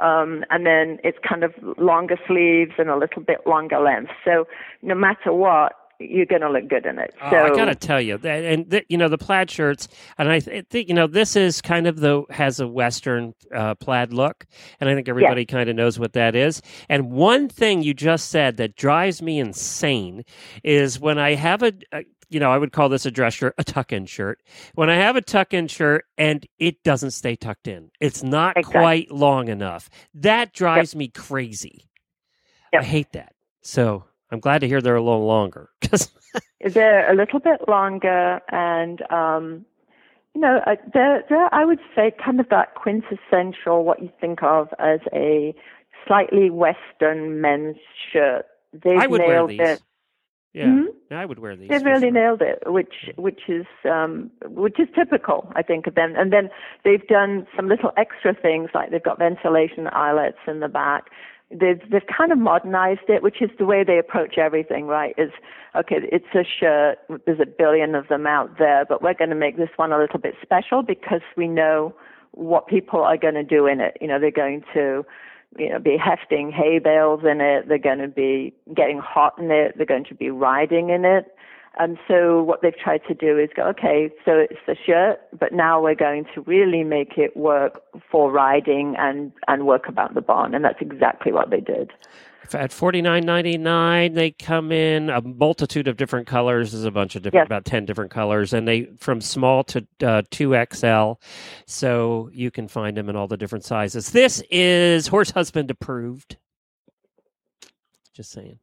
Um, 0.00 0.44
and 0.50 0.64
then 0.64 0.98
it's 1.04 1.18
kind 1.26 1.44
of 1.44 1.52
longer 1.76 2.16
sleeves 2.26 2.72
and 2.78 2.88
a 2.88 2.96
little 2.96 3.22
bit 3.22 3.46
longer 3.46 3.78
length. 3.78 4.10
So 4.24 4.46
no 4.80 4.94
matter 4.94 5.32
what, 5.32 5.74
you're 6.10 6.26
going 6.26 6.42
to 6.42 6.50
look 6.50 6.68
good 6.68 6.86
in 6.86 6.98
it. 6.98 7.14
Oh, 7.22 7.30
so 7.30 7.36
I 7.36 7.50
gotta 7.54 7.74
tell 7.74 8.00
you 8.00 8.18
that, 8.18 8.44
and 8.44 8.70
th- 8.70 8.86
you 8.88 8.96
know 8.98 9.08
the 9.08 9.18
plaid 9.18 9.50
shirts, 9.50 9.88
and 10.18 10.28
I 10.30 10.40
th- 10.40 10.66
think 10.68 10.88
you 10.88 10.94
know 10.94 11.06
this 11.06 11.36
is 11.36 11.60
kind 11.62 11.86
of 11.86 12.00
the 12.00 12.22
has 12.30 12.60
a 12.60 12.68
western 12.68 13.34
uh, 13.54 13.74
plaid 13.76 14.12
look, 14.12 14.46
and 14.80 14.88
I 14.88 14.94
think 14.94 15.08
everybody 15.08 15.44
kind 15.46 15.68
of 15.70 15.76
knows 15.76 15.98
what 15.98 16.12
that 16.14 16.34
is. 16.34 16.62
And 16.88 17.10
one 17.10 17.48
thing 17.48 17.82
you 17.82 17.94
just 17.94 18.30
said 18.30 18.56
that 18.58 18.76
drives 18.76 19.22
me 19.22 19.38
insane 19.38 20.24
is 20.64 20.98
when 21.00 21.18
I 21.18 21.34
have 21.34 21.62
a, 21.62 21.72
a 21.92 22.04
you 22.28 22.40
know 22.40 22.50
I 22.50 22.58
would 22.58 22.72
call 22.72 22.88
this 22.88 23.04
a 23.06 23.10
dress 23.10 23.34
shirt, 23.34 23.54
a 23.58 23.64
tuck-in 23.64 24.06
shirt. 24.06 24.40
When 24.74 24.88
I 24.90 24.96
have 24.96 25.16
a 25.16 25.20
tuck-in 25.22 25.68
shirt 25.68 26.04
and 26.16 26.46
it 26.58 26.82
doesn't 26.82 27.10
stay 27.12 27.36
tucked 27.36 27.68
in, 27.68 27.90
it's 28.00 28.22
not 28.22 28.56
Exactly. 28.56 28.80
quite 28.80 29.10
long 29.10 29.48
enough. 29.48 29.90
That 30.14 30.52
drives 30.52 30.96
me 30.96 31.08
crazy. 31.08 31.88
I 32.74 32.82
hate 32.82 33.12
that. 33.12 33.34
So 33.60 34.04
I'm 34.30 34.40
glad 34.40 34.60
to 34.62 34.66
hear 34.68 34.80
they're 34.80 34.96
a 34.96 35.02
little 35.02 35.26
longer 35.26 35.68
they're 36.74 37.10
a 37.12 37.14
little 37.16 37.40
bit 37.40 37.60
longer 37.68 38.40
and 38.50 39.02
um 39.10 39.64
you 40.34 40.40
know 40.40 40.60
uh, 40.66 40.76
they're, 40.94 41.24
they're 41.28 41.54
i 41.54 41.64
would 41.64 41.80
say 41.94 42.12
kind 42.24 42.40
of 42.40 42.48
that 42.48 42.74
quintessential 42.74 43.84
what 43.84 44.02
you 44.02 44.10
think 44.20 44.42
of 44.42 44.68
as 44.78 45.00
a 45.12 45.54
slightly 46.06 46.50
western 46.50 47.40
men's 47.40 47.76
shirt 48.12 48.46
they've 48.72 48.98
I 49.00 49.06
would 49.06 49.20
wear 49.20 49.28
nailed 49.28 49.50
these. 49.50 49.60
it 49.60 49.82
Yeah, 50.54 50.66
Mhm. 50.66 50.86
I 51.10 51.24
would 51.24 51.38
wear 51.38 51.56
these. 51.56 51.68
They've 51.68 51.84
really 51.84 52.10
sure. 52.10 52.10
nailed 52.20 52.42
it, 52.42 52.62
which 52.66 53.10
which 53.16 53.42
is 53.48 53.66
um, 53.84 54.30
which 54.46 54.78
is 54.78 54.88
typical, 54.94 55.50
I 55.56 55.62
think, 55.62 55.86
of 55.86 55.94
them. 55.94 56.14
And 56.16 56.32
then 56.32 56.50
they've 56.84 57.06
done 57.06 57.46
some 57.56 57.68
little 57.68 57.90
extra 57.96 58.34
things, 58.34 58.70
like 58.74 58.90
they've 58.90 59.02
got 59.02 59.18
ventilation 59.18 59.88
eyelets 59.92 60.38
in 60.46 60.60
the 60.60 60.68
back. 60.68 61.04
They've 61.52 61.80
they've 61.90 62.06
kind 62.06 62.32
of 62.32 62.38
modernized 62.38 63.08
it, 63.08 63.22
which 63.22 63.42
is 63.42 63.50
the 63.58 63.66
way 63.66 63.84
they 63.84 63.98
approach 63.98 64.38
everything, 64.38 64.86
right? 64.86 65.14
Is 65.18 65.30
okay, 65.76 65.96
it's 66.00 66.34
a 66.34 66.44
shirt. 66.44 66.98
There's 67.26 67.40
a 67.40 67.46
billion 67.46 67.94
of 67.94 68.08
them 68.08 68.26
out 68.26 68.58
there, 68.58 68.84
but 68.88 69.02
we're 69.02 69.14
going 69.14 69.30
to 69.30 69.36
make 69.36 69.56
this 69.56 69.70
one 69.76 69.92
a 69.92 69.98
little 69.98 70.18
bit 70.18 70.34
special 70.42 70.82
because 70.82 71.20
we 71.36 71.48
know 71.48 71.94
what 72.32 72.66
people 72.66 73.00
are 73.00 73.16
going 73.16 73.34
to 73.34 73.44
do 73.44 73.66
in 73.66 73.80
it. 73.80 73.96
You 74.00 74.08
know, 74.08 74.18
they're 74.18 74.30
going 74.30 74.64
to 74.72 75.04
you 75.58 75.68
know, 75.68 75.78
be 75.78 75.96
hefting 75.96 76.50
hay 76.50 76.78
bales 76.78 77.20
in 77.24 77.40
it. 77.40 77.68
They're 77.68 77.78
going 77.78 77.98
to 77.98 78.08
be 78.08 78.54
getting 78.74 78.98
hot 78.98 79.34
in 79.38 79.50
it. 79.50 79.76
They're 79.76 79.86
going 79.86 80.06
to 80.06 80.14
be 80.14 80.30
riding 80.30 80.90
in 80.90 81.04
it. 81.04 81.34
And 81.78 81.96
so 82.06 82.42
what 82.42 82.60
they've 82.60 82.76
tried 82.76 83.00
to 83.08 83.14
do 83.14 83.38
is 83.38 83.48
go, 83.56 83.62
okay, 83.68 84.10
so 84.24 84.32
it's 84.32 84.60
the 84.66 84.76
shirt, 84.84 85.20
but 85.38 85.52
now 85.52 85.82
we're 85.82 85.94
going 85.94 86.26
to 86.34 86.42
really 86.42 86.84
make 86.84 87.16
it 87.16 87.34
work 87.36 87.80
for 88.10 88.30
riding 88.30 88.94
and, 88.98 89.32
and 89.48 89.66
work 89.66 89.88
about 89.88 90.14
the 90.14 90.20
barn. 90.20 90.54
And 90.54 90.62
that's 90.64 90.80
exactly 90.82 91.32
what 91.32 91.48
they 91.50 91.60
did. 91.60 91.90
At 92.52 92.72
forty 92.72 93.00
nine 93.00 93.24
ninety 93.24 93.56
nine, 93.56 94.12
they 94.12 94.32
come 94.32 94.72
in 94.72 95.08
a 95.08 95.22
multitude 95.22 95.88
of 95.88 95.96
different 95.96 96.26
colors. 96.26 96.72
There's 96.72 96.84
a 96.84 96.90
bunch 96.90 97.16
of 97.16 97.22
different, 97.22 97.42
Yes. 97.44 97.46
about 97.46 97.64
ten 97.64 97.86
different 97.86 98.10
colors, 98.10 98.52
and 98.52 98.68
they 98.68 98.90
from 98.98 99.22
small 99.22 99.64
to 99.64 99.86
uh, 100.04 100.22
two 100.30 100.54
XL. 100.70 101.12
So 101.66 102.28
you 102.34 102.50
can 102.50 102.68
find 102.68 102.94
them 102.96 103.08
in 103.08 103.16
all 103.16 103.26
the 103.28 103.38
different 103.38 103.64
sizes. 103.64 104.10
This 104.10 104.42
is 104.50 105.06
horse 105.06 105.30
husband 105.30 105.70
approved. 105.70 106.36
Just 108.12 108.32
saying. 108.32 108.58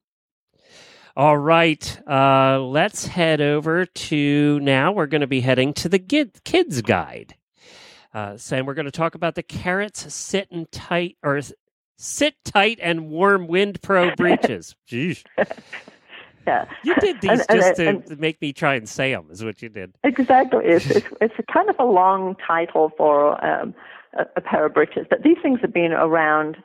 All 1.20 1.38
right, 1.38 1.99
uh, 2.09 2.61
let's 2.61 3.05
head 3.05 3.41
over 3.41 3.86
to 3.86 4.59
now. 4.61 4.93
We're 4.93 5.05
going 5.05 5.20
to 5.20 5.28
be 5.28 5.41
heading 5.41 5.74
to 5.74 5.89
the 5.89 5.99
kids 5.99 6.82
guide. 6.82 7.36
Uh, 8.13 8.38
saying 8.38 8.65
we're 8.65 8.74
going 8.74 8.86
to 8.86 8.91
talk 8.91 9.15
about 9.15 9.36
the 9.36 9.43
Kerrits 9.43 10.09
sitting 10.09 10.65
tight 10.72 11.17
or 11.22 11.41
sit 11.97 12.36
tight 12.45 12.80
and 12.82 13.09
warm 13.09 13.47
wind 13.47 13.82
pro 13.82 14.15
breeches. 14.15 14.78
Jeez. 14.89 15.26
Yeah. 16.47 16.63
You 16.86 16.95
did 16.95 17.20
these 17.20 17.32
And- 17.32 17.45
and- 17.49 17.59
just 17.59 17.76
to 17.76 17.89
and- 17.89 18.17
make 18.22 18.41
me 18.41 18.53
try 18.53 18.76
and 18.76 18.88
say 18.88 19.11
them, 19.11 19.28
is 19.30 19.43
what 19.43 19.61
you 19.61 19.67
did. 19.67 19.93
Exactly. 20.05 20.63
It's, 20.67 20.86
it's, 20.89 21.07
it's 21.20 21.34
a 21.38 21.43
kind 21.51 21.70
of 21.70 21.76
a 21.80 21.84
long 21.86 22.38
title 22.47 22.93
for 22.95 23.43
um, 23.45 23.76
a, 24.17 24.24
a 24.38 24.41
pair 24.41 24.65
of 24.65 24.74
breeches, 24.74 25.05
but 25.09 25.24
these 25.24 25.38
things 25.43 25.59
have 25.59 25.74
been 25.74 25.91
around 25.91 26.55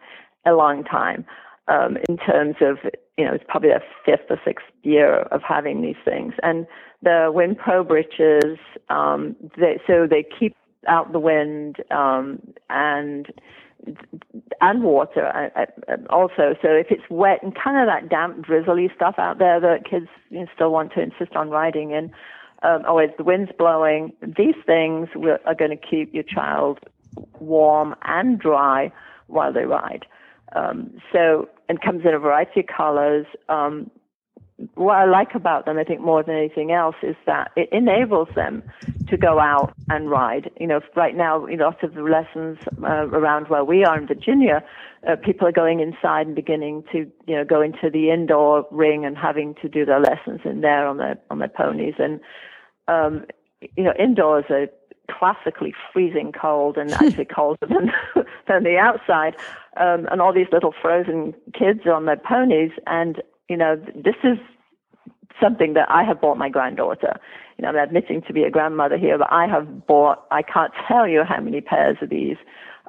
a 0.47 0.53
long 0.53 0.85
time 0.85 1.27
um, 1.69 1.97
in 2.09 2.17
terms 2.19 2.57
of, 2.61 2.79
you 3.17 3.25
know, 3.25 3.33
it's 3.33 3.45
probably 3.49 3.71
their 3.71 3.85
fifth 4.05 4.31
or 4.31 4.41
sixth 4.45 4.67
year 4.83 5.21
of 5.31 5.43
having 5.43 5.83
these 5.83 5.97
things. 6.05 6.35
And 6.43 6.67
the 7.03 7.31
Wind 7.33 7.59
Pro 7.59 7.85
breeches, 7.85 8.59
um, 8.91 9.37
they, 9.57 9.81
so 9.87 10.07
they 10.09 10.25
keep 10.39 10.57
out 10.87 11.13
the 11.13 11.19
wind 11.19 11.77
um, 11.91 12.41
and 12.69 13.33
and 14.61 14.83
water 14.83 15.51
also. 16.11 16.55
So 16.63 16.69
if 16.69 16.87
it's 16.91 17.03
wet 17.11 17.43
and 17.43 17.55
kind 17.55 17.79
of 17.79 17.87
that 17.87 18.09
damp, 18.09 18.45
drizzly 18.45 18.91
stuff 18.97 19.17
out 19.19 19.39
there 19.39 19.61
that 19.61 19.85
kids 19.89 20.07
you 20.31 20.41
know, 20.41 20.47
still 20.55 20.73
want 20.73 20.93
to 20.95 21.03
insist 21.03 21.37
on 21.37 21.51
riding 21.51 21.91
in, 21.91 22.11
um, 22.63 22.83
or 22.89 23.03
if 23.03 23.17
the 23.19 23.25
wind's 23.25 23.53
blowing, 23.59 24.13
these 24.23 24.55
things 24.65 25.09
will, 25.15 25.39
are 25.45 25.55
going 25.55 25.71
to 25.71 25.77
keep 25.77 26.15
your 26.15 26.23
child 26.23 26.81
warm 27.39 27.95
and 28.05 28.39
dry 28.39 28.91
while 29.27 29.53
they 29.53 29.65
ride. 29.65 30.07
Um, 30.55 30.99
so, 31.13 31.49
and 31.69 31.81
comes 31.81 32.03
in 32.05 32.15
a 32.15 32.19
variety 32.19 32.61
of 32.61 32.67
colors. 32.67 33.27
Um, 33.49 33.91
what 34.75 34.95
I 34.95 35.05
like 35.05 35.35
about 35.35 35.67
them, 35.67 35.79
I 35.79 35.85
think 35.85 36.01
more 36.01 36.23
than 36.23 36.37
anything 36.37 36.71
else, 36.71 36.95
is 37.03 37.17
that 37.27 37.51
it 37.57 37.69
enables 37.73 38.29
them 38.37 38.63
to 39.09 39.17
go 39.17 39.41
out 39.41 39.75
and 39.91 40.09
ride. 40.09 40.51
You 40.61 40.69
know, 40.69 40.81
right 40.95 41.17
now, 41.17 41.47
you 41.47 41.57
know, 41.57 41.65
lots 41.65 41.83
of 41.83 41.95
the 41.95 42.03
lessons 42.03 42.59
uh, 42.83 43.09
around 43.09 43.49
where 43.49 43.65
we 43.65 43.85
are 43.85 43.99
in 43.99 44.07
Virginia, 44.07 44.63
uh, 45.09 45.17
people 45.17 45.49
are 45.49 45.53
going 45.53 45.81
inside 45.81 46.27
and 46.27 46.37
beginning 46.37 46.85
to, 46.93 46.99
you 47.27 47.35
know, 47.35 47.45
go 47.45 47.61
into 47.61 47.91
the 47.93 48.11
indoor 48.11 48.65
ring 48.71 49.05
and 49.05 49.19
having 49.19 49.57
to 49.61 49.69
do 49.69 49.85
their 49.85 50.01
lessons 50.01 50.41
in 50.45 50.61
there 50.61 50.87
on 50.87 50.99
their 50.99 51.19
on 51.31 51.41
their 51.41 51.49
ponies. 51.49 51.95
And 51.99 52.21
um, 52.87 53.25
you 53.77 53.83
know, 53.83 53.95
indoors 53.99 54.45
are 54.51 54.69
classically 55.11 55.75
freezing 55.93 56.33
cold 56.33 56.77
and 56.77 56.93
actually 56.93 57.25
colder 57.35 57.67
than 57.67 57.93
than 58.49 58.65
the 58.65 58.77
outside. 58.79 59.37
Um, 59.77 60.07
and 60.11 60.21
all 60.21 60.33
these 60.33 60.47
little 60.53 60.73
frozen 60.81 61.35
kids 61.53 61.81
on 61.93 62.07
their 62.07 62.17
ponies, 62.17 62.71
and 62.87 63.23
you 63.49 63.57
know, 63.57 63.77
this 63.95 64.15
is 64.23 64.39
something 65.41 65.75
that 65.75 65.91
I 65.91 66.05
have 66.05 66.21
bought 66.21 66.39
my 66.39 66.49
granddaughter. 66.49 67.19
You 67.59 67.63
know, 67.63 67.69
I'm 67.69 67.77
admitting 67.77 68.23
to 68.23 68.33
be 68.33 68.45
a 68.45 68.51
grandmother 68.51 68.97
here, 68.97 69.19
but 69.19 69.29
I 69.31 69.47
have 69.47 69.87
bought, 69.87 70.25
I 70.31 70.43
can't 70.43 70.73
tell 70.89 71.07
you 71.09 71.23
how 71.25 71.41
many 71.41 71.61
pairs 71.61 71.97
of 72.03 72.11
these 72.11 72.37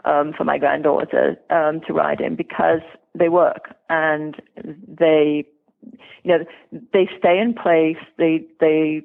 um, 0.06 0.34
for 0.38 0.44
my 0.44 0.58
granddaughter 0.58 1.38
um, 1.50 1.82
to 1.88 1.94
ride 1.94 2.22
in 2.22 2.36
because 2.36 2.82
they 3.14 3.30
work 3.30 3.76
and 3.90 4.42
they, 4.88 5.46
you 6.24 6.38
know, 6.38 6.46
they 6.94 7.10
stay 7.18 7.40
in 7.40 7.54
place. 7.54 7.98
They, 8.18 8.44
they, 8.60 9.02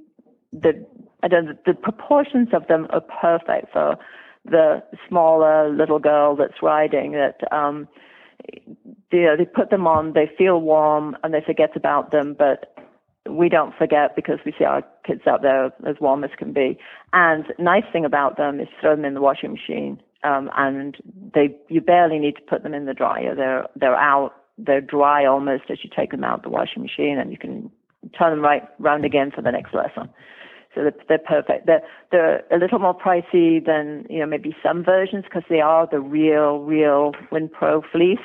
the, 0.52 0.84
I 1.22 1.28
don't 1.28 1.62
the 1.64 1.74
proportions 1.74 2.48
of 2.52 2.66
them 2.66 2.86
are 2.90 3.02
perfect 3.02 3.72
for 3.72 3.96
the 4.44 4.82
smaller 5.08 5.68
little 5.70 5.98
girl 5.98 6.36
that's 6.36 6.62
riding 6.62 7.12
that, 7.12 7.40
um, 7.52 7.88
you 9.12 9.22
know, 9.22 9.36
they 9.36 9.44
put 9.44 9.70
them 9.70 9.86
on, 9.86 10.12
they 10.14 10.30
feel 10.38 10.60
warm, 10.60 11.16
and 11.22 11.34
they 11.34 11.42
forget 11.44 11.76
about 11.76 12.10
them, 12.10 12.34
but 12.38 12.74
we 13.28 13.48
don't 13.48 13.74
forget 13.76 14.16
because 14.16 14.38
we 14.44 14.54
see 14.58 14.64
our 14.64 14.82
kids 15.04 15.22
out 15.26 15.42
there 15.42 15.66
as 15.86 15.96
warm 16.00 16.24
as 16.24 16.30
can 16.38 16.52
be. 16.52 16.78
And 17.12 17.44
nice 17.58 17.84
thing 17.92 18.04
about 18.04 18.36
them 18.36 18.60
is 18.60 18.68
throw 18.80 18.96
them 18.96 19.04
in 19.04 19.14
the 19.14 19.20
washing 19.20 19.52
machine, 19.52 20.00
um, 20.24 20.50
and 20.56 20.96
they 21.34 21.56
you 21.68 21.80
barely 21.80 22.18
need 22.18 22.36
to 22.36 22.42
put 22.42 22.62
them 22.62 22.74
in 22.74 22.86
the 22.86 22.94
dryer. 22.94 23.34
They're 23.34 23.66
they're 23.76 23.96
out, 23.96 24.34
they're 24.58 24.80
dry 24.80 25.26
almost 25.26 25.64
as 25.70 25.78
you 25.84 25.90
take 25.94 26.10
them 26.10 26.24
out 26.24 26.42
the 26.42 26.48
washing 26.48 26.82
machine, 26.82 27.18
and 27.18 27.30
you 27.30 27.38
can 27.38 27.70
turn 28.18 28.30
them 28.30 28.40
right 28.40 28.62
round 28.78 29.04
again 29.04 29.30
for 29.30 29.42
the 29.42 29.52
next 29.52 29.74
lesson. 29.74 30.08
So 30.74 30.82
they're, 30.82 30.94
they're 31.08 31.18
perfect. 31.18 31.66
They're 31.66 31.82
they're 32.12 32.44
a 32.52 32.58
little 32.58 32.78
more 32.78 32.96
pricey 32.96 33.64
than 33.64 34.06
you 34.08 34.20
know 34.20 34.26
maybe 34.26 34.54
some 34.62 34.84
versions 34.84 35.24
because 35.24 35.42
they 35.50 35.60
are 35.60 35.88
the 35.90 36.00
real 36.00 36.60
real 36.60 37.12
Wind 37.32 37.52
Pro 37.52 37.82
fleece 37.92 38.18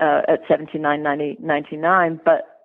uh, 0.00 0.22
at 0.28 0.40
seventy 0.46 0.78
nine 0.78 1.02
ninety 1.02 1.76
nine, 1.76 2.20
but 2.24 2.58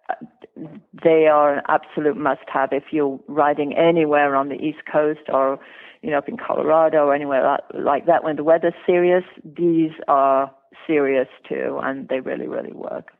they 1.04 1.28
are 1.28 1.56
an 1.56 1.62
absolute 1.68 2.18
must-have 2.18 2.70
if 2.72 2.84
you're 2.92 3.20
riding 3.28 3.74
anywhere 3.76 4.36
on 4.36 4.50
the 4.50 4.56
East 4.56 4.80
Coast 4.92 5.22
or, 5.30 5.60
you 6.02 6.12
know, 6.12 6.18
up 6.18 6.30
in 6.30 6.38
Colorado 6.38 7.06
or 7.06 7.16
anywhere 7.16 7.58
like 7.74 8.06
that. 8.06 8.24
When 8.24 8.36
the 8.36 8.44
weather's 8.44 8.74
serious, 8.86 9.24
these 9.44 9.92
are 10.08 10.52
serious 10.86 11.28
too, 11.48 11.80
and 11.82 12.08
they 12.10 12.20
really, 12.20 12.48
really 12.48 12.74
work. 12.74 13.12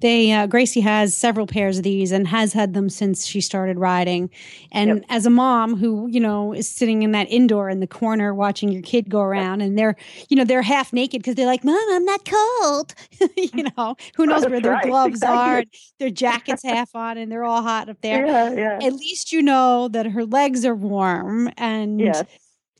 They 0.00 0.32
uh, 0.32 0.48
Gracie 0.48 0.80
has 0.80 1.16
several 1.16 1.46
pairs 1.46 1.78
of 1.78 1.84
these 1.84 2.10
and 2.10 2.26
has 2.26 2.52
had 2.52 2.74
them 2.74 2.88
since 2.88 3.24
she 3.24 3.40
started 3.40 3.78
riding. 3.78 4.30
And 4.72 4.88
Yep. 4.96 5.04
as 5.10 5.26
a 5.26 5.30
mom 5.30 5.76
who 5.76 6.08
you 6.10 6.18
know 6.18 6.52
is 6.52 6.68
sitting 6.68 7.02
in 7.04 7.12
that 7.12 7.30
indoor 7.30 7.68
in 7.70 7.78
the 7.78 7.86
corner 7.86 8.34
watching 8.34 8.70
your 8.70 8.82
kid 8.82 9.08
go 9.08 9.20
around, 9.20 9.60
and 9.60 9.78
they're 9.78 9.94
you 10.28 10.36
know 10.36 10.44
they're 10.44 10.62
half 10.62 10.92
naked 10.92 11.22
because 11.22 11.36
they're 11.36 11.46
like, 11.46 11.62
"Mom, 11.62 11.78
I'm 11.90 12.04
not 12.04 12.24
cold." 12.24 12.94
you 13.36 13.64
know, 13.76 13.94
who 14.16 14.26
knows 14.26 14.44
where 14.48 14.60
their 14.60 14.72
right, 14.72 14.82
gloves 14.82 15.22
are? 15.22 15.60
exactly. 15.60 15.60
and 15.60 15.70
Their 16.00 16.10
jackets 16.10 16.64
half 16.64 16.94
on, 16.96 17.16
and 17.16 17.30
they're 17.30 17.44
all 17.44 17.62
hot 17.62 17.88
up 17.88 18.00
there. 18.02 18.26
Yeah, 18.26 18.52
yeah. 18.52 18.78
At 18.86 18.94
least 18.94 19.30
you 19.32 19.40
know 19.40 19.86
that 19.88 20.06
her 20.06 20.24
legs 20.24 20.64
are 20.64 20.74
warm, 20.74 21.48
and 21.56 22.00
Yes. 22.00 22.24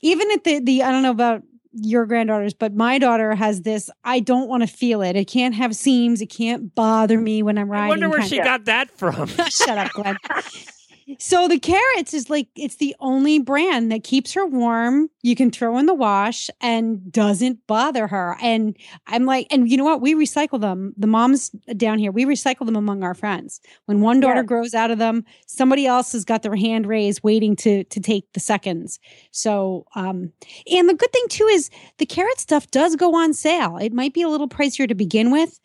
even 0.02 0.28
at 0.32 0.42
the 0.42 0.58
the 0.58 0.82
I 0.82 0.90
don't 0.90 1.04
know 1.04 1.12
about 1.12 1.42
your 1.72 2.06
granddaughters, 2.06 2.54
but 2.54 2.74
my 2.74 2.98
daughter 2.98 3.34
has 3.34 3.62
this. 3.62 3.90
I 4.04 4.20
don't 4.20 4.48
want 4.48 4.62
to 4.62 4.66
feel 4.66 5.02
it. 5.02 5.16
It 5.16 5.26
can't 5.26 5.54
have 5.54 5.74
seams. 5.74 6.20
It 6.20 6.26
can't 6.26 6.74
bother 6.74 7.18
me 7.18 7.42
when 7.42 7.58
I'm 7.58 7.70
riding. 7.70 7.84
I 7.84 7.88
wonder 7.88 8.08
where 8.08 8.22
she 8.22 8.38
of- 8.38 8.44
got 8.44 8.64
that 8.66 8.90
from. 8.90 9.26
Shut 9.48 9.78
up, 9.78 9.92
Glenn. 9.92 10.16
So 11.18 11.48
the 11.48 11.58
Kerrits 11.58 12.14
is 12.14 12.30
like 12.30 12.48
it's 12.56 12.76
the 12.76 12.94
only 13.00 13.38
brand 13.38 13.90
that 13.92 14.04
keeps 14.04 14.32
her 14.32 14.46
warm. 14.46 15.08
You 15.22 15.34
can 15.36 15.50
throw 15.50 15.78
in 15.78 15.86
the 15.86 15.94
wash 15.94 16.48
and 16.60 17.10
doesn't 17.12 17.66
bother 17.66 18.06
her. 18.06 18.36
And 18.40 18.76
I'm 19.06 19.24
like, 19.24 19.46
and 19.50 19.70
you 19.70 19.76
know 19.76 19.84
what? 19.84 20.00
We 20.00 20.14
recycle 20.14 20.60
them. 20.60 20.94
The 20.96 21.06
moms 21.06 21.50
down 21.76 21.98
here, 21.98 22.12
we 22.12 22.24
recycle 22.24 22.66
them 22.66 22.76
among 22.76 23.02
our 23.02 23.14
friends. 23.14 23.60
When 23.86 24.00
one 24.00 24.20
daughter 24.20 24.40
Yeah. 24.40 24.44
grows 24.46 24.74
out 24.74 24.90
of 24.90 24.98
them, 24.98 25.24
somebody 25.46 25.86
else 25.86 26.12
has 26.12 26.24
got 26.24 26.42
their 26.42 26.56
hand 26.56 26.86
raised, 26.86 27.20
waiting 27.22 27.56
to 27.56 27.84
to 27.84 28.00
take 28.00 28.32
the 28.32 28.40
seconds. 28.40 28.98
So, 29.30 29.86
um, 29.94 30.32
and 30.70 30.88
the 30.88 30.94
good 30.94 31.12
thing 31.12 31.26
too 31.28 31.46
is 31.46 31.70
the 31.98 32.06
carrot 32.06 32.40
stuff 32.40 32.70
does 32.70 32.96
go 32.96 33.14
on 33.14 33.34
sale. 33.34 33.76
It 33.76 33.92
might 33.92 34.14
be 34.14 34.22
a 34.22 34.28
little 34.28 34.48
pricier 34.48 34.88
to 34.88 34.94
begin 34.94 35.30
with, 35.30 35.60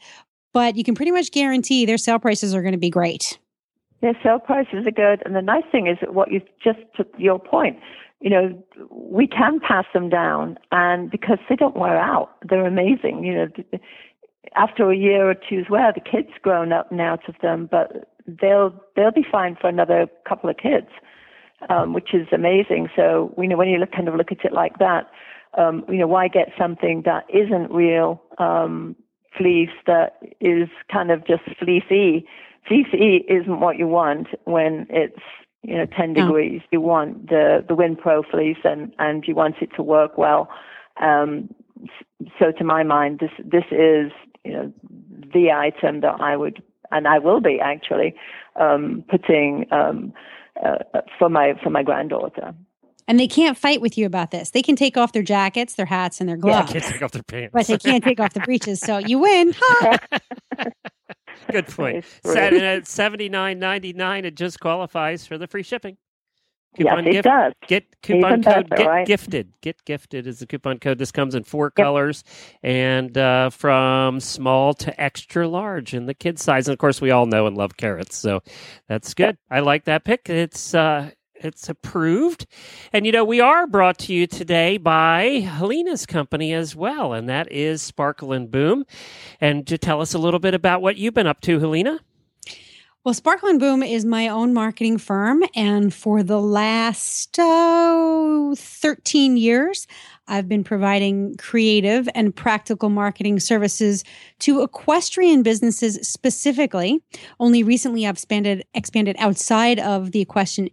but 0.53 0.75
you 0.75 0.83
can 0.83 0.95
pretty 0.95 1.11
much 1.11 1.31
guarantee 1.31 1.85
their 1.85 1.97
sale 1.97 2.19
prices 2.19 2.55
are 2.55 2.61
going 2.61 2.73
to 2.73 2.77
be 2.77 2.89
great. 2.89 3.37
Yeah, 4.01 4.13
sale 4.23 4.39
prices 4.39 4.85
are 4.85 4.91
good, 4.91 5.23
and 5.25 5.35
the 5.35 5.41
nice 5.41 5.63
thing 5.71 5.87
is 5.87 5.97
what 6.07 6.31
you 6.31 6.41
just 6.63 6.79
to 6.97 7.05
your 7.17 7.39
point, 7.39 7.79
you 8.21 8.29
know, 8.29 8.63
we 8.91 9.27
can 9.27 9.59
pass 9.59 9.85
them 9.93 10.09
down, 10.09 10.57
and 10.71 11.09
because 11.09 11.39
they 11.49 11.55
don't 11.55 11.75
wear 11.75 11.97
out, 11.97 12.31
they're 12.47 12.65
amazing. 12.65 13.23
You 13.23 13.33
know, 13.33 13.79
after 14.55 14.89
a 14.91 14.95
year 14.95 15.29
or 15.29 15.33
two's 15.35 15.67
wear, 15.69 15.91
the 15.93 15.99
kids 15.99 16.29
grown 16.41 16.71
up 16.71 16.91
and 16.91 17.01
out 17.01 17.27
of 17.27 17.35
them, 17.41 17.67
but 17.69 18.13
they'll 18.27 18.73
they'll 18.95 19.11
be 19.11 19.25
fine 19.29 19.55
for 19.59 19.67
another 19.67 20.07
couple 20.27 20.49
of 20.49 20.57
kids, 20.57 20.87
um, 21.69 21.93
which 21.93 22.13
is 22.13 22.27
amazing. 22.31 22.89
So 22.95 23.33
you 23.37 23.47
know, 23.47 23.57
when 23.57 23.69
you 23.69 23.77
look 23.79 23.91
kind 23.91 24.07
of 24.07 24.15
look 24.15 24.31
at 24.31 24.45
it 24.45 24.53
like 24.53 24.77
that, 24.77 25.09
um, 25.57 25.85
you 25.89 25.97
know, 25.97 26.07
why 26.07 26.27
get 26.27 26.49
something 26.57 27.01
that 27.05 27.25
isn't 27.33 27.71
real 27.71 28.21
um, 28.37 28.95
fleece 29.37 29.69
that 29.85 30.17
is 30.39 30.69
kind 30.91 31.11
of 31.11 31.25
just 31.25 31.43
fleecy? 31.59 32.27
Fleecy 32.68 33.26
isn't 33.30 33.59
what 33.59 33.78
you 33.78 33.88
want 33.88 34.28
when 34.45 34.88
it's 34.89 35.20
you 35.63 35.76
know 35.78 35.86
10 35.86 36.13
No. 36.13 36.26
degrees. 36.26 36.61
You 36.72 36.82
want 36.82 37.30
the 37.30 37.63
the 37.68 37.76
Wind 37.76 37.99
Pro 37.99 38.24
fleece 38.24 38.57
and 38.63 38.93
and 38.99 39.24
you 39.28 39.36
want 39.36 39.55
it 39.61 39.70
to 39.76 39.84
work 39.84 40.18
well. 40.18 40.49
Um, 41.01 41.53
so 42.39 42.51
to 42.51 42.63
my 42.63 42.84
mind, 42.84 43.20
this 43.20 43.32
this 43.43 43.65
is 43.72 44.11
you 44.43 44.53
know 44.53 44.74
the 45.34 45.51
item 45.51 46.01
that 46.01 46.20
I 46.20 46.36
would 46.36 46.61
and 46.91 47.07
I 47.07 47.20
will 47.20 47.41
be 47.41 47.59
actually 47.61 48.15
um, 48.55 49.03
putting 49.09 49.65
um, 49.72 50.13
uh, 50.65 50.78
for 51.20 51.30
my 51.30 51.53
for 51.63 51.70
my 51.70 51.84
granddaughter. 51.84 52.53
And 53.09 53.18
they 53.18 53.28
can't 53.28 53.57
fight 53.57 53.80
with 53.80 53.97
you 53.97 54.05
about 54.05 54.32
this. 54.32 54.49
They 54.51 54.61
can 54.61 54.76
take 54.76 54.97
off 54.97 55.13
their 55.13 55.24
jackets, 55.24 55.76
their 55.76 55.86
hats, 55.86 56.20
and 56.20 56.28
their 56.28 56.36
gloves. 56.36 56.74
They 56.74 56.82
can't 56.82 56.91
take 56.93 57.01
off 57.01 57.11
their 57.11 57.24
pants. 57.24 57.53
but 57.53 57.65
they 57.68 57.78
can't 57.78 58.03
take 58.03 58.20
off 58.20 58.34
the 58.34 58.41
breeches. 58.41 58.82
So 58.82 58.97
you 58.97 59.20
win. 59.20 59.53
Ha! 59.57 59.97
Good 61.51 61.67
point. 61.75 62.05
Set 62.23 62.53
at 62.53 62.87
seventy 62.87 63.29
nine 63.29 63.59
ninety 63.59 63.93
nine, 63.93 64.25
it 64.25 64.35
just 64.35 64.59
qualifies 64.59 65.25
for 65.27 65.37
the 65.37 65.47
free 65.47 65.63
shipping. 65.63 65.97
Yes, 66.77 66.93
it 66.99 67.11
gift- 67.11 67.23
does. 67.23 67.53
Get 67.67 67.85
coupon 68.03 68.39
Even 68.39 68.43
code 68.43 68.69
better, 68.69 68.83
get 68.83 68.87
right? 68.87 69.07
gifted. 69.07 69.51
Get 69.61 69.83
gifted 69.85 70.27
is 70.27 70.39
the 70.39 70.45
coupon 70.45 70.77
code. 70.77 70.99
This 70.99 71.11
comes 71.11 71.33
in 71.33 71.43
four 71.43 71.71
colors 71.71 72.23
and 72.61 73.17
uh, 73.17 73.49
from 73.49 74.19
small 74.19 74.75
to 74.75 75.01
extra 75.01 75.47
large 75.47 75.95
in 75.95 76.05
the 76.05 76.13
kid 76.13 76.37
size. 76.37 76.67
And 76.67 76.73
of 76.73 76.77
course, 76.79 77.01
we 77.01 77.09
all 77.09 77.25
know 77.25 77.47
and 77.47 77.57
love 77.57 77.77
Kerrits, 77.77 78.13
so 78.13 78.41
that's 78.87 79.15
good. 79.15 79.37
I 79.49 79.61
like 79.61 79.85
that 79.85 80.03
pick. 80.03 80.29
It's 80.29 80.75
uh, 80.75 81.09
it's 81.41 81.69
approved. 81.69 82.45
And 82.93 83.05
you 83.05 83.11
know, 83.11 83.25
we 83.25 83.39
are 83.39 83.67
brought 83.67 83.97
to 83.99 84.13
you 84.13 84.27
today 84.27 84.77
by 84.77 85.39
Helena's 85.39 86.05
company 86.05 86.53
as 86.53 86.75
well, 86.75 87.13
and 87.13 87.29
that 87.29 87.51
is 87.51 87.81
Sparkle 87.81 88.33
and 88.33 88.49
Boom. 88.49 88.85
And 89.39 89.65
to 89.67 89.77
tell 89.77 90.01
us 90.01 90.13
a 90.13 90.19
little 90.19 90.39
bit 90.39 90.53
about 90.53 90.81
what 90.81 90.97
you've 90.97 91.13
been 91.13 91.27
up 91.27 91.41
to, 91.41 91.59
Helena. 91.59 91.99
Well, 93.07 93.13
Sparkle 93.13 93.47
and 93.47 93.57
Boom 93.57 93.83
is 93.83 94.03
my 94.03 94.27
own 94.27 94.53
marketing 94.53 94.97
firm. 94.97 95.41
And 95.55 95.93
for 95.93 96.23
the 96.23 96.41
last 96.41 97.38
oh, 97.39 98.53
13 98.57 99.38
years, 99.38 99.88
I've 100.27 100.49
been 100.49 100.65
providing 100.65 101.38
creative 101.38 102.09
and 102.13 102.35
practical 102.35 102.89
marketing 102.89 103.39
services 103.39 104.03
to 104.39 104.61
equestrian 104.61 105.41
businesses 105.41 106.05
specifically. 106.05 107.01
Only 107.39 107.63
recently 107.63 108.05
I've 108.05 108.15
expanded, 108.15 108.65
expanded 108.73 109.15
outside 109.19 109.79
of 109.79 110.11
the 110.11 110.19
equestrian 110.19 110.69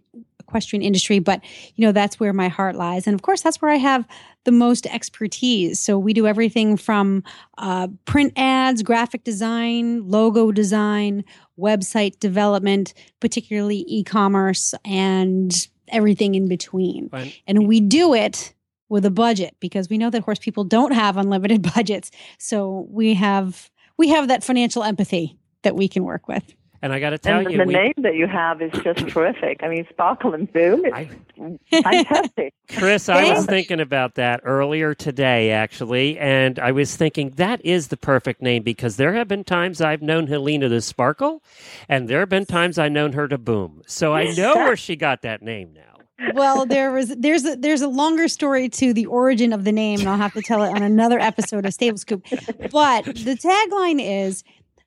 equestrian 0.47 0.83
industry, 0.83 1.19
but 1.19 1.41
you 1.75 1.85
know 1.85 1.91
that's 1.91 2.19
where 2.19 2.33
my 2.33 2.47
heart 2.47 2.75
lies, 2.75 3.07
and 3.07 3.13
of 3.13 3.21
course 3.21 3.41
that's 3.41 3.61
where 3.61 3.71
I 3.71 3.77
have 3.77 4.07
the 4.45 4.51
most 4.51 4.85
expertise. 4.87 5.79
So 5.79 5.97
we 5.97 6.13
do 6.13 6.27
everything 6.27 6.77
from 6.77 7.23
uh, 7.57 7.87
print 8.05 8.33
ads, 8.35 8.83
graphic 8.83 9.23
design, 9.23 10.07
logo 10.07 10.51
design, 10.51 11.23
website 11.59 12.19
development, 12.19 12.93
particularly 13.19 13.83
e-commerce, 13.87 14.73
and 14.85 15.67
everything 15.89 16.35
in 16.35 16.47
between. 16.47 17.09
Fine. 17.09 17.33
And 17.47 17.67
we 17.67 17.79
do 17.79 18.13
it 18.13 18.53
with 18.89 19.05
a 19.05 19.11
budget 19.11 19.55
because 19.59 19.89
we 19.89 19.97
know 19.97 20.09
that 20.09 20.23
horse 20.23 20.39
people 20.39 20.63
don't 20.63 20.93
have 20.93 21.17
unlimited 21.17 21.61
budgets. 21.75 22.11
So 22.37 22.87
we 22.89 23.15
have 23.15 23.69
we 23.97 24.09
have 24.09 24.27
that 24.27 24.43
financial 24.43 24.83
empathy 24.83 25.37
that 25.63 25.75
we 25.75 25.87
can 25.87 26.03
work 26.03 26.27
with. 26.27 26.43
And 26.85 26.93
I 26.93 26.99
got 26.99 27.09
to 27.09 27.17
tell 27.17 27.39
And 27.39 27.49
you, 27.51 27.57
the 27.57 27.65
we- 27.65 27.73
name 27.73 27.93
that 27.97 28.13
you 28.13 28.27
have 28.27 28.61
is 28.61 28.71
just 28.83 28.99
terrific. 29.09 29.63
I 29.63 29.69
mean, 29.69 29.87
Sparkle 29.89 30.35
and 30.35 30.53
Boom. 30.53 30.85
It's 30.85 30.95
I, 30.95 31.81
fantastic. 31.81 32.53
Chris, 32.77 33.09
I 33.09 33.33
was 33.33 33.47
thinking 33.47 33.79
about 33.79 34.13
that 34.15 34.41
earlier 34.43 34.93
today, 34.93 35.49
actually, 35.49 36.19
and 36.19 36.59
I 36.59 36.71
was 36.71 36.95
thinking 36.95 37.31
that 37.37 37.59
is 37.65 37.87
the 37.87 37.97
perfect 37.97 38.39
name 38.39 38.61
because 38.61 38.97
there 38.97 39.13
have 39.15 39.27
been 39.27 39.43
times 39.43 39.81
I've 39.81 40.03
known 40.03 40.27
Helena 40.27 40.69
to 40.69 40.79
sparkle, 40.79 41.41
and 41.89 42.07
there 42.07 42.19
have 42.19 42.29
been 42.29 42.45
times 42.45 42.77
I've 42.77 42.91
known 42.91 43.13
her 43.13 43.27
to 43.29 43.39
boom. 43.39 43.81
So 43.87 44.13
I 44.13 44.25
know 44.33 44.53
where 44.55 44.77
she 44.77 44.95
got 44.95 45.23
that 45.23 45.41
name 45.41 45.73
now. 45.73 46.31
well, 46.35 46.67
there 46.67 46.91
was 46.91 47.09
there's 47.17 47.45
a, 47.45 47.55
there's 47.55 47.81
a 47.81 47.87
longer 47.87 48.27
story 48.27 48.69
to 48.69 48.93
the 48.93 49.07
origin 49.07 49.53
of 49.53 49.63
the 49.63 49.71
name, 49.71 50.01
and 50.01 50.07
I'll 50.09 50.17
have 50.17 50.33
to 50.33 50.41
tell 50.43 50.61
it 50.61 50.69
on 50.69 50.83
another 50.83 51.17
episode 51.19 51.65
of 51.65 51.73
Stable 51.73 51.97
Scoop. 51.97 52.23
But 52.71 53.05
the 53.05 53.35
tagline 53.35 53.99
is 53.99 54.43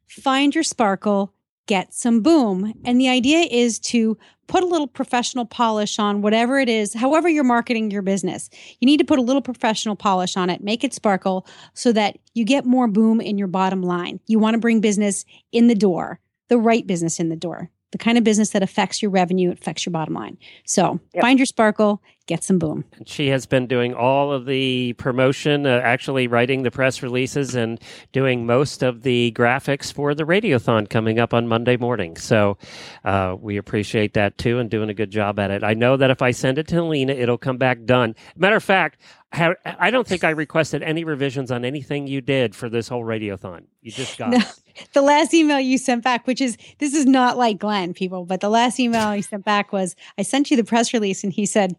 "Find 0.06 0.54
your 0.54 0.62
sparkle, 0.62 1.32
get 1.68 1.94
some 1.94 2.20
boom," 2.20 2.74
and 2.84 3.00
the 3.00 3.08
idea 3.08 3.46
is 3.48 3.78
to 3.78 4.18
put 4.48 4.64
a 4.64 4.66
little 4.66 4.88
professional 4.88 5.44
polish 5.44 5.98
on 6.00 6.22
whatever 6.22 6.58
it 6.58 6.68
is, 6.68 6.94
however 6.94 7.28
you're 7.28 7.44
marketing 7.44 7.90
your 7.90 8.02
business. 8.02 8.50
You 8.80 8.86
need 8.86 8.96
to 8.96 9.04
put 9.04 9.20
a 9.20 9.22
little 9.22 9.42
professional 9.42 9.94
polish 9.94 10.36
on 10.36 10.50
it, 10.50 10.64
make 10.64 10.82
it 10.82 10.94
sparkle, 10.94 11.46
so 11.74 11.92
that 11.92 12.18
you 12.34 12.44
get 12.44 12.64
more 12.64 12.88
boom 12.88 13.20
in 13.20 13.38
your 13.38 13.46
bottom 13.46 13.82
line. 13.82 14.18
You 14.26 14.40
want 14.40 14.54
to 14.54 14.60
bring 14.60 14.80
business 14.80 15.24
in 15.52 15.68
the 15.68 15.74
door, 15.76 16.18
the 16.48 16.58
right 16.58 16.84
business 16.84 17.20
in 17.20 17.28
the 17.28 17.36
door. 17.36 17.70
The 17.90 17.98
kind 17.98 18.18
of 18.18 18.24
business 18.24 18.50
that 18.50 18.62
affects 18.62 19.00
your 19.00 19.10
revenue, 19.10 19.50
affects 19.50 19.86
your 19.86 19.92
bottom 19.92 20.12
line. 20.14 20.36
So 20.66 21.00
Yep. 21.14 21.22
find 21.22 21.38
your 21.38 21.46
sparkle, 21.46 22.02
get 22.26 22.44
some 22.44 22.58
boom. 22.58 22.84
And 22.98 23.08
she 23.08 23.28
has 23.28 23.46
been 23.46 23.66
doing 23.66 23.94
all 23.94 24.30
of 24.30 24.44
the 24.44 24.92
promotion, 24.94 25.64
uh, 25.66 25.80
actually 25.82 26.26
writing 26.26 26.64
the 26.64 26.70
press 26.70 27.02
releases 27.02 27.54
and 27.54 27.80
doing 28.12 28.44
most 28.44 28.82
of 28.82 29.02
the 29.04 29.32
graphics 29.34 29.90
for 29.90 30.14
the 30.14 30.24
radiothon 30.24 30.90
coming 30.90 31.18
up 31.18 31.32
on 31.32 31.48
Monday 31.48 31.78
morning. 31.78 32.16
So 32.18 32.58
uh, 33.06 33.36
we 33.40 33.56
appreciate 33.56 34.12
that 34.12 34.36
too 34.36 34.58
and 34.58 34.68
doing 34.68 34.90
a 34.90 34.94
good 34.94 35.10
job 35.10 35.38
at 35.38 35.50
it. 35.50 35.64
I 35.64 35.72
know 35.72 35.96
that 35.96 36.10
if 36.10 36.20
I 36.20 36.30
send 36.32 36.58
it 36.58 36.68
to 36.68 36.74
Helena, 36.74 37.14
it'll 37.14 37.38
come 37.38 37.56
back 37.56 37.84
done. 37.86 38.14
Matter 38.36 38.56
of 38.56 38.64
fact, 38.64 39.00
I 39.32 39.90
don't 39.90 40.06
think 40.06 40.24
I 40.24 40.30
requested 40.30 40.82
any 40.82 41.04
revisions 41.04 41.50
on 41.50 41.64
anything 41.64 42.06
you 42.06 42.20
did 42.20 42.54
for 42.54 42.68
this 42.68 42.88
whole 42.88 43.04
radiothon. 43.04 43.64
You 43.80 43.92
just 43.92 44.18
got 44.18 44.30
No. 44.30 44.38
it. 44.38 44.44
The 44.92 45.02
last 45.02 45.34
email 45.34 45.60
you 45.60 45.78
sent 45.78 46.04
back, 46.04 46.26
which 46.26 46.40
is 46.40 46.56
this 46.78 46.94
is 46.94 47.06
not 47.06 47.36
like 47.36 47.58
Glenn, 47.58 47.94
people, 47.94 48.24
but 48.24 48.40
the 48.40 48.48
last 48.48 48.78
email 48.80 49.12
he 49.12 49.22
sent 49.22 49.44
back 49.44 49.72
was 49.72 49.96
I 50.16 50.22
sent 50.22 50.50
you 50.50 50.56
the 50.56 50.64
press 50.64 50.92
release 50.92 51.24
and 51.24 51.32
he 51.32 51.46
said, 51.46 51.76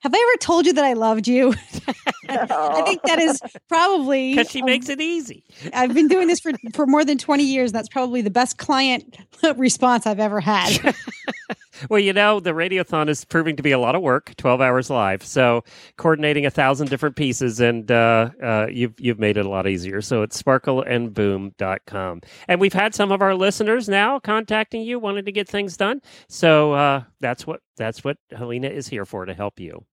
Have 0.00 0.14
I 0.14 0.18
ever 0.18 0.38
told 0.38 0.66
you 0.66 0.72
that 0.74 0.84
I 0.84 0.92
loved 0.92 1.28
you? 1.28 1.54
I 2.28 2.82
think 2.84 3.02
that 3.02 3.18
is 3.18 3.40
probably 3.68 4.34
Because 4.36 4.50
she 4.50 4.62
makes 4.62 4.88
it 4.88 5.00
easy. 5.00 5.44
I've 5.72 5.94
been 5.94 6.08
doing 6.08 6.28
this 6.28 6.40
for, 6.40 6.52
for 6.72 6.86
more 6.86 7.04
than 7.04 7.18
20 7.18 7.42
years. 7.42 7.72
That's 7.72 7.88
probably 7.88 8.22
the 8.22 8.30
best 8.30 8.58
client 8.58 9.16
response 9.56 10.06
I've 10.06 10.20
ever 10.20 10.40
had. 10.40 10.94
Well, 11.88 12.00
you 12.00 12.12
know, 12.12 12.40
the 12.40 12.50
radiothon 12.50 13.08
is 13.08 13.24
proving 13.24 13.56
to 13.56 13.62
be 13.62 13.72
a 13.72 13.78
lot 13.78 13.94
of 13.94 14.02
work, 14.02 14.34
12 14.36 14.60
hours 14.60 14.90
live. 14.90 15.24
So 15.24 15.64
coordinating 15.96 16.46
a 16.46 16.50
thousand 16.50 16.90
different 16.90 17.16
pieces 17.16 17.60
and 17.60 17.90
uh, 17.90 18.30
uh, 18.42 18.66
you've, 18.70 18.94
you've 18.98 19.18
made 19.18 19.36
it 19.36 19.46
a 19.46 19.48
lot 19.48 19.66
easier. 19.66 20.00
So 20.00 20.22
it's 20.22 20.40
sparkleandboom.com. 20.42 22.20
And 22.48 22.60
we've 22.60 22.72
had 22.72 22.94
some 22.94 23.12
of 23.12 23.22
our 23.22 23.34
listeners 23.34 23.88
now 23.88 24.18
contacting 24.18 24.82
you, 24.82 24.98
wanting 24.98 25.24
to 25.24 25.32
get 25.32 25.48
things 25.48 25.76
done. 25.76 26.00
So 26.28 26.72
uh, 26.72 27.02
that's 27.20 27.46
what 27.46 27.60
that's 27.76 28.02
what 28.04 28.18
Helena 28.30 28.68
is 28.68 28.88
here 28.88 29.06
for 29.06 29.24
to 29.24 29.32
help 29.32 29.60
you. 29.60 29.84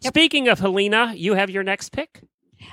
Speaking 0.00 0.48
of 0.48 0.58
Helena, 0.58 1.12
you 1.14 1.34
have 1.34 1.50
your 1.50 1.62
next 1.62 1.90
pick. 1.90 2.22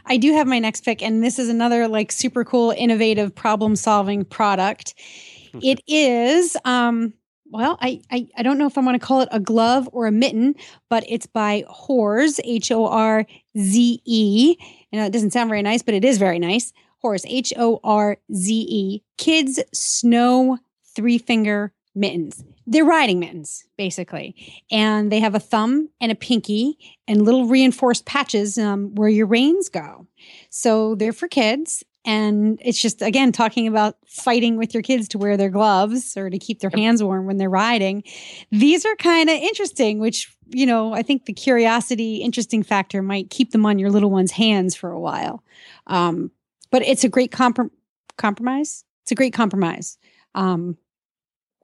I 0.05 0.17
do 0.17 0.33
have 0.33 0.47
my 0.47 0.59
next 0.59 0.85
pick, 0.85 1.01
and 1.03 1.23
this 1.23 1.37
is 1.37 1.49
another 1.49 1.87
like 1.87 2.11
super 2.11 2.45
cool, 2.45 2.71
innovative 2.71 3.35
problem 3.35 3.75
solving 3.75 4.25
product. 4.25 4.95
it 5.61 5.81
is, 5.87 6.55
um, 6.65 7.13
well, 7.51 7.77
I, 7.81 8.01
I 8.09 8.27
I 8.37 8.43
don't 8.43 8.57
know 8.57 8.65
if 8.65 8.77
I 8.77 8.81
want 8.81 8.99
to 8.99 9.05
call 9.05 9.21
it 9.21 9.29
a 9.31 9.39
glove 9.39 9.89
or 9.91 10.07
a 10.07 10.11
mitten, 10.11 10.55
but 10.89 11.03
it's 11.07 11.27
by 11.27 11.63
Horze, 11.69 12.39
H 12.43 12.71
O 12.71 12.87
R 12.87 13.25
Z 13.57 14.01
E. 14.05 14.55
And 14.91 15.01
it 15.01 15.11
doesn't 15.11 15.31
sound 15.31 15.49
very 15.49 15.61
nice, 15.61 15.81
but 15.81 15.93
it 15.93 16.05
is 16.05 16.17
very 16.17 16.39
nice. 16.39 16.73
Horze, 17.03 17.25
H 17.27 17.53
O 17.57 17.79
R 17.83 18.17
Z 18.33 18.53
E. 18.53 19.03
Kids 19.17 19.59
snow 19.73 20.57
three 20.95 21.17
finger 21.17 21.73
mittens. 21.93 22.43
They're 22.67 22.85
riding 22.85 23.19
mittens, 23.19 23.65
basically. 23.77 24.63
And 24.71 25.11
they 25.11 25.19
have 25.19 25.35
a 25.35 25.39
thumb 25.39 25.89
and 25.99 26.11
a 26.11 26.15
pinky 26.15 26.77
and 27.07 27.23
little 27.23 27.47
reinforced 27.47 28.05
patches 28.05 28.57
um, 28.57 28.95
where 28.95 29.09
your 29.09 29.25
reins 29.25 29.67
go. 29.67 30.07
So 30.49 30.95
they're 30.95 31.11
for 31.11 31.27
kids. 31.27 31.83
And 32.03 32.59
it's 32.63 32.81
just, 32.81 33.01
again, 33.01 33.31
talking 33.31 33.67
about 33.67 33.95
fighting 34.07 34.57
with 34.57 34.73
your 34.73 34.81
kids 34.81 35.07
to 35.09 35.17
wear 35.19 35.37
their 35.37 35.49
gloves 35.49 36.17
or 36.17 36.29
to 36.29 36.39
keep 36.39 36.59
their 36.59 36.71
hands 36.71 37.03
warm 37.03 37.27
when 37.27 37.37
they're 37.37 37.49
riding. 37.49 38.03
These 38.51 38.85
are 38.85 38.95
kind 38.95 39.29
of 39.29 39.35
interesting, 39.35 39.99
which, 39.99 40.35
you 40.49 40.65
know, 40.65 40.93
I 40.93 41.03
think 41.03 41.25
the 41.25 41.33
curiosity, 41.33 42.17
interesting 42.17 42.63
factor 42.63 43.03
might 43.03 43.29
keep 43.29 43.51
them 43.51 43.65
on 43.65 43.77
your 43.77 43.91
little 43.91 44.09
one's 44.09 44.31
hands 44.31 44.75
for 44.75 44.89
a 44.89 44.99
while. 44.99 45.43
Um, 45.87 46.31
but 46.71 46.81
it's 46.81 47.03
a 47.03 47.09
great 47.09 47.31
comprom- 47.31 47.69
compromise. 48.17 48.83
It's 49.03 49.11
a 49.11 49.15
great 49.15 49.33
compromise. 49.33 49.97
Um, 50.33 50.77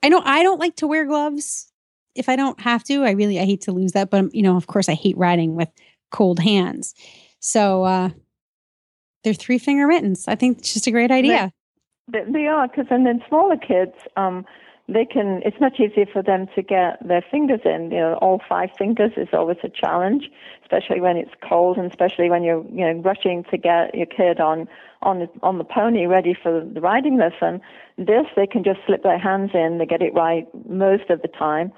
I 0.04 0.10
know 0.10 0.22
I 0.24 0.44
don't 0.44 0.60
like 0.60 0.76
to 0.78 0.88
wear 0.88 1.06
gloves 1.06 1.72
if 2.14 2.30
I 2.30 2.36
don't 2.36 2.60
have 2.62 2.84
to. 2.86 3.04
I 3.04 3.12
really 3.12 3.40
I 3.40 3.46
hate 3.46 3.62
to 3.62 3.72
lose 3.72 3.94
that, 3.94 4.10
but 4.10 4.34
you 4.36 4.44
know, 4.44 4.58
of 4.58 4.68
course, 4.68 4.90
I 4.90 4.94
hate 4.94 5.18
riding 5.18 5.56
with 5.56 5.70
cold 6.12 6.40
hands. 6.40 6.94
So 7.40 7.84
uh, 7.84 8.10
they're 9.28 9.34
three 9.34 9.58
finger 9.58 9.88
mittens. 9.88 10.26
I 10.26 10.36
think 10.36 10.60
it's 10.60 10.74
just 10.74 10.88
a 10.88 10.92
great 10.92 11.12
idea. 11.12 11.52
They, 12.10 12.24
they 12.32 12.48
are 12.48 12.66
because, 12.70 12.86
and 12.90 13.06
then 13.06 13.22
smaller 13.28 13.58
kids, 13.58 13.92
um, 14.16 14.46
they 14.88 15.04
can. 15.04 15.42
It's 15.44 15.60
much 15.60 15.82
easier 15.82 16.06
for 16.06 16.24
them 16.24 16.48
to 16.56 16.62
get 16.62 17.06
their 17.06 17.22
fingers 17.30 17.60
in. 17.66 17.92
You 17.92 17.98
know, 17.98 18.14
all 18.22 18.42
five 18.48 18.70
fingers 18.78 19.12
is 19.18 19.28
always 19.34 19.58
a 19.64 19.68
challenge, 19.68 20.30
especially 20.62 21.02
when 21.02 21.18
it's 21.18 21.34
cold, 21.48 21.76
and 21.76 21.92
especially 21.92 22.30
when 22.30 22.42
you're 22.44 22.64
you 22.72 22.86
know 22.86 23.02
rushing 23.02 23.44
to 23.52 23.58
get 23.58 23.94
your 23.94 24.06
kid 24.06 24.40
on 24.40 24.70
on 25.02 25.28
on 25.44 25.58
the 25.58 25.66
pony 25.66 26.06
ready 26.06 26.34
for 26.42 26.64
the 26.64 26.80
riding 26.80 27.18
lesson. 27.18 27.60
This 27.98 28.28
they 28.38 28.48
can 28.48 28.64
just 28.64 28.80
slip 28.86 29.04
their 29.04 29.20
hands 29.20 29.52
in. 29.54 29.78
They 29.78 29.86
get 29.86 30.02
it 30.02 30.14
right 30.14 30.48
most 30.70 31.10
of 31.10 31.22
the 31.22 31.28
time, 31.28 31.74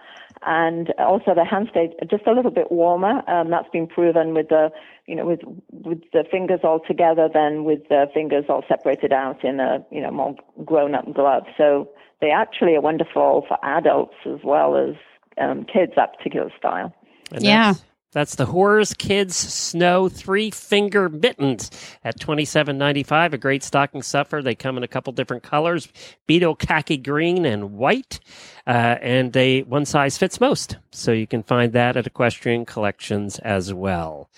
and 0.46 0.94
also 0.98 1.34
the 1.36 1.46
hand 1.46 1.68
stay 1.72 1.94
just 2.10 2.26
a 2.28 2.32
little 2.32 2.52
bit 2.52 2.72
warmer. 2.72 3.30
Um, 3.30 3.50
that's 3.50 3.70
been 3.70 3.88
proven 3.88 4.34
with 4.34 4.50
the, 4.50 4.72
you 5.06 5.16
know, 5.16 5.26
with 5.26 5.42
with 5.72 6.02
the 6.14 6.24
fingers 6.30 6.62
all 6.64 6.80
together 6.80 7.30
than 7.34 7.64
with 7.64 7.88
the 7.90 8.06
fingers 8.14 8.46
all 8.50 8.64
separated 8.68 9.12
out 9.12 9.44
in 9.44 9.60
a, 9.60 9.86
you 9.92 10.02
know, 10.02 10.12
more 10.12 10.36
grown-up 10.64 11.14
glove. 11.14 11.44
So 11.58 11.90
they 12.22 12.32
actually 12.32 12.76
are 12.76 12.82
wonderful 12.82 13.46
for 13.48 13.58
adults 13.64 14.16
as 14.26 14.40
well 14.44 14.78
as 14.78 14.96
um, 15.38 15.66
kids. 15.66 15.94
That 15.96 16.18
particular 16.18 16.52
style. 16.58 16.94
And 17.32 17.44
Yeah. 17.44 17.74
That's, 17.74 17.84
that's 18.12 18.36
the 18.36 18.46
Horze 18.46 18.98
Kids 18.98 19.36
Snow 19.36 20.10
Three 20.10 20.52
Finger 20.52 21.10
Mittens 21.10 21.72
at 22.04 22.20
twenty 22.20 22.46
seven 22.46 22.78
ninety 22.78 23.04
five. 23.04 23.34
A 23.34 23.38
great 23.38 23.64
stocking 23.64 24.02
stuffer. 24.02 24.42
They 24.42 24.56
come 24.56 24.78
in 24.78 24.84
a 24.84 24.88
couple 24.88 25.14
different 25.14 25.44
colors: 25.44 25.88
beetle 26.28 26.56
khaki 26.56 26.98
green 26.98 27.46
and 27.46 27.74
white. 27.74 28.20
Uh, 28.68 28.98
and 29.02 29.34
they 29.34 29.62
one 29.62 29.86
size 29.86 30.18
fits 30.18 30.40
most. 30.40 30.78
So 30.92 31.12
you 31.12 31.26
can 31.26 31.44
find 31.44 31.74
that 31.74 31.98
at 31.98 32.06
Equestrian 32.06 32.66
Collections 32.66 33.40
as 33.40 33.74
well. 33.74 34.30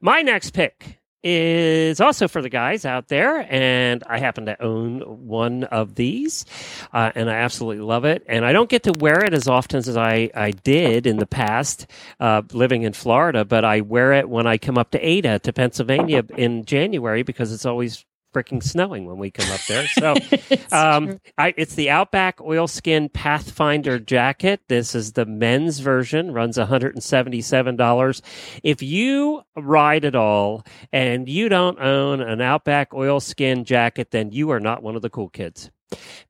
My 0.00 0.22
next 0.22 0.52
pick 0.52 0.99
is 1.22 2.00
also 2.00 2.28
for 2.28 2.40
the 2.42 2.48
guys 2.48 2.84
out 2.84 3.08
there, 3.08 3.46
and 3.50 4.02
I 4.06 4.18
happen 4.18 4.46
to 4.46 4.62
own 4.62 5.00
one 5.00 5.64
of 5.64 5.94
these, 5.94 6.44
uh, 6.92 7.12
and 7.14 7.30
I 7.30 7.34
absolutely 7.34 7.82
love 7.84 8.04
it. 8.04 8.24
And 8.26 8.44
I 8.44 8.52
don't 8.52 8.70
get 8.70 8.84
to 8.84 8.92
wear 8.92 9.24
it 9.24 9.34
as 9.34 9.48
often 9.48 9.78
as 9.78 9.96
I, 9.96 10.30
I 10.34 10.50
did 10.50 11.06
in 11.06 11.18
the 11.18 11.26
past, 11.26 11.86
uh, 12.18 12.42
living 12.52 12.82
in 12.82 12.92
Florida, 12.92 13.44
but 13.44 13.64
I 13.64 13.82
wear 13.82 14.12
it 14.14 14.28
when 14.28 14.46
I 14.46 14.58
come 14.58 14.78
up 14.78 14.90
to 14.92 15.06
Ada 15.06 15.40
to 15.40 15.52
Pennsylvania 15.52 16.24
in 16.36 16.64
January 16.64 17.22
because 17.22 17.52
it's 17.52 17.66
always 17.66 18.04
freaking 18.32 18.62
snowing 18.62 19.06
when 19.06 19.18
we 19.18 19.30
come 19.30 19.50
up 19.50 19.60
there. 19.66 19.86
So 19.88 20.14
It's 20.50 20.72
um. 20.72 21.20
I, 21.38 21.54
it's 21.56 21.74
the 21.74 21.90
Outback 21.90 22.40
Oilskin 22.40 23.12
Pathfinder 23.12 23.98
jacket. 23.98 24.60
This 24.68 24.94
is 24.94 25.12
the 25.12 25.26
men's 25.26 25.80
version, 25.80 26.32
runs 26.32 26.56
$177. 26.58 28.22
If 28.62 28.82
you 28.82 29.42
ride 29.56 30.04
at 30.04 30.14
all 30.14 30.64
and 30.92 31.28
you 31.28 31.48
don't 31.48 31.80
own 31.80 32.20
an 32.20 32.40
Outback 32.40 32.92
Oilskin 32.92 33.64
jacket, 33.64 34.10
then 34.10 34.30
you 34.32 34.50
are 34.50 34.60
not 34.60 34.82
one 34.82 34.96
of 34.96 35.02
the 35.02 35.10
cool 35.10 35.28
kids. 35.28 35.70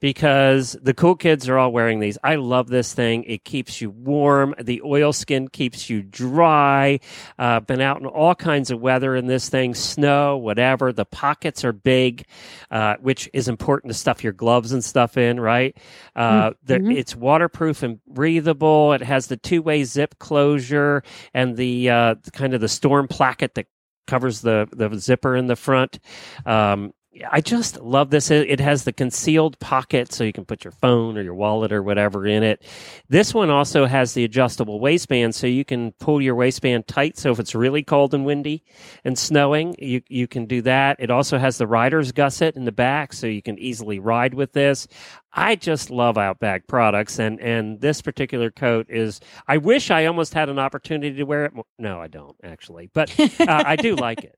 Because 0.00 0.76
the 0.82 0.94
cool 0.94 1.14
kids 1.14 1.48
are 1.48 1.58
all 1.58 1.72
wearing 1.72 2.00
these. 2.00 2.16
I 2.24 2.36
love 2.36 2.68
this 2.68 2.94
thing. 2.94 3.24
It 3.24 3.44
keeps 3.44 3.80
you 3.80 3.90
warm. 3.90 4.54
The 4.60 4.80
oilskin 4.82 5.48
keeps 5.48 5.90
you 5.90 6.02
dry. 6.02 7.00
Uh, 7.38 7.60
been 7.60 7.80
out 7.80 8.00
in 8.00 8.06
all 8.06 8.34
kinds 8.34 8.70
of 8.70 8.80
weather 8.80 9.14
in 9.14 9.26
this 9.26 9.48
thing, 9.48 9.74
snow, 9.74 10.36
whatever. 10.36 10.92
The 10.92 11.04
pockets 11.04 11.64
are 11.64 11.72
big, 11.72 12.24
uh, 12.70 12.96
which 13.00 13.28
is 13.32 13.48
important 13.48 13.92
to 13.92 13.98
stuff 13.98 14.24
your 14.24 14.32
gloves 14.32 14.72
and 14.72 14.82
stuff 14.82 15.16
in, 15.16 15.38
right? 15.40 15.76
Uh, 16.16 16.52
the- 16.64 16.78
Mhm. 16.80 16.96
It's 16.96 17.14
waterproof 17.14 17.82
and 17.82 17.98
breathable. 18.06 18.92
It 18.92 19.02
has 19.02 19.26
the 19.26 19.36
two 19.36 19.62
way 19.62 19.84
zip 19.84 20.18
closure 20.18 21.02
and 21.34 21.56
the 21.56 21.90
uh, 21.90 22.14
kind 22.32 22.54
of 22.54 22.60
the 22.60 22.68
storm 22.68 23.06
placket 23.08 23.54
that 23.54 23.66
covers 24.06 24.40
the, 24.40 24.66
the 24.72 24.96
zipper 24.98 25.36
in 25.36 25.46
the 25.46 25.56
front. 25.56 25.98
Um, 26.46 26.92
I 27.28 27.40
just 27.40 27.80
love 27.80 28.10
this. 28.10 28.30
It 28.30 28.60
has 28.60 28.84
the 28.84 28.92
concealed 28.92 29.58
pocket 29.58 30.12
so 30.12 30.22
you 30.22 30.32
can 30.32 30.44
put 30.44 30.62
your 30.64 30.70
phone 30.70 31.18
or 31.18 31.22
your 31.22 31.34
wallet 31.34 31.72
or 31.72 31.82
whatever 31.82 32.24
in 32.24 32.44
it. 32.44 32.64
This 33.08 33.34
one 33.34 33.50
also 33.50 33.84
has 33.86 34.14
the 34.14 34.22
adjustable 34.22 34.78
waistband 34.78 35.34
so 35.34 35.48
you 35.48 35.64
can 35.64 35.90
pull 35.98 36.22
your 36.22 36.36
waistband 36.36 36.86
tight. 36.86 37.18
So 37.18 37.32
if 37.32 37.40
it's 37.40 37.54
really 37.54 37.82
cold 37.82 38.14
and 38.14 38.24
windy 38.24 38.62
and 39.04 39.18
snowing, 39.18 39.74
you, 39.80 40.02
you 40.08 40.28
can 40.28 40.46
do 40.46 40.62
that. 40.62 40.96
It 41.00 41.10
also 41.10 41.36
has 41.36 41.58
the 41.58 41.66
rider's 41.66 42.12
gusset 42.12 42.54
in 42.54 42.64
the 42.64 42.72
back 42.72 43.12
so 43.12 43.26
you 43.26 43.42
can 43.42 43.58
easily 43.58 43.98
ride 43.98 44.34
with 44.34 44.52
this. 44.52 44.86
I 45.32 45.56
just 45.56 45.90
love 45.90 46.16
Outback 46.16 46.68
products 46.68 47.18
and, 47.18 47.40
and 47.40 47.80
this 47.80 48.02
particular 48.02 48.52
coat 48.52 48.86
is, 48.88 49.20
I 49.48 49.56
wish 49.56 49.90
I 49.90 50.06
almost 50.06 50.32
had 50.32 50.48
an 50.48 50.60
opportunity 50.60 51.16
to 51.16 51.24
wear 51.24 51.46
it. 51.46 51.52
No, 51.76 52.00
I 52.00 52.06
don't 52.06 52.36
actually, 52.44 52.88
but 52.94 53.10
uh, 53.18 53.64
I 53.66 53.74
do 53.74 53.96
like 53.96 54.22
it. 54.22 54.36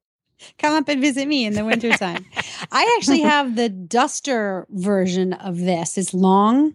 Come 0.59 0.74
up 0.74 0.88
and 0.88 1.01
visit 1.01 1.26
me 1.26 1.45
in 1.45 1.55
the 1.55 1.64
wintertime. 1.64 2.24
I 2.72 2.97
actually 2.99 3.20
have 3.20 3.57
the 3.57 3.68
duster 3.68 4.66
version 4.70 5.32
of 5.32 5.59
this. 5.59 5.99
It's 5.99 6.14
long. 6.14 6.74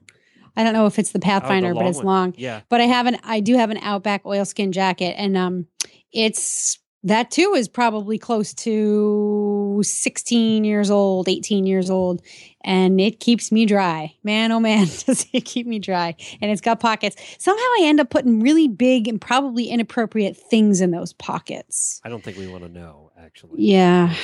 I 0.55 0.63
don't 0.63 0.73
know 0.73 0.87
if 0.87 0.97
it's 0.97 1.11
the 1.11 1.17
Oh, 1.17 1.19
the 1.19 1.25
Pathfinder, 1.25 1.73
but 1.73 1.85
it's 1.85 1.97
one. 1.97 2.05
long. 2.05 2.33
Yeah. 2.37 2.61
But 2.69 2.81
I 2.81 2.85
have 2.85 3.05
an 3.05 3.17
I 3.23 3.39
do 3.39 3.55
have 3.55 3.69
an 3.69 3.77
Outback 3.77 4.25
oilskin 4.25 4.71
jacket, 4.71 5.15
and 5.17 5.37
um, 5.37 5.67
it's 6.11 6.79
that 7.03 7.31
too 7.31 7.53
is 7.55 7.67
probably 7.67 8.17
close 8.17 8.53
to 8.53 9.79
16 9.83 10.63
years 10.63 10.89
old, 10.89 11.29
18 11.29 11.65
years 11.65 11.89
old, 11.89 12.21
and 12.63 12.99
it 12.99 13.19
keeps 13.19 13.51
me 13.51 13.65
dry. 13.65 14.13
Man, 14.23 14.51
oh 14.51 14.59
man, 14.59 14.85
does 15.05 15.25
it 15.31 15.45
keep 15.45 15.67
me 15.67 15.79
dry. 15.79 16.15
And 16.41 16.51
it's 16.51 16.61
got 16.61 16.79
pockets. 16.79 17.15
Somehow 17.37 17.61
I 17.63 17.81
end 17.83 17.99
up 17.99 18.09
putting 18.09 18.39
really 18.41 18.67
big 18.67 19.07
and 19.07 19.21
probably 19.21 19.65
inappropriate 19.65 20.35
things 20.35 20.81
in 20.81 20.91
those 20.91 21.13
pockets. 21.13 22.01
I 22.03 22.09
don't 22.09 22.23
think 22.23 22.37
we 22.37 22.47
want 22.47 22.63
to 22.63 22.69
know, 22.69 23.06
actually. 23.17 23.63
Yeah. 23.63 24.13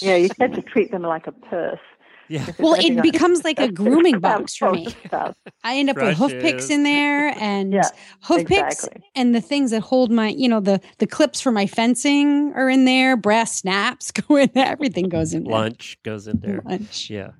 Yeah, 0.00 0.16
you 0.16 0.28
tend 0.28 0.54
to 0.54 0.62
treat 0.62 0.90
them 0.90 1.02
like 1.02 1.28
a 1.28 1.32
purse. 1.32 1.78
Yeah. 2.28 2.44
Well, 2.58 2.74
it 2.74 2.96
on- 2.96 3.02
becomes 3.02 3.44
like 3.44 3.60
a 3.60 3.70
grooming 3.72 4.18
box 4.18 4.56
for 4.56 4.72
me. 4.72 4.88
I 5.62 5.76
end 5.76 5.88
up 5.88 5.96
with 5.96 6.16
hoof 6.18 6.32
picks 6.32 6.68
in 6.68 6.82
there 6.82 7.32
and 7.38 7.72
Yeah, 7.72 7.88
hoof 8.22 8.44
picks 8.44 8.84
exactly. 8.84 9.02
and 9.14 9.34
the 9.36 9.40
things 9.40 9.70
that 9.70 9.80
hold 9.82 10.10
my, 10.10 10.28
you 10.30 10.48
know, 10.48 10.58
the 10.60 10.80
the 10.98 11.06
clips 11.06 11.40
for 11.40 11.52
my 11.52 11.66
fencing 11.68 12.52
are 12.56 12.68
in 12.68 12.86
there. 12.86 13.16
Brass 13.16 13.60
snaps 13.60 14.10
go 14.10 14.34
in 14.36 14.50
there. 14.52 14.66
Everything 14.66 15.08
goes 15.08 15.32
in 15.32 15.44
there. 15.44 15.52
Lunch 15.52 15.96
goes 16.02 16.26
in 16.26 16.40
there. 16.40 16.60
Lunch. 16.64 17.08
Yeah. 17.08 17.30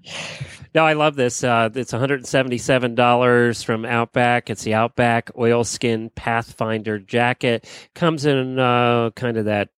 No, 0.76 0.84
I 0.86 0.92
love 0.92 1.16
this. 1.16 1.42
Uh, 1.42 1.68
it's 1.74 1.92
$177 1.92 3.64
from 3.64 3.84
Outback. 3.84 4.48
It's 4.50 4.62
the 4.62 4.74
Outback 4.74 5.30
Oilskin 5.36 6.10
Pathfinder 6.14 6.98
jacket. 6.98 7.68
Comes 7.94 8.24
in 8.26 8.58
uh, 8.58 9.10
kind 9.16 9.36
of 9.36 9.46
that 9.46 9.70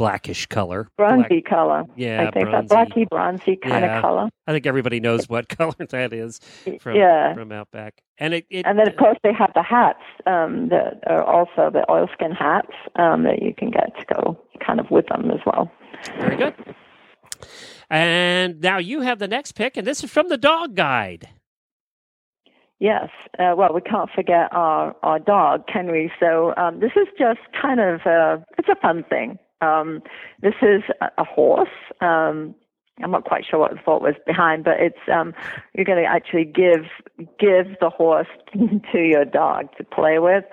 blackish 0.00 0.46
color. 0.46 0.88
Bronzy 0.96 1.28
Black- 1.28 1.44
color. 1.44 1.84
yeah, 1.94 2.22
I 2.26 2.30
think 2.30 2.48
bronzy. 2.48 2.68
that 2.68 2.88
blacky 2.88 3.06
bronzy 3.10 3.56
kind 3.56 3.84
Yeah. 3.84 3.96
of 3.98 4.02
color. 4.02 4.28
I 4.46 4.52
think 4.52 4.64
everybody 4.66 4.98
knows 4.98 5.28
what 5.28 5.48
color 5.58 5.74
that 5.90 6.14
is 6.14 6.40
from, 6.80 6.96
yeah. 6.96 7.34
from 7.34 7.52
Outback. 7.52 8.00
And 8.16 8.32
it, 8.32 8.46
it 8.48 8.64
And 8.64 8.78
then, 8.78 8.88
of 8.88 8.96
course, 8.96 9.18
they 9.22 9.34
have 9.34 9.52
the 9.54 9.62
hats 9.62 10.02
um, 10.24 10.70
that 10.70 11.00
are 11.06 11.22
also 11.22 11.68
the 11.70 11.84
oilskin 11.90 12.32
hats 12.32 12.72
um, 12.96 13.24
that 13.24 13.42
you 13.42 13.52
can 13.54 13.70
get 13.70 13.94
to 13.98 14.14
go 14.14 14.38
kind 14.66 14.80
of 14.80 14.90
with 14.90 15.06
them 15.08 15.30
as 15.30 15.40
well. 15.44 15.70
very 16.18 16.36
good. 16.36 16.54
And 17.90 18.60
now 18.62 18.78
you 18.78 19.02
have 19.02 19.18
the 19.18 19.28
next 19.28 19.52
pick, 19.52 19.76
and 19.76 19.86
this 19.86 20.02
is 20.02 20.10
from 20.10 20.28
the 20.30 20.38
Dog 20.38 20.74
Guide. 20.76 21.28
Yes. 22.78 23.10
Uh, 23.38 23.52
well, 23.54 23.74
we 23.74 23.82
can't 23.82 24.08
forget 24.14 24.48
our, 24.52 24.96
our 25.02 25.18
dog, 25.18 25.66
can 25.66 25.90
we? 25.92 26.10
So 26.18 26.54
um, 26.56 26.80
this 26.80 26.92
is 26.96 27.08
just 27.18 27.40
kind 27.60 27.80
of 27.80 28.00
a, 28.06 28.42
it's 28.56 28.68
a 28.70 28.76
fun 28.76 29.04
thing. 29.10 29.38
Um, 29.60 30.02
this 30.42 30.54
is 30.62 30.82
a, 31.00 31.06
a 31.18 31.24
horse. 31.24 31.68
Um, 32.00 32.54
I'm 33.02 33.10
not 33.10 33.24
quite 33.24 33.44
sure 33.48 33.58
what 33.58 33.70
the 33.72 33.78
thought 33.82 34.02
was 34.02 34.14
behind, 34.26 34.64
but 34.64 34.74
it's 34.78 34.98
um, 35.12 35.32
you're 35.74 35.84
going 35.86 36.02
to 36.02 36.08
actually 36.08 36.44
give 36.44 36.84
give 37.38 37.78
the 37.80 37.88
horse 37.90 38.28
to 38.92 38.98
your 38.98 39.24
dog 39.24 39.68
to 39.78 39.84
play 39.84 40.18
with. 40.18 40.44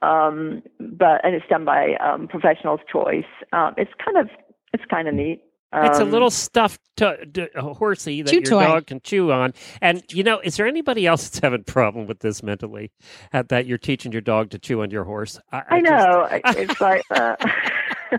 Um, 0.00 0.62
but 0.78 1.24
and 1.24 1.34
it's 1.34 1.46
done 1.48 1.64
by 1.64 1.94
um, 1.96 2.28
professional's 2.28 2.80
choice. 2.90 3.24
Um, 3.52 3.74
it's 3.76 3.90
kind 4.04 4.16
of 4.16 4.28
it's 4.72 4.84
kind 4.88 5.08
of 5.08 5.14
neat. 5.14 5.42
It's 5.70 5.98
a 5.98 6.02
Um, 6.02 6.10
little 6.12 6.30
stuffed 6.30 6.80
to, 6.96 7.26
d- 7.30 7.48
a 7.54 7.74
horsey 7.74 8.22
that 8.22 8.32
your 8.32 8.40
toy. 8.42 8.62
dog 8.64 8.86
can 8.86 9.00
chew 9.02 9.30
on. 9.32 9.52
And 9.82 10.02
you 10.10 10.22
know, 10.22 10.40
is 10.40 10.56
there 10.56 10.66
anybody 10.66 11.06
else 11.06 11.28
that's 11.28 11.40
having 11.40 11.60
a 11.60 11.64
problem 11.64 12.06
with 12.06 12.20
this 12.20 12.42
mentally? 12.42 12.90
uh, 13.34 13.42
that 13.48 13.66
you're 13.66 13.76
teaching 13.76 14.10
your 14.12 14.22
dog 14.22 14.48
to 14.50 14.58
chew 14.58 14.80
on 14.82 14.90
your 14.90 15.04
horse? 15.04 15.38
I 15.52 15.80
just- 15.82 15.84
know 15.84 16.28
it's 16.62 16.80
like 16.80 17.02
uh, 17.10 17.36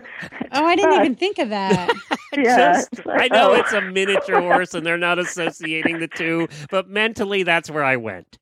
Oh, 0.52 0.64
I 0.64 0.74
didn't 0.74 0.90
but- 0.90 1.00
even 1.00 1.14
think 1.14 1.38
of 1.38 1.48
that. 1.50 1.90
Yeah, 2.36 2.74
just- 2.74 2.90
it's 2.92 3.04
like, 3.06 3.22
I 3.22 3.26
know 3.36 3.50
oh. 3.50 3.54
it's 3.54 3.72
a 3.72 3.80
miniature 3.80 4.40
horse, 4.40 4.72
and 4.72 4.86
they're 4.86 4.96
not 4.96 5.18
associating 5.18 5.98
the 5.98 6.06
two, 6.06 6.46
but 6.70 6.88
mentally, 6.88 7.42
that's 7.42 7.68
where 7.68 7.82
I 7.82 7.96
went. 7.96 8.38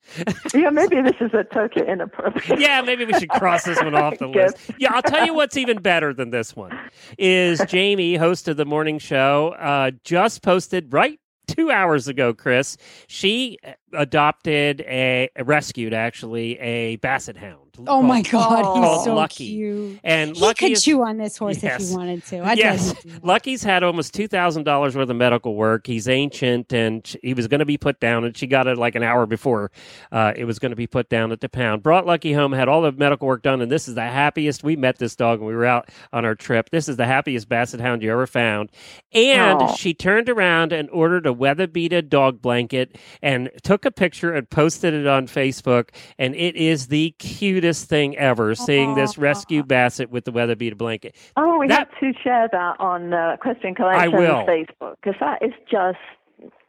yeah, 0.53 0.69
maybe 0.73 1.01
this 1.01 1.17
is 1.23 1.33
a 1.33 1.45
totally 1.45 1.89
inappropriate. 1.89 2.61
yeah, 2.61 2.83
maybe 2.83 3.07
we 3.07 3.15
should 3.15 3.31
cross 3.31 3.65
this 3.65 3.83
one 3.83 3.95
off 3.95 4.19
the 4.19 4.27
list. 4.27 4.59
Yeah, 4.79 4.93
I'll 4.93 5.01
tell 5.01 5.25
you 5.25 5.33
what's 5.33 5.57
even 5.57 5.79
better 5.81 6.13
than 6.13 6.29
this 6.29 6.55
one 6.55 6.79
is 7.17 7.63
Jamie, 7.67 8.17
host 8.17 8.47
of 8.47 8.59
the 8.59 8.67
morning 8.67 8.99
show, 8.99 9.55
uh, 9.59 9.93
just 10.05 10.43
posted 10.43 10.93
right 10.93 11.19
two 11.47 11.71
hours 11.71 12.09
ago. 12.09 12.35
Chris, 12.35 12.77
she 13.07 13.57
adopted 13.95 14.83
a 14.83 15.31
rescued 15.45 15.95
actually 15.95 16.59
a 16.59 16.97
basset 16.97 17.39
hound. 17.39 17.68
Oh 17.87 18.03
my 18.03 18.23
God, 18.23 18.63
Oh. 18.65 18.95
he's 18.97 19.05
so 19.05 19.15
Lucky. 19.15 19.47
cute. 19.49 20.01
And 20.03 20.35
He 20.37 20.41
Lucky 20.43 20.67
could 20.67 20.73
is- 20.73 20.85
chew 20.85 21.03
on 21.03 21.17
this 21.19 21.37
horse 21.37 21.63
Yes. 21.63 21.83
if 21.83 21.89
he 21.91 21.95
wanted 21.97 22.25
to. 22.27 22.41
I'd 22.45 22.59
Yes. 22.59 22.89
let 22.89 22.97
him 22.97 23.03
do 23.03 23.11
that. 23.21 23.25
Lucky's 23.25 23.63
had 23.63 23.83
almost 23.83 24.15
two 24.15 24.27
thousand 24.29 24.65
dollars 24.65 24.97
worth 24.97 25.09
of 25.11 25.17
medical 25.17 25.55
work. 25.55 25.87
He's 25.87 26.09
ancient, 26.09 26.73
and 26.73 27.07
he 27.23 27.35
was 27.35 27.47
going 27.49 27.61
to 27.61 27.65
be 27.67 27.79
put 27.79 28.01
down, 28.01 28.25
and 28.25 28.37
she 28.37 28.47
got 28.47 28.67
it 28.67 28.79
like 28.79 28.95
an 28.95 29.03
hour 29.03 29.27
before 29.27 29.71
uh, 30.11 30.33
it 30.37 30.45
was 30.45 30.59
going 30.59 30.71
to 30.71 30.77
be 30.77 30.87
put 30.87 31.09
down 31.09 31.31
at 31.33 31.41
the 31.41 31.49
pound. 31.49 31.83
Brought 31.83 32.07
Lucky 32.07 32.33
home, 32.33 32.53
had 32.53 32.69
all 32.69 32.83
the 32.83 32.93
medical 32.93 33.29
work 33.29 33.43
done, 33.43 33.61
and 33.61 33.71
this 33.71 33.87
is 33.89 33.95
the 33.95 34.03
happiest. 34.03 34.65
We 34.65 34.77
met 34.77 34.99
this 34.99 35.15
dog 35.15 35.41
when 35.41 35.49
we 35.49 35.55
were 35.55 35.67
out 35.67 35.89
on 36.13 36.25
our 36.25 36.35
trip. 36.35 36.71
This 36.71 36.89
is 36.89 36.97
the 36.97 37.07
happiest 37.07 37.49
basset 37.49 37.81
hound 37.81 38.03
you 38.03 38.11
ever 38.11 38.27
found. 38.27 38.71
And 39.13 39.61
Aw. 39.63 39.75
she 39.75 39.95
turned 39.95 40.29
around 40.29 40.73
and 40.73 40.89
ordered 40.91 41.27
a 41.27 41.33
WeatherBeeta 41.35 42.09
dog 42.09 42.41
blanket 42.43 42.97
and 43.23 43.51
took 43.63 43.85
a 43.85 43.91
picture 43.91 44.33
and 44.33 44.49
posted 44.51 44.95
it 44.95 45.07
on 45.07 45.27
Facebook. 45.27 45.91
And 46.19 46.35
it 46.35 46.57
is 46.57 46.87
the 46.89 47.15
cutest 47.19 47.68
thing 47.73 48.17
ever. 48.17 48.55
Seeing 48.55 48.95
this 48.95 49.19
rescue 49.19 49.63
basset 49.63 50.11
with 50.11 50.25
the 50.25 50.33
WeatherBeeta 50.33 50.77
blanket. 50.77 51.15
Oh, 51.37 51.59
we 51.59 51.69
That- 51.69 51.89
have 51.91 52.01
to 52.01 52.13
share 52.23 52.49
that 52.51 52.77
on 52.81 53.11
the 53.11 53.17
uh, 53.17 53.35
Equestrian 53.35 53.75
Collections 53.75 54.13
will. 54.13 54.47
Facebook 54.47 54.97
because 55.03 55.19
that 55.21 55.43
is 55.43 55.53
just 55.71 55.99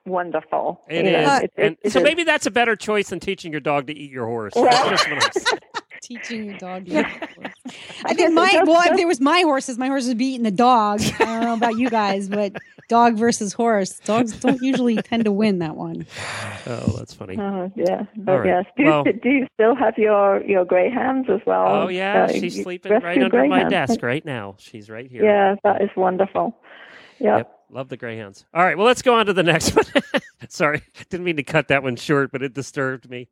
wonderful. 0.06 0.82
It 0.90 1.06
You 1.06 1.12
is, 1.12 1.28
know, 1.28 1.34
Uh, 1.34 1.40
it- 1.44 1.52
and 1.58 1.78
it 1.84 1.92
so 1.92 2.00
is. 2.00 2.04
maybe 2.04 2.24
that's 2.24 2.46
a 2.46 2.52
better 2.52 2.76
choice 2.76 3.10
than 3.10 3.20
teaching 3.20 3.52
your 3.52 3.62
dog 3.62 3.88
to 3.88 3.94
eat 3.94 4.12
your 4.12 4.26
horse. 4.26 4.54
Well- 4.56 4.66
That's 4.66 4.90
just 4.90 5.10
what 5.10 5.24
I'm 5.24 5.32
saying. 5.32 5.60
Teaching 6.02 6.46
your 6.46 6.58
dog. 6.58 6.86
to 6.86 6.92
eat 6.92 6.96
the 6.96 7.04
horse. 7.04 7.29
I 8.06 8.10
I 8.12 8.14
think 8.14 8.20
think 8.20 8.34
my 8.34 8.64
well, 8.66 8.80
if 8.82 8.86
just- 8.88 8.98
there 8.98 9.08
was 9.08 9.22
my 9.22 9.42
horses, 9.42 9.78
my 9.78 9.88
horses 9.88 10.10
would 10.10 10.18
be 10.18 10.26
eating 10.28 10.44
the 10.44 10.52
dog. 10.52 11.02
I 11.20 11.26
don't 11.26 11.42
know 11.42 11.54
about 11.54 11.78
you 11.78 11.90
guys, 11.90 12.28
but 12.30 12.54
dog 12.90 13.16
versus 13.16 13.54
horse, 13.54 14.00
dogs 14.00 14.32
don't 14.40 14.62
usually 14.62 14.96
tend 14.98 15.26
to 15.26 15.32
win 15.32 15.60
that 15.60 15.76
one. 15.76 16.06
Oh, 16.68 16.94
that's 16.98 17.14
funny. 17.14 17.36
Oh 17.40 17.72
yeah, 17.76 18.04
but 18.18 18.32
All 18.32 18.40
right. 18.40 18.48
yes. 18.48 18.66
Do 18.78 18.84
you, 18.84 18.90
Well- 18.90 19.04
do 19.06 19.30
you 19.30 19.48
still 19.56 19.76
have 19.76 19.98
your 19.98 20.44
your 20.46 20.66
greyhounds 20.66 21.28
as 21.30 21.40
well? 21.48 21.66
Oh 21.68 21.88
yeah, 21.88 22.26
Uh, 22.26 22.34
she's 22.34 22.62
sleeping 22.62 22.92
right 22.92 23.04
rescue 23.04 23.24
under 23.24 23.46
my 23.48 23.64
desk 23.64 24.04
right 24.04 24.24
now. 24.24 24.56
She's 24.60 24.90
right 24.90 25.10
here. 25.10 25.24
Yeah, 25.24 25.56
that 25.64 25.82
is 25.82 25.90
wonderful. 25.96 26.56
Yep. 27.20 27.38
Yep. 27.38 27.59
Love 27.72 27.90
the 27.90 27.98
greyhounds. 27.98 28.46
All 28.54 28.64
right, 28.64 28.78
well, 28.78 28.88
let's 28.88 29.04
go 29.04 29.14
on 29.14 29.28
to 29.28 29.34
the 29.34 29.44
next 29.44 29.76
one. 29.76 29.86
Sorry, 30.48 30.82
didn't 31.10 31.26
mean 31.26 31.36
to 31.36 31.44
cut 31.44 31.68
that 31.68 31.84
one 31.84 31.96
short, 31.96 32.32
but 32.32 32.42
it 32.42 32.54
disturbed 32.54 33.10
me. 33.10 33.28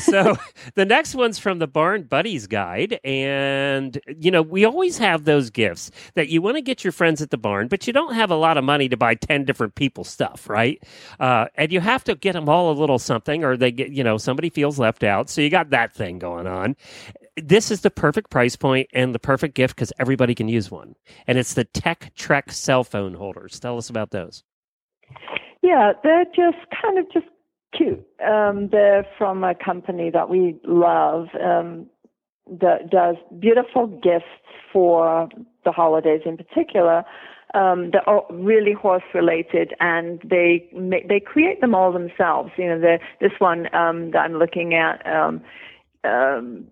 So 0.00 0.36
the 0.74 0.86
next 0.86 1.14
one's 1.14 1.38
from 1.38 1.58
the 1.58 1.66
Barn 1.66 2.04
Buddies 2.04 2.46
Guide, 2.46 3.00
and 3.04 4.00
you 4.16 4.30
know 4.30 4.40
we 4.40 4.64
always 4.64 4.96
have 4.98 5.24
those 5.24 5.50
gifts 5.50 5.90
that 6.14 6.28
you 6.28 6.40
want 6.40 6.56
to 6.56 6.62
get 6.62 6.84
your 6.84 6.92
friends 6.92 7.20
at 7.20 7.30
the 7.30 7.36
barn, 7.36 7.68
but 7.68 7.86
you 7.86 7.92
don't 7.92 8.14
have 8.14 8.30
a 8.30 8.36
lot 8.36 8.56
of 8.56 8.64
money 8.64 8.88
to 8.88 8.96
buy 8.96 9.14
ten 9.14 9.44
different 9.44 9.74
people 9.74 10.04
stuff, 10.04 10.48
right? 10.48 10.82
Uh, 11.20 11.46
and 11.56 11.70
you 11.72 11.80
have 11.80 12.04
to 12.04 12.14
get 12.14 12.32
them 12.32 12.48
all 12.48 12.70
a 12.70 12.78
little 12.78 12.98
something, 12.98 13.44
or 13.44 13.56
they 13.56 13.72
get 13.72 13.90
you 13.90 14.04
know 14.04 14.16
somebody 14.16 14.48
feels 14.48 14.78
left 14.78 15.02
out. 15.02 15.28
So 15.28 15.42
you 15.42 15.50
got 15.50 15.70
that 15.70 15.92
thing 15.92 16.18
going 16.18 16.46
on. 16.46 16.76
This 17.36 17.70
is 17.70 17.80
the 17.80 17.90
perfect 17.90 18.30
price 18.30 18.56
point 18.56 18.88
and 18.92 19.14
the 19.14 19.18
perfect 19.18 19.54
gift 19.54 19.74
because 19.74 19.92
everybody 19.98 20.34
can 20.34 20.48
use 20.48 20.70
one, 20.70 20.94
and 21.26 21.38
it's 21.38 21.54
the 21.54 21.64
Tek 21.64 22.12
Trek 22.14 22.52
cell 22.52 22.84
phone 22.84 23.14
holders. 23.14 23.58
Tell 23.58 23.78
us 23.78 23.88
about 23.88 24.10
those. 24.10 24.44
Yeah, 25.62 25.92
they're 26.02 26.26
just 26.26 26.58
kind 26.82 26.98
of 26.98 27.10
just 27.10 27.26
cute. 27.76 28.04
Um, 28.26 28.68
they're 28.70 29.06
from 29.16 29.44
a 29.44 29.54
company 29.54 30.10
that 30.10 30.28
we 30.28 30.60
love 30.64 31.28
um, 31.42 31.86
that 32.60 32.90
does 32.90 33.16
beautiful 33.38 33.86
gifts 33.86 34.26
for 34.72 35.28
the 35.64 35.72
holidays 35.72 36.22
in 36.26 36.36
particular. 36.36 37.04
Um, 37.54 37.90
they're 37.92 38.08
all 38.08 38.26
really 38.30 38.72
horse 38.72 39.02
related, 39.14 39.74
and 39.80 40.20
they 40.24 40.68
they 41.08 41.20
create 41.20 41.60
them 41.60 41.74
all 41.74 41.92
themselves. 41.92 42.50
You 42.56 42.68
know, 42.68 42.80
the, 42.80 42.98
this 43.20 43.32
one 43.38 43.74
um, 43.74 44.10
that 44.12 44.20
I'm 44.20 44.34
looking 44.34 44.74
at. 44.74 45.06
Um, 45.06 45.42
um, 46.04 46.66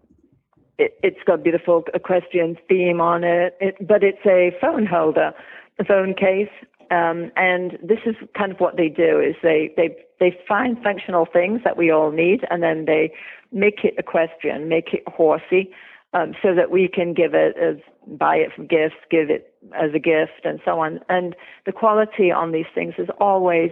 it, 0.80 0.98
it's 1.02 1.22
got 1.26 1.34
a 1.34 1.42
beautiful 1.42 1.84
equestrian 1.94 2.56
theme 2.68 3.00
on 3.00 3.22
it, 3.22 3.56
it, 3.60 3.76
but 3.86 4.02
it's 4.02 4.24
a 4.26 4.52
phone 4.60 4.86
holder, 4.86 5.32
a 5.78 5.84
phone 5.84 6.14
case, 6.14 6.48
um, 6.90 7.30
and 7.36 7.78
this 7.82 8.00
is 8.04 8.16
kind 8.36 8.50
of 8.50 8.58
what 8.58 8.76
they 8.76 8.88
do: 8.88 9.20
is 9.20 9.36
they 9.42 9.72
they 9.76 9.96
they 10.18 10.36
find 10.48 10.82
functional 10.82 11.26
things 11.30 11.60
that 11.64 11.76
we 11.76 11.90
all 11.90 12.10
need, 12.10 12.40
and 12.50 12.62
then 12.62 12.86
they 12.86 13.12
make 13.52 13.84
it 13.84 13.94
equestrian, 13.98 14.68
make 14.68 14.92
it 14.94 15.04
horsey, 15.06 15.70
um, 16.14 16.34
so 16.42 16.54
that 16.54 16.70
we 16.70 16.88
can 16.88 17.14
give 17.14 17.34
it 17.34 17.56
as 17.56 17.76
buy 18.18 18.36
it 18.36 18.50
for 18.56 18.64
gifts, 18.64 18.96
give 19.10 19.30
it 19.30 19.54
as 19.74 19.90
a 19.94 19.98
gift, 19.98 20.44
and 20.44 20.60
so 20.64 20.80
on. 20.80 20.98
And 21.08 21.36
the 21.66 21.72
quality 21.72 22.32
on 22.32 22.52
these 22.52 22.70
things 22.74 22.94
is 22.98 23.08
always 23.20 23.70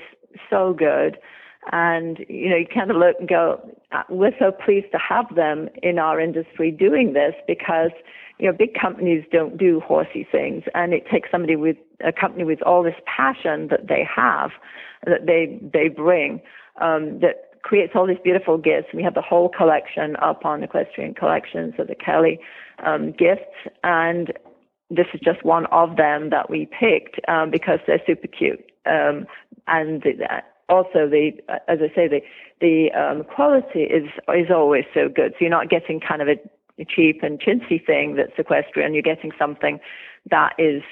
so 0.50 0.74
good. 0.74 1.18
And 1.72 2.18
you 2.28 2.48
know, 2.48 2.56
you 2.56 2.66
kind 2.72 2.90
of 2.90 2.96
look 2.96 3.16
and 3.18 3.28
go, 3.28 3.60
uh, 3.92 4.02
we're 4.08 4.36
so 4.38 4.52
pleased 4.52 4.86
to 4.92 4.98
have 4.98 5.34
them 5.34 5.68
in 5.82 5.98
our 5.98 6.20
industry 6.20 6.70
doing 6.70 7.12
this 7.12 7.34
because 7.46 7.90
you 8.38 8.46
know 8.46 8.56
big 8.56 8.74
companies 8.74 9.24
don't 9.32 9.58
do 9.58 9.80
horsey 9.80 10.26
things, 10.30 10.64
and 10.74 10.94
it 10.94 11.04
takes 11.10 11.30
somebody 11.30 11.56
with 11.56 11.76
a 12.04 12.12
company 12.12 12.44
with 12.44 12.62
all 12.62 12.82
this 12.82 12.94
passion 13.04 13.68
that 13.68 13.88
they 13.88 14.06
have, 14.14 14.50
that 15.04 15.26
they 15.26 15.58
they 15.72 15.88
bring, 15.88 16.40
um, 16.80 17.20
that 17.20 17.60
creates 17.62 17.92
all 17.94 18.06
these 18.06 18.18
beautiful 18.22 18.56
gifts. 18.56 18.88
We 18.94 19.02
have 19.02 19.14
the 19.14 19.22
whole 19.22 19.48
collection 19.48 20.16
up 20.22 20.46
on 20.46 20.62
Equestrian 20.62 21.14
Collections 21.14 21.74
of 21.78 21.88
the 21.88 21.94
Kelley 21.94 22.40
um, 22.84 23.12
gifts, 23.12 23.52
and 23.82 24.32
this 24.90 25.06
is 25.12 25.20
just 25.20 25.44
one 25.44 25.66
of 25.66 25.96
them 25.96 26.30
that 26.30 26.48
we 26.48 26.66
picked 26.66 27.20
um, 27.28 27.50
because 27.50 27.78
they're 27.86 28.00
super 28.06 28.26
cute. 28.26 28.64
Um, 28.86 29.26
and 29.66 30.02
the, 30.02 30.42
also 30.68 31.08
the, 31.08 31.32
as 31.68 31.78
I 31.80 31.94
say, 31.94 32.08
the 32.08 32.20
the 32.60 32.90
um, 32.92 33.24
quality 33.24 33.82
is 33.82 34.08
is 34.34 34.50
always 34.50 34.84
so 34.92 35.08
good. 35.08 35.32
So 35.32 35.36
you're 35.40 35.50
not 35.50 35.68
getting 35.70 36.00
kind 36.00 36.22
of 36.22 36.28
a, 36.28 36.36
cheap 36.88 37.22
and 37.22 37.40
chintzy 37.40 37.84
thing 37.84 38.14
that's 38.14 38.32
equestrian. 38.38 38.94
You're 38.94 39.02
getting 39.02 39.32
something 39.38 39.80
that 40.30 40.54
is 40.58 40.82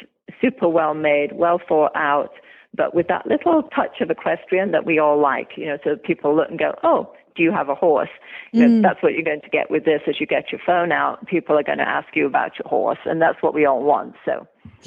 super 0.41 0.68
well 0.68 0.95
made, 0.95 1.33
well 1.33 1.61
thought 1.68 1.93
out, 1.95 2.33
but 2.77 2.95
with 2.95 3.09
that 3.09 3.27
little 3.27 3.62
touch 3.74 4.01
of 4.01 4.11
equestrian 4.11 4.70
that 4.72 4.85
we 4.87 4.99
all 4.99 5.18
like. 5.20 5.51
You 5.57 5.66
know, 5.66 5.79
so 5.85 5.97
people 5.97 6.35
look 6.37 6.49
and 6.51 6.59
go, 6.59 6.74
oh. 6.83 7.12
Do 7.37 7.43
you 7.43 7.53
have 7.53 7.68
a 7.68 7.74
horse? 7.74 8.09
You 8.53 8.66
know, 8.66 8.66
Mm. 8.79 8.83
That's 8.83 9.03
what 9.03 9.12
you're 9.12 9.22
going 9.22 9.43
to 9.43 9.51
get 9.51 9.70
with 9.70 9.85
this. 9.85 10.01
As 10.09 10.18
you 10.18 10.27
get 10.27 10.51
your 10.51 10.61
phone 10.64 10.91
out, 10.91 11.27
people 11.27 11.55
are 11.59 11.62
going 11.62 11.77
to 11.77 11.87
ask 11.87 12.09
you 12.16 12.24
about 12.24 12.53
your 12.59 12.66
horse, 12.66 12.99
and 13.05 13.20
that's 13.20 13.43
what 13.43 13.53
we 13.53 13.66
all 13.66 13.83
want. 13.83 14.14
So, 14.24 14.47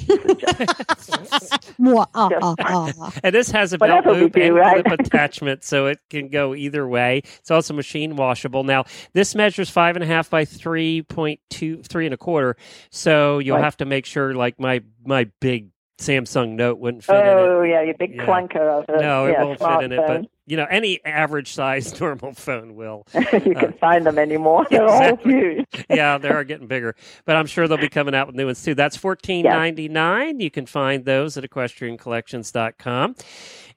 Mwah, 1.78 2.06
ah, 2.14 2.28
ah, 2.42 2.92
ah. 3.00 3.12
And 3.22 3.34
this 3.34 3.50
has 3.52 3.72
a 3.72 3.78
belt 3.78 4.04
loop 4.06 4.32
do, 4.32 4.42
and 4.42 4.54
right? 4.56 4.84
clip 4.84 4.98
attachment, 5.00 5.64
so 5.64 5.86
it 5.86 5.98
can 6.10 6.28
go 6.28 6.54
either 6.56 6.88
way. 6.88 7.22
It's 7.38 7.50
also 7.52 7.72
machine 7.74 8.16
washable. 8.16 8.64
Now, 8.64 8.84
this 9.12 9.34
measures 9.36 9.70
five 9.70 9.96
and 9.96 10.02
a 10.02 10.06
half 10.08 10.28
by 10.30 10.44
three 10.44 11.02
point 11.02 11.40
two, 11.50 11.82
three 11.84 12.06
and 12.06 12.14
a 12.14 12.18
quarter. 12.18 12.56
So 12.90 13.38
you'll 13.38 13.56
Right. 13.56 13.64
have 13.64 13.76
to 13.78 13.84
make 13.84 14.06
sure, 14.06 14.34
like 14.34 14.58
my 14.58 14.82
my 15.04 15.24
big 15.40 15.68
Samsung 16.00 16.50
Note 16.56 16.78
wouldn't 16.78 17.04
fit 17.04 17.14
in 17.14 17.26
it. 17.26 17.30
oh 17.30 17.62
yeah, 17.62 17.82
your 17.82 17.94
big 17.94 18.14
Yeah. 18.16 18.24
clunker 18.26 18.56
of 18.82 18.86
a 18.88 19.00
No, 19.00 19.26
it 19.26 19.32
yeah, 19.32 19.44
won't 19.44 19.58
fit 19.58 19.82
in 19.84 19.92
it. 19.92 20.00
But 20.06 20.26
you 20.46 20.56
know, 20.56 20.66
any 20.70 21.04
average 21.04 21.52
sized 21.52 22.00
normal 22.00 22.32
phone 22.32 22.74
will. 22.74 23.06
you 23.14 23.54
can 23.54 23.72
find 23.74 24.04
them 24.06 24.18
anymore. 24.18 24.66
They're 24.70 24.82
Exactly. 24.84 25.34
all 25.34 25.40
huge. 25.40 25.66
yeah, 25.88 26.18
they 26.18 26.28
are 26.30 26.42
getting 26.42 26.66
bigger. 26.66 26.96
But 27.26 27.36
I'm 27.36 27.46
sure 27.46 27.68
they'll 27.68 27.76
be 27.78 27.88
coming 27.88 28.14
out 28.14 28.26
with 28.26 28.34
new 28.36 28.46
ones 28.46 28.62
too. 28.62 28.74
That's 28.74 28.96
fourteen 28.96 29.44
ninety 29.44 29.88
nine. 29.88 30.40
You 30.40 30.50
can 30.50 30.66
find 30.66 31.04
those 31.04 31.36
at 31.36 31.44
equestriancollections.com. 31.44 33.14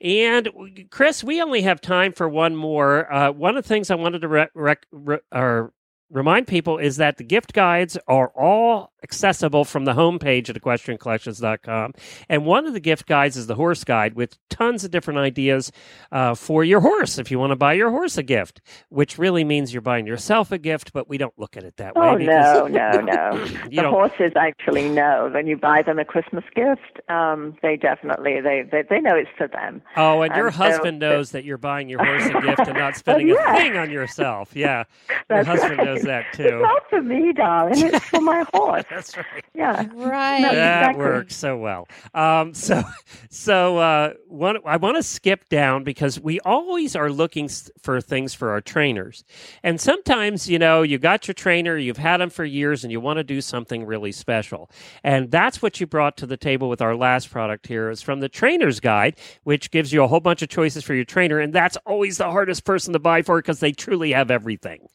And 0.01 0.49
Chris, 0.89 1.23
we 1.23 1.41
only 1.41 1.61
have 1.61 1.79
time 1.81 2.11
for 2.13 2.27
one 2.27 2.55
more. 2.55 3.11
Uh, 3.13 3.31
one 3.31 3.55
of 3.57 3.63
the 3.63 3.67
things 3.67 3.89
I 3.91 3.95
wanted 3.95 4.19
to 4.21 4.27
rec- 4.27 4.51
rec- 4.53 4.87
re- 4.91 5.19
or 5.31 5.71
remind 6.13 6.47
people 6.47 6.77
is 6.77 6.97
that 6.97 7.17
the 7.17 7.23
gift 7.23 7.53
guides 7.53 7.97
are 8.07 8.29
all 8.29 8.91
accessible 9.03 9.65
from 9.65 9.83
the 9.83 9.91
homepage 9.93 10.49
at 10.49 10.55
equestriancollections.com. 10.55 11.93
And 12.29 12.45
one 12.45 12.65
of 12.65 12.73
the 12.73 12.79
gift 12.79 13.05
guides 13.05 13.35
is 13.35 13.47
the 13.47 13.55
horse 13.55 13.83
guide 13.83 14.13
with 14.13 14.37
tons 14.49 14.85
of 14.85 14.91
different 14.91 15.19
ideas 15.19 15.71
uh, 16.11 16.35
for 16.35 16.63
your 16.63 16.79
horse 16.79 17.17
if 17.17 17.29
you 17.29 17.37
want 17.37 17.51
to 17.51 17.55
buy 17.57 17.73
your 17.73 17.89
horse 17.89 18.17
a 18.17 18.23
gift, 18.23 18.61
which 18.89 19.17
really 19.17 19.43
means 19.43 19.73
you're 19.73 19.81
buying 19.81 20.07
yourself 20.07 20.51
a 20.53 20.57
gift, 20.57 20.93
but 20.93 21.09
we 21.09 21.17
don't 21.17 21.37
look 21.37 21.57
at 21.57 21.63
it 21.63 21.75
that 21.77 21.95
way. 21.95 22.07
Oh 22.07 22.15
no, 22.17 22.67
no, 22.67 22.91
no. 23.01 23.45
the 23.69 23.69
don't- 23.77 23.91
horses 23.93 24.31
actually 24.37 24.87
know 24.87 25.29
when 25.33 25.47
you 25.47 25.57
buy 25.57 25.81
them 25.81 25.99
a 25.99 26.05
Christmas 26.05 26.45
gift. 26.55 27.01
Um, 27.09 27.57
they 27.61 27.75
definitely 27.75 28.39
they, 28.39 28.63
they 28.71 28.83
they 28.89 29.01
know 29.01 29.15
it's 29.15 29.29
for 29.37 29.47
them. 29.47 29.81
Oh, 29.97 30.21
and 30.21 30.33
your 30.35 30.51
so- 30.51 30.57
husband 30.57 30.99
knows 30.99 31.31
that 31.31 31.43
you're 31.43 31.57
buying 31.57 31.89
your 31.89 32.03
horse 32.05 32.25
a 32.27 32.39
gift 32.41 32.67
and 32.69 32.77
not 32.77 32.95
spending 32.97 33.31
Oh, 33.31 33.35
yeah. 33.35 33.53
a 33.55 33.57
thing 33.57 33.77
on 33.77 33.91
yourself. 33.91 34.55
Yeah. 34.55 34.83
Your 35.29 35.43
husband 35.43 35.79
right. 35.79 35.85
knows 35.85 36.02
that 36.03 36.25
too. 36.33 36.43
It's 36.43 36.61
not 36.61 36.89
for 36.89 37.01
me, 37.01 37.33
darling. 37.33 37.77
It's 37.77 38.05
for 38.05 38.21
my 38.21 38.45
horse. 38.53 38.83
That's 38.89 39.15
right. 39.17 39.45
Yeah. 39.53 39.85
Right. 39.93 40.41
No, 40.41 40.53
that 40.53 40.79
exactly. 40.89 41.03
works 41.03 41.35
so 41.35 41.57
well. 41.57 41.87
Um, 42.13 42.53
so, 42.53 42.83
so 43.29 43.77
uh, 43.77 44.13
one, 44.27 44.57
I 44.65 44.77
want 44.77 44.97
to 44.97 45.03
skip 45.03 45.49
down 45.49 45.83
because 45.83 46.19
we 46.19 46.39
always 46.41 46.95
are 46.95 47.09
looking 47.09 47.49
for 47.81 48.01
things 48.01 48.33
for 48.33 48.51
our 48.51 48.61
trainers, 48.61 49.23
and 49.63 49.79
sometimes 49.79 50.49
you 50.49 50.59
know 50.59 50.81
you 50.81 50.97
got 50.97 51.27
your 51.27 51.33
trainer, 51.33 51.77
you've 51.77 51.97
had 51.97 52.17
them 52.17 52.29
for 52.29 52.45
years, 52.45 52.83
and 52.83 52.91
you 52.91 52.99
want 52.99 53.17
to 53.17 53.23
do 53.23 53.41
something 53.41 53.85
really 53.85 54.11
special, 54.11 54.69
and 55.03 55.31
that's 55.31 55.61
what 55.61 55.79
you 55.79 55.87
brought 55.87 56.17
to 56.17 56.25
the 56.25 56.37
table 56.37 56.69
with 56.69 56.81
our 56.81 56.95
last 56.95 57.29
product 57.29 57.67
here. 57.67 57.89
Is 57.89 58.01
from 58.01 58.19
the 58.19 58.29
Trainer's 58.29 58.79
Guide, 58.79 59.15
which 59.43 59.71
gives 59.71 59.93
you 59.93 60.03
a 60.03 60.07
whole 60.07 60.19
bunch 60.19 60.41
of 60.41 60.49
choices 60.49 60.83
for 60.83 60.93
your 60.93 61.05
trainer, 61.05 61.39
and 61.39 61.53
that's 61.53 61.77
always 61.85 62.17
the 62.17 62.29
hardest 62.29 62.65
person 62.65 62.93
to 62.93 62.99
buy 62.99 63.21
for 63.21 63.39
because 63.39 63.59
they 63.59 63.71
truly 63.71 64.11
have 64.11 64.31
everything. 64.31 64.87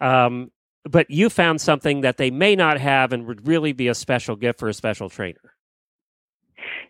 Um, 0.00 0.45
but 0.90 1.10
you 1.10 1.28
found 1.28 1.60
something 1.60 2.00
that 2.02 2.16
they 2.16 2.30
may 2.30 2.56
not 2.56 2.78
have 2.78 3.12
and 3.12 3.26
would 3.26 3.46
really 3.46 3.72
be 3.72 3.88
a 3.88 3.94
special 3.94 4.36
gift 4.36 4.58
for 4.58 4.68
a 4.68 4.74
special 4.74 5.08
trainer. 5.08 5.54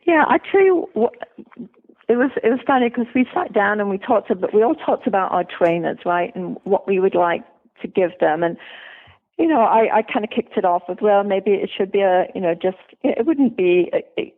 Yeah, 0.07 0.24
I 0.28 0.38
tell 0.38 0.64
you 0.64 0.88
what, 0.94 1.14
it 2.09 2.16
was 2.16 2.30
it 2.42 2.49
was 2.51 2.61
funny 2.66 2.88
because 2.88 3.07
we 3.14 3.26
sat 3.34 3.53
down 3.53 3.80
and 3.80 3.90
we 3.90 3.99
talked 3.99 4.30
about 4.30 4.55
we 4.55 4.62
all 4.62 4.76
talked 4.76 5.07
about 5.07 5.32
our 5.32 5.44
trainers, 5.44 5.99
right, 6.05 6.34
and 6.36 6.57
what 6.64 6.86
we 6.86 7.01
would 7.01 7.14
like 7.14 7.42
to 7.82 7.88
give 7.88 8.12
them, 8.20 8.42
and 8.42 8.57
you 9.38 9.47
know, 9.49 9.61
I 9.61 9.99
I 9.99 10.03
kind 10.03 10.24
of 10.24 10.30
kicked 10.30 10.57
it 10.57 10.64
off 10.64 10.84
with 10.88 11.01
well, 11.01 11.24
maybe 11.24 11.51
it 11.53 11.70
should 11.76 11.90
be 11.90 12.01
a 12.01 12.26
you 12.34 12.40
know 12.40 12.55
just 12.55 12.78
it 13.03 13.26
wouldn't 13.26 13.57
be 13.57 13.90
a, 13.92 14.20
a 14.20 14.34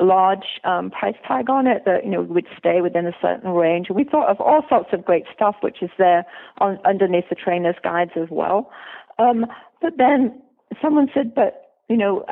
large 0.00 0.60
um, 0.64 0.90
price 0.90 1.14
tag 1.26 1.48
on 1.48 1.66
it 1.66 1.84
that 1.84 2.04
you 2.04 2.10
know 2.10 2.22
would 2.22 2.46
stay 2.58 2.80
within 2.80 3.06
a 3.06 3.12
certain 3.20 3.50
range. 3.50 3.88
We 3.90 4.04
thought 4.04 4.28
of 4.28 4.40
all 4.40 4.62
sorts 4.68 4.90
of 4.92 5.04
great 5.04 5.24
stuff, 5.34 5.56
which 5.60 5.82
is 5.82 5.90
there 5.98 6.24
on 6.58 6.78
underneath 6.84 7.28
the 7.28 7.36
trainer's 7.36 7.76
guides 7.82 8.12
as 8.16 8.28
well. 8.30 8.70
Um, 9.18 9.46
but 9.80 9.98
then 9.98 10.40
someone 10.80 11.08
said, 11.14 11.34
but 11.34 11.70
you 11.88 11.96
know, 11.96 12.24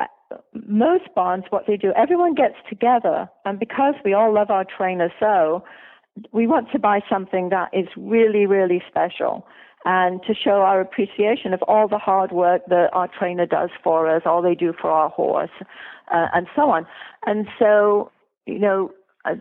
most 0.67 1.13
bonds, 1.15 1.45
what 1.49 1.67
they 1.67 1.77
do, 1.77 1.93
everyone 1.95 2.33
gets 2.33 2.55
together, 2.69 3.29
and 3.45 3.59
because 3.59 3.95
we 4.03 4.13
all 4.13 4.33
love 4.33 4.49
our 4.49 4.65
trainer 4.65 5.11
so, 5.19 5.63
we 6.31 6.47
want 6.47 6.67
to 6.71 6.79
buy 6.79 6.99
something 7.09 7.49
that 7.49 7.69
is 7.73 7.87
really, 7.95 8.45
really 8.45 8.83
special 8.89 9.45
and 9.85 10.21
to 10.23 10.33
show 10.33 10.61
our 10.61 10.79
appreciation 10.79 11.53
of 11.53 11.61
all 11.63 11.87
the 11.87 11.97
hard 11.97 12.31
work 12.31 12.61
that 12.67 12.89
our 12.93 13.07
trainer 13.07 13.45
does 13.45 13.69
for 13.83 14.07
us, 14.07 14.23
all 14.25 14.41
they 14.41 14.55
do 14.55 14.73
for 14.79 14.89
our 14.91 15.09
horse, 15.09 15.51
uh, 16.11 16.27
and 16.33 16.47
so 16.55 16.69
on. 16.69 16.85
And 17.25 17.47
so, 17.57 18.11
you 18.45 18.59
know, 18.59 18.91
uh, 19.25 19.35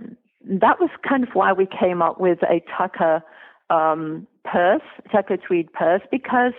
that 0.45 0.81
was 0.81 0.91
kind 1.07 1.23
of 1.23 1.31
why 1.35 1.53
we 1.53 1.67
came 1.67 2.01
up 2.01 2.21
with 2.21 2.39
a 2.43 2.63
Tucker 2.77 3.23
um, 3.69 4.27
purse, 4.45 4.83
Tucker 5.13 5.37
tweed 5.37 5.73
purse, 5.73 6.03
because 6.11 6.53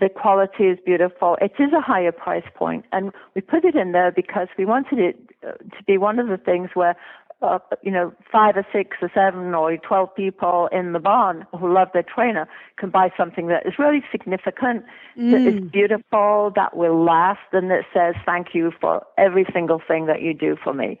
the 0.00 0.08
quality 0.08 0.64
is 0.64 0.78
beautiful. 0.84 1.36
It 1.40 1.52
is 1.58 1.72
a 1.72 1.80
higher 1.80 2.12
price 2.12 2.44
point, 2.54 2.84
and 2.92 3.12
we 3.34 3.40
put 3.40 3.64
it 3.64 3.74
in 3.74 3.92
there 3.92 4.12
because 4.12 4.48
we 4.58 4.64
wanted 4.64 4.98
it 4.98 5.16
uh, 5.46 5.52
to 5.52 5.84
be 5.86 5.98
one 5.98 6.18
of 6.18 6.28
the 6.28 6.36
things 6.36 6.70
where, 6.74 6.96
uh, 7.42 7.58
you 7.82 7.90
know, 7.90 8.12
five 8.30 8.56
or 8.56 8.66
six 8.72 8.96
or 9.00 9.10
seven 9.14 9.54
or 9.54 9.76
twelve 9.78 10.14
people 10.14 10.68
in 10.72 10.92
the 10.92 10.98
barn 10.98 11.46
who 11.58 11.72
love 11.72 11.88
their 11.92 12.02
trainer 12.02 12.48
can 12.78 12.90
buy 12.90 13.10
something 13.16 13.46
that 13.48 13.66
is 13.66 13.74
really 13.78 14.02
significant, 14.10 14.84
mm. 15.18 15.30
that 15.30 15.40
is 15.40 15.60
mm. 15.60 15.72
beautiful, 15.72 16.52
that 16.54 16.76
will 16.76 17.02
last, 17.02 17.40
and 17.52 17.70
that 17.70 17.84
says 17.94 18.14
thank 18.26 18.48
you 18.54 18.72
for 18.80 19.02
every 19.16 19.46
single 19.52 19.80
thing 19.86 20.06
that 20.06 20.22
you 20.22 20.34
do 20.34 20.56
for 20.62 20.74
me, 20.74 20.98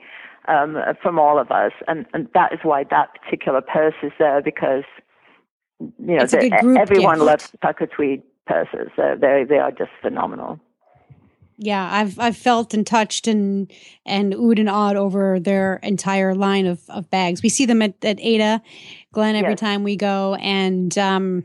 um, 0.48 0.76
from 1.02 1.18
all 1.18 1.38
of 1.38 1.50
us, 1.50 1.72
and 1.86 2.06
and 2.14 2.28
that 2.34 2.52
is 2.52 2.60
why 2.62 2.84
that 2.84 3.10
particular 3.22 3.60
purse 3.60 3.94
is 4.02 4.12
there 4.18 4.40
because 4.42 4.84
you 5.80 6.16
know, 6.16 6.26
the, 6.26 6.76
everyone 6.78 7.16
gift. 7.16 7.26
loves 7.26 7.52
Tucker 7.62 7.86
Tweed 7.86 8.22
purses. 8.46 8.88
So 8.96 9.16
they 9.20 9.44
they 9.48 9.58
are 9.58 9.70
just 9.70 9.90
phenomenal. 10.02 10.60
Yeah, 11.62 11.86
I've 11.92 12.18
I've 12.18 12.38
felt 12.38 12.72
and 12.72 12.86
touched 12.86 13.28
and 13.28 13.70
and 14.06 14.32
oohed 14.32 14.58
and 14.58 14.68
awed 14.68 14.96
over 14.96 15.38
their 15.38 15.76
entire 15.82 16.34
line 16.34 16.64
of, 16.64 16.80
of 16.88 17.10
bags. 17.10 17.42
We 17.42 17.50
see 17.50 17.66
them 17.66 17.82
at, 17.82 18.02
at 18.02 18.18
Ada 18.18 18.62
Glen 19.12 19.36
every 19.36 19.52
yes. 19.52 19.60
time 19.60 19.84
we 19.84 19.94
go, 19.94 20.36
and 20.36 20.96
um, 20.96 21.44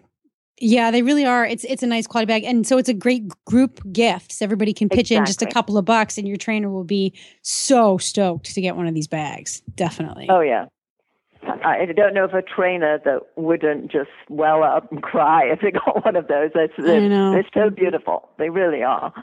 yeah, 0.58 0.90
they 0.90 1.02
really 1.02 1.26
are. 1.26 1.46
It's 1.46 1.66
it's 1.66 1.84
a 1.84 1.88
nice 1.88 2.08
quality 2.08 2.28
bag, 2.28 2.46
and 2.46 2.66
so 2.66 2.78
it's 2.78 2.88
a 2.88 2.94
great 2.94 3.28
group 3.44 3.82
gift. 3.92 4.32
So 4.32 4.46
everybody 4.46 4.74
can 4.74 4.88
pitch 4.88 5.12
exactly. 5.12 5.18
in 5.18 5.26
just 5.26 5.42
a 5.42 5.48
couple 5.48 5.78
of 5.78 5.84
bucks, 5.84 6.18
and 6.18 6.26
your 6.26 6.38
trainer 6.38 6.70
will 6.70 6.86
be 6.86 7.14
so 7.42 7.98
stoked 7.98 8.54
to 8.56 8.62
get 8.62 8.78
one 8.78 8.88
of 8.88 8.94
these 8.94 9.08
bags. 9.08 9.62
Definitely. 9.76 10.28
Oh 10.30 10.40
yeah, 10.40 10.68
I 11.44 11.86
don't 11.94 12.14
know 12.14 12.24
of 12.24 12.34
a 12.34 12.42
trainer 12.42 13.02
that 13.04 13.20
wouldn't 13.36 13.92
just 13.92 14.12
well 14.30 14.64
up 14.64 14.90
and 14.94 15.04
cry 15.04 15.44
if 15.44 15.60
they 15.60 15.72
got 15.86 16.06
one 16.06 16.16
of 16.16 16.30
those. 16.30 16.52
They're, 16.54 16.70
they're, 16.78 17.10
they're 17.10 17.48
so 17.54 17.70
beautiful. 17.70 18.30
They 18.38 18.50
really 18.50 18.82
are. 18.82 19.14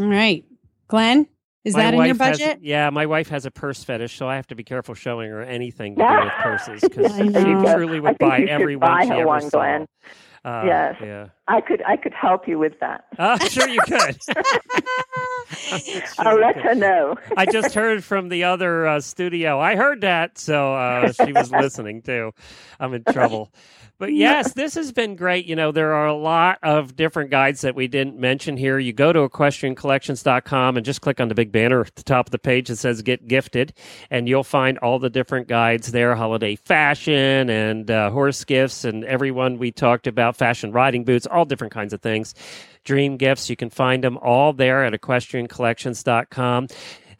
All 0.00 0.06
right. 0.06 0.44
Glenn, 0.88 1.26
is 1.64 1.74
my 1.74 1.82
that 1.82 1.94
in 1.94 2.04
your 2.04 2.14
budget? 2.14 2.40
Has, 2.40 2.58
yeah, 2.60 2.90
my 2.90 3.06
wife 3.06 3.28
has 3.28 3.46
a 3.46 3.50
purse 3.50 3.84
fetish, 3.84 4.16
so 4.16 4.28
I 4.28 4.36
have 4.36 4.46
to 4.48 4.54
be 4.54 4.64
careful 4.64 4.94
showing 4.94 5.30
her 5.30 5.42
anything 5.42 5.96
to 5.96 6.02
do 6.02 6.24
with 6.24 6.32
purses 6.42 6.80
because 6.80 7.16
she 7.16 7.74
truly 7.74 8.00
would 8.00 8.18
buy 8.18 8.40
every 8.40 8.76
one 8.76 9.06
she 9.06 9.10
ever 9.10 9.26
one, 9.26 9.42
saw. 9.42 9.58
Glenn. 9.58 9.86
Uh, 10.44 10.62
yes. 10.66 10.96
Yeah. 11.00 11.28
I 11.48 11.60
could 11.60 11.82
I 11.84 11.96
could 11.96 12.12
help 12.14 12.46
you 12.46 12.58
with 12.58 12.78
that. 12.80 13.04
Uh, 13.18 13.38
sure 13.48 13.68
you 13.68 13.80
could. 13.82 14.16
sure 15.52 16.02
I'll 16.18 16.38
let 16.40 16.54
could. 16.54 16.62
her 16.64 16.74
know. 16.74 17.16
I 17.36 17.46
just 17.46 17.74
heard 17.74 18.04
from 18.04 18.28
the 18.28 18.44
other 18.44 18.86
uh, 18.86 19.00
studio. 19.00 19.58
I 19.60 19.74
heard 19.76 20.02
that, 20.02 20.38
so 20.38 20.74
uh, 20.74 21.12
she 21.12 21.32
was 21.32 21.50
listening 21.52 22.02
too. 22.02 22.32
I'm 22.78 22.94
in 22.94 23.04
trouble. 23.04 23.52
But 23.98 24.14
yes, 24.14 24.54
this 24.54 24.74
has 24.74 24.90
been 24.90 25.14
great. 25.14 25.46
You 25.46 25.54
know, 25.54 25.70
there 25.70 25.94
are 25.94 26.08
a 26.08 26.14
lot 26.14 26.58
of 26.64 26.96
different 26.96 27.30
guides 27.30 27.60
that 27.60 27.76
we 27.76 27.86
didn't 27.86 28.18
mention 28.18 28.56
here. 28.56 28.76
You 28.80 28.92
go 28.92 29.12
to 29.12 29.20
equestriancollections.com 29.28 30.76
and 30.76 30.84
just 30.84 31.02
click 31.02 31.20
on 31.20 31.28
the 31.28 31.36
big 31.36 31.52
banner 31.52 31.82
at 31.82 31.94
the 31.94 32.02
top 32.02 32.26
of 32.26 32.32
the 32.32 32.38
page 32.40 32.66
that 32.66 32.76
says 32.78 33.00
Get 33.02 33.28
Gifted, 33.28 33.74
and 34.10 34.28
you'll 34.28 34.42
find 34.42 34.76
all 34.78 34.98
the 34.98 35.10
different 35.10 35.46
guides 35.46 35.92
there 35.92 36.16
holiday 36.16 36.56
fashion 36.56 37.48
and 37.48 37.92
uh, 37.92 38.10
horse 38.10 38.42
gifts, 38.44 38.84
and 38.84 39.04
everyone 39.04 39.58
we 39.58 39.70
talked 39.70 40.08
about, 40.08 40.34
fashion 40.36 40.72
riding 40.72 41.04
boots, 41.04 41.26
all 41.26 41.41
different 41.44 41.72
kinds 41.72 41.92
of 41.92 42.00
things 42.00 42.34
dream 42.84 43.16
gifts. 43.16 43.48
You 43.48 43.56
can 43.56 43.70
find 43.70 44.02
them 44.02 44.18
all 44.18 44.52
there 44.52 44.84
at 44.84 44.92
equestriancollections.com. 44.92 46.68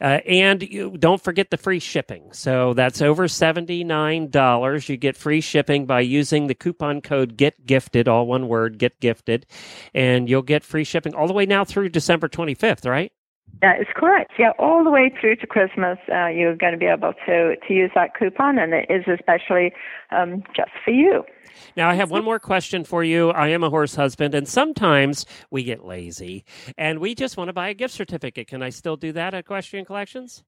Uh, 0.01 0.19
and 0.27 0.63
you, 0.63 0.97
don't 0.97 1.23
forget 1.23 1.49
the 1.49 1.55
free 1.55 1.79
shipping. 1.79 2.33
So 2.33 2.73
that's 2.73 3.01
over 3.01 3.27
$79. 3.27 4.89
You 4.89 4.97
get 4.97 5.15
free 5.15 5.39
shipping 5.39 5.85
by 5.85 6.01
using 6.01 6.47
the 6.47 6.55
coupon 6.55 6.99
code 6.99 7.37
Get 7.37 7.65
Gifted, 7.65 8.09
all 8.09 8.27
one 8.27 8.49
word, 8.49 8.77
Get 8.77 8.99
Gifted. 8.99 9.45
And 9.93 10.27
you'll 10.29 10.41
get 10.41 10.65
free 10.65 10.83
shipping 10.83 11.13
all 11.13 11.27
the 11.27 11.33
way 11.33 11.45
now 11.45 11.63
through 11.63 11.89
December 11.89 12.27
25th, 12.27 12.85
right? 12.85 13.13
That 13.61 13.79
is 13.79 13.87
correct. 13.95 14.33
Yeah, 14.37 14.51
all 14.59 14.83
the 14.83 14.89
way 14.89 15.11
through 15.21 15.37
to 15.37 15.47
Christmas, 15.47 15.97
uh, 16.13 16.27
you're 16.27 16.55
going 16.55 16.73
to 16.73 16.77
be 16.77 16.85
able 16.85 17.13
to, 17.25 17.55
to 17.55 17.73
use 17.73 17.91
that 17.95 18.17
coupon, 18.17 18.57
and 18.57 18.73
it 18.73 18.87
is 18.89 19.05
especially 19.07 19.71
um, 20.11 20.43
just 20.55 20.71
for 20.83 20.91
you. 20.91 21.23
Now, 21.77 21.89
I 21.89 21.93
have 21.93 22.11
one 22.11 22.23
more 22.23 22.39
question 22.39 22.83
for 22.83 23.03
you. 23.03 23.29
I 23.29 23.49
am 23.49 23.63
a 23.63 23.69
horse 23.69 23.95
husband, 23.95 24.35
and 24.35 24.47
sometimes 24.47 25.25
we 25.49 25.63
get 25.63 25.85
lazy 25.85 26.45
and 26.77 26.99
we 26.99 27.15
just 27.15 27.37
want 27.37 27.49
to 27.49 27.53
buy 27.53 27.69
a 27.69 27.73
gift 27.73 27.93
certificate. 27.93 28.47
Can 28.47 28.61
I 28.63 28.69
still 28.69 28.97
do 28.97 29.11
that 29.13 29.33
at 29.33 29.41
Equestrian 29.41 29.85
Collections? 29.85 30.43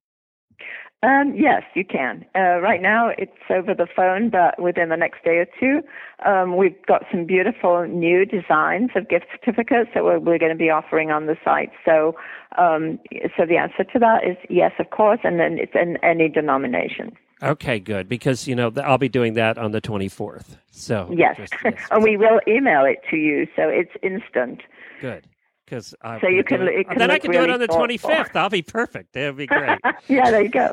Um, 1.05 1.35
yes, 1.35 1.61
you 1.75 1.85
can. 1.85 2.25
Uh, 2.35 2.59
right 2.61 2.81
now, 2.81 3.09
it's 3.15 3.31
over 3.51 3.75
the 3.75 3.85
phone, 3.95 4.29
but 4.31 4.59
within 4.59 4.89
the 4.89 4.97
next 4.97 5.23
day 5.23 5.37
or 5.37 5.45
two, 5.59 5.81
um, 6.25 6.57
we've 6.57 6.83
got 6.87 7.03
some 7.11 7.25
beautiful 7.25 7.85
new 7.85 8.25
designs 8.25 8.89
of 8.95 9.07
gift 9.07 9.25
certificates 9.31 9.91
that 9.93 10.03
we're, 10.03 10.17
we're 10.17 10.39
going 10.39 10.51
to 10.51 10.57
be 10.57 10.71
offering 10.71 11.11
on 11.11 11.27
the 11.27 11.35
site. 11.45 11.69
So, 11.85 12.15
um, 12.57 12.97
so 13.37 13.45
the 13.45 13.57
answer 13.57 13.83
to 13.83 13.99
that 13.99 14.25
is 14.27 14.35
yes, 14.49 14.71
of 14.79 14.89
course, 14.89 15.19
and 15.23 15.39
then 15.39 15.59
it's 15.59 15.75
in 15.75 15.97
any 15.97 16.27
denomination. 16.27 17.15
Okay, 17.43 17.79
good. 17.79 18.09
Because, 18.09 18.47
you 18.47 18.55
know, 18.55 18.71
I'll 18.83 18.97
be 18.97 19.09
doing 19.09 19.33
that 19.35 19.59
on 19.59 19.73
the 19.73 19.81
24th. 19.81 20.57
So, 20.71 21.11
yes. 21.13 21.37
Just, 21.37 21.53
yes. 21.63 21.73
and 21.91 22.03
we 22.03 22.17
will 22.17 22.39
email 22.47 22.83
it 22.83 23.03
to 23.11 23.17
you. 23.17 23.45
So 23.55 23.69
it's 23.69 23.91
instant. 24.01 24.61
Good. 25.01 25.27
Because 25.65 25.95
so 26.21 26.27
you 26.27 26.43
can, 26.43 26.61
it, 26.67 26.87
can 26.87 26.97
then 26.99 27.09
I 27.09 27.17
can 27.17 27.31
really 27.31 27.47
do 27.47 27.51
it 27.51 27.53
on 27.53 27.59
the 27.59 27.67
25th. 27.67 28.35
I'll 28.35 28.49
be 28.49 28.61
perfect. 28.61 29.15
It'll 29.15 29.33
be 29.33 29.47
great. 29.47 29.79
yeah, 30.07 30.29
there 30.29 30.43
you 30.43 30.49
go. 30.49 30.69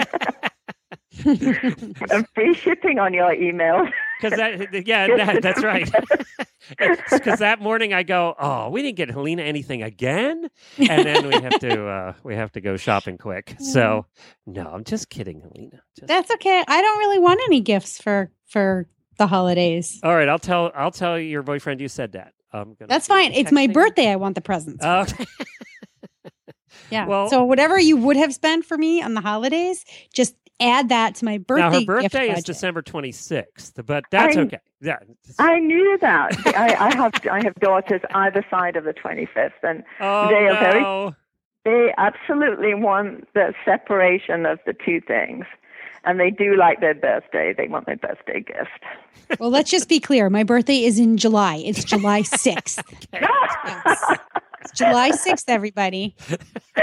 and 1.25 2.27
free 2.35 2.55
shipping 2.55 2.99
on 2.99 3.15
your 3.15 3.33
email. 3.33 3.87
Because 4.21 4.39
that, 4.39 4.87
yeah, 4.87 5.07
that, 5.17 5.43
that's 5.43 5.63
right. 5.63 5.91
Because 7.11 7.39
that 7.39 7.61
morning 7.61 7.93
I 7.93 8.03
go, 8.03 8.35
oh, 8.39 8.71
we 8.71 8.83
didn't 8.83 8.97
get 8.97 9.11
Helena 9.11 9.43
anything 9.43 9.83
again, 9.83 10.49
and 10.79 11.07
then 11.07 11.27
we 11.27 11.35
have 11.35 11.59
to 11.61 11.87
uh, 11.87 12.13
we 12.23 12.35
have 12.35 12.53
to 12.53 12.61
go 12.61 12.77
shopping 12.77 13.19
quick. 13.19 13.57
So 13.59 14.07
no, 14.47 14.67
I'm 14.67 14.85
just 14.85 15.11
kidding, 15.11 15.41
Helena. 15.41 15.83
Just 15.99 16.09
that's 16.09 16.31
okay. 16.31 16.65
I 16.67 16.81
don't 16.81 16.99
really 16.99 17.19
want 17.19 17.41
any 17.47 17.61
gifts 17.61 18.01
for 18.01 18.31
for 18.47 18.87
the 19.19 19.27
holidays. 19.27 20.01
All 20.03 20.15
right, 20.15 20.29
I'll 20.29 20.39
tell 20.39 20.73
I'll 20.75 20.91
tell 20.91 21.19
your 21.19 21.43
boyfriend 21.43 21.81
you 21.81 21.89
said 21.89 22.13
that. 22.13 22.33
I'm 22.53 22.75
gonna 22.75 22.89
That's 22.89 23.07
fine. 23.07 23.33
It's 23.33 23.53
my 23.53 23.67
birthday. 23.67 24.11
I 24.11 24.17
want 24.17 24.35
the 24.35 24.41
presents. 24.41 24.85
Oh. 24.85 25.07
yeah. 26.91 27.07
Well, 27.07 27.29
so 27.29 27.45
whatever 27.45 27.79
you 27.79 27.97
would 27.97 28.17
have 28.17 28.35
spent 28.35 28.65
for 28.65 28.77
me 28.77 29.03
on 29.03 29.15
the 29.15 29.21
holidays, 29.21 29.85
just 30.15 30.35
add 30.61 30.89
that 30.91 31.15
to 31.17 31.25
my 31.25 31.39
birthday. 31.39 31.63
Now 31.63 31.81
her 31.81 31.85
birthday 32.03 32.31
is 32.31 32.45
December 32.45 32.83
26th, 32.83 33.85
but 33.85 34.05
that's 34.11 34.37
I, 34.37 34.41
okay. 34.41 34.59
Yeah, 34.81 34.99
I 35.39 35.59
knew 35.59 35.99
that. 36.01 36.37
I, 36.47 36.75
I, 36.75 36.95
have 36.95 37.15
I 37.31 37.43
have 37.45 37.55
daughters 37.57 38.01
either 38.15 38.45
side 38.51 38.77
of 38.77 38.85
the 38.85 38.95
25th, 38.95 39.53
and 39.63 39.83
oh, 40.01 40.29
they 40.29 40.49
are 40.49 40.55
no. 40.55 40.61
very. 40.61 41.15
They 41.65 41.95
absolutely 41.97 42.75
want 42.75 43.29
the 43.35 43.55
separation 43.65 44.47
of 44.47 44.59
the 44.67 44.75
two 44.75 45.01
things, 45.01 45.45
and 46.05 46.19
they 46.21 46.31
do 46.31 46.57
like 46.57 46.81
their 46.81 46.95
birthday. 46.95 47.55
They 47.57 47.69
want 47.69 47.87
their 47.87 47.97
birthday 47.97 48.41
gift. 48.41 49.41
Well, 49.41 49.51
let's 49.51 49.71
just 49.71 49.89
be 49.89 50.01
clear. 50.01 50.29
My 50.31 50.43
birthday 50.45 50.85
is 50.85 50.99
in 50.99 51.17
July. 51.17 51.57
It's 51.65 51.85
July 51.85 52.23
6th. 52.23 52.83
yes. 53.13 54.19
It's 54.65 54.79
July 54.79 55.11
6th, 55.11 55.47
everybody. 55.49 56.15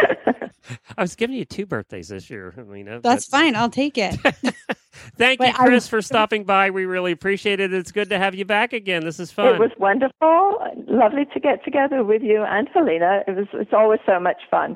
I 0.98 1.02
was 1.02 1.16
giving 1.16 1.38
you 1.38 1.46
two 1.46 1.66
birthdays 1.66 2.10
this 2.10 2.30
year, 2.30 2.52
Helena. 2.54 3.00
That's 3.00 3.26
but- 3.28 3.38
fine. 3.38 3.56
I'll 3.56 3.70
take 3.70 3.98
it. 3.98 4.16
Thank 5.18 5.40
you, 5.40 5.48
But 5.48 5.60
I- 5.62 5.66
Chris, 5.66 5.88
for 5.88 6.02
stopping 6.02 6.44
by. 6.44 6.72
We 6.72 6.84
really 6.86 7.14
appreciate 7.14 7.62
it. 7.62 7.74
It's 7.74 7.94
good 7.94 8.10
to 8.10 8.18
have 8.18 8.36
you 8.36 8.44
back 8.44 8.74
again. 8.74 9.06
This 9.06 9.18
is 9.18 9.32
fun. 9.32 9.56
It 9.56 9.60
was 9.60 9.72
wonderful. 9.78 10.58
Lovely 10.90 11.24
to 11.34 11.40
get 11.40 11.64
together 11.64 12.04
with 12.04 12.22
you 12.22 12.44
and 12.44 12.68
Helena. 12.74 13.24
It 13.28 13.36
was. 13.38 13.48
It's 13.54 13.72
always 13.72 14.02
so 14.06 14.20
much 14.20 14.42
fun. 14.52 14.76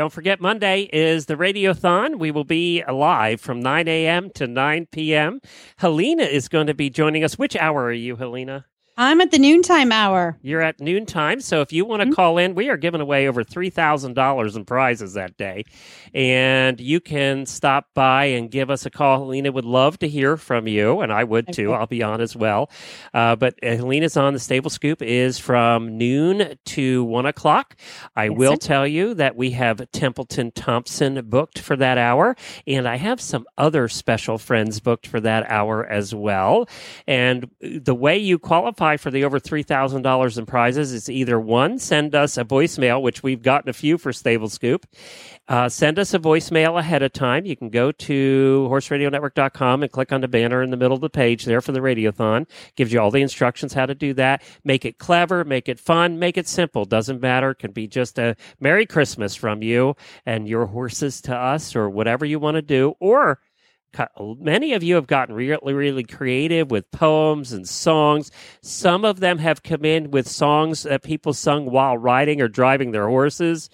Don't 0.00 0.10
forget, 0.10 0.40
Monday 0.40 0.88
is 0.94 1.26
the 1.26 1.34
Radiothon. 1.34 2.18
We 2.18 2.30
will 2.30 2.44
be 2.44 2.82
live 2.90 3.38
from 3.38 3.60
9 3.60 3.86
a.m. 3.86 4.30
to 4.30 4.46
9 4.46 4.86
p.m. 4.86 5.42
Helena 5.76 6.22
is 6.22 6.48
going 6.48 6.68
to 6.68 6.72
be 6.72 6.88
joining 6.88 7.22
us. 7.22 7.36
Which 7.36 7.54
hour 7.54 7.84
are 7.84 7.92
you, 7.92 8.16
Helena? 8.16 8.64
I'm 8.96 9.20
at 9.22 9.30
the 9.30 9.38
noontime 9.38 9.92
hour. 9.92 10.36
You're 10.42 10.60
at 10.60 10.78
noontime. 10.80 11.40
So 11.40 11.62
if 11.62 11.72
you 11.72 11.84
want 11.86 12.02
to 12.02 12.08
Mhm. 12.08 12.14
call 12.14 12.36
in, 12.38 12.54
we 12.54 12.68
are 12.68 12.76
giving 12.76 13.00
away 13.00 13.26
over 13.28 13.42
$3,000 13.42 14.56
in 14.56 14.64
prizes 14.66 15.14
that 15.14 15.36
day. 15.38 15.64
And 16.12 16.78
you 16.80 17.00
can 17.00 17.46
stop 17.46 17.86
by 17.94 18.26
and 18.26 18.50
give 18.50 18.68
us 18.70 18.84
a 18.84 18.90
call. 18.90 19.20
Helena 19.20 19.52
would 19.52 19.64
love 19.64 19.98
to 20.00 20.08
hear 20.08 20.36
from 20.36 20.66
you, 20.66 21.00
and 21.00 21.12
I 21.12 21.24
would 21.24 21.52
too. 21.52 21.70
Okay. 21.72 21.80
I'll 21.80 21.86
be 21.86 22.02
on 22.02 22.20
as 22.20 22.36
well. 22.36 22.70
Uh, 23.14 23.36
but 23.36 23.54
uh, 23.62 23.76
Helena's 23.76 24.16
on 24.16 24.34
the 24.34 24.38
Stable 24.38 24.70
Scoop 24.70 25.00
is 25.00 25.38
from 25.38 25.96
noon 25.96 26.56
to 26.66 27.04
1 27.04 27.24
o'clock. 27.26 27.76
I 28.16 28.24
Yes, 28.24 28.36
will 28.36 28.52
sir. 28.52 28.56
tell 28.68 28.86
you 28.86 29.14
that 29.14 29.34
we 29.36 29.52
have 29.52 29.80
Templeton 29.92 30.50
Thompson 30.54 31.22
booked 31.26 31.58
for 31.58 31.76
that 31.76 31.96
hour, 31.96 32.36
and 32.66 32.86
I 32.86 32.96
have 32.96 33.20
some 33.20 33.46
other 33.56 33.88
special 33.88 34.36
friends 34.36 34.80
booked 34.80 35.06
for 35.06 35.20
that 35.20 35.46
hour 35.48 35.86
as 35.86 36.14
well. 36.14 36.68
And 37.06 37.48
the 37.62 37.94
way 37.94 38.18
you 38.18 38.38
qualify 38.38 38.89
for 38.96 39.10
the 39.10 39.24
over 39.24 39.38
$3,000 39.38 40.38
in 40.38 40.46
prizes 40.46 40.92
is 40.92 41.08
either 41.08 41.38
one, 41.38 41.78
send 41.78 42.14
us 42.14 42.36
a 42.36 42.44
voicemail, 42.44 43.02
which 43.02 43.22
we've 43.22 43.42
gotten 43.42 43.68
a 43.68 43.72
few 43.72 43.98
for 43.98 44.12
Stable 44.12 44.48
Scoop. 44.48 44.86
Uh, 45.48 45.68
send 45.68 45.98
us 45.98 46.14
a 46.14 46.18
voicemail 46.18 46.78
ahead 46.78 47.02
of 47.02 47.12
time. 47.12 47.44
You 47.44 47.56
can 47.56 47.70
go 47.70 47.90
to 47.90 48.68
horseradionetwork.com 48.70 49.82
and 49.82 49.90
click 49.90 50.12
on 50.12 50.20
the 50.20 50.28
banner 50.28 50.62
in 50.62 50.70
the 50.70 50.76
middle 50.76 50.94
of 50.94 51.00
the 51.00 51.10
page 51.10 51.44
there 51.44 51.60
for 51.60 51.72
the 51.72 51.80
Radiothon. 51.80 52.48
Gives 52.76 52.92
you 52.92 53.00
all 53.00 53.10
the 53.10 53.20
instructions 53.20 53.72
how 53.72 53.86
to 53.86 53.94
do 53.94 54.14
that. 54.14 54.42
Make 54.62 54.84
it 54.84 54.98
clever, 54.98 55.44
make 55.44 55.68
it 55.68 55.80
fun, 55.80 56.20
make 56.20 56.38
it 56.38 56.46
simple. 56.46 56.84
Doesn't 56.84 57.20
matter. 57.20 57.52
Can 57.52 57.72
be 57.72 57.88
just 57.88 58.16
a 58.18 58.36
Merry 58.60 58.86
Christmas 58.86 59.34
from 59.34 59.60
you 59.60 59.96
and 60.24 60.48
your 60.48 60.66
horses 60.66 61.20
to 61.22 61.34
us 61.34 61.74
or 61.74 61.90
whatever 61.90 62.24
you 62.24 62.38
want 62.38 62.54
to 62.54 62.62
do. 62.62 62.94
Or 63.00 63.40
many 64.38 64.74
of 64.74 64.82
you 64.82 64.94
have 64.96 65.06
gotten 65.06 65.34
really, 65.34 65.72
really 65.72 66.04
creative 66.04 66.70
with 66.70 66.90
poems 66.90 67.52
and 67.52 67.68
songs. 67.68 68.30
Some 68.62 69.04
of 69.04 69.20
them 69.20 69.38
have 69.38 69.62
come 69.62 69.84
in 69.84 70.10
with 70.10 70.28
songs 70.28 70.82
that 70.82 71.02
people 71.02 71.32
sung 71.32 71.70
while 71.70 71.96
riding 71.96 72.40
or 72.40 72.48
driving 72.48 72.92
their 72.92 73.08
horses. 73.08 73.70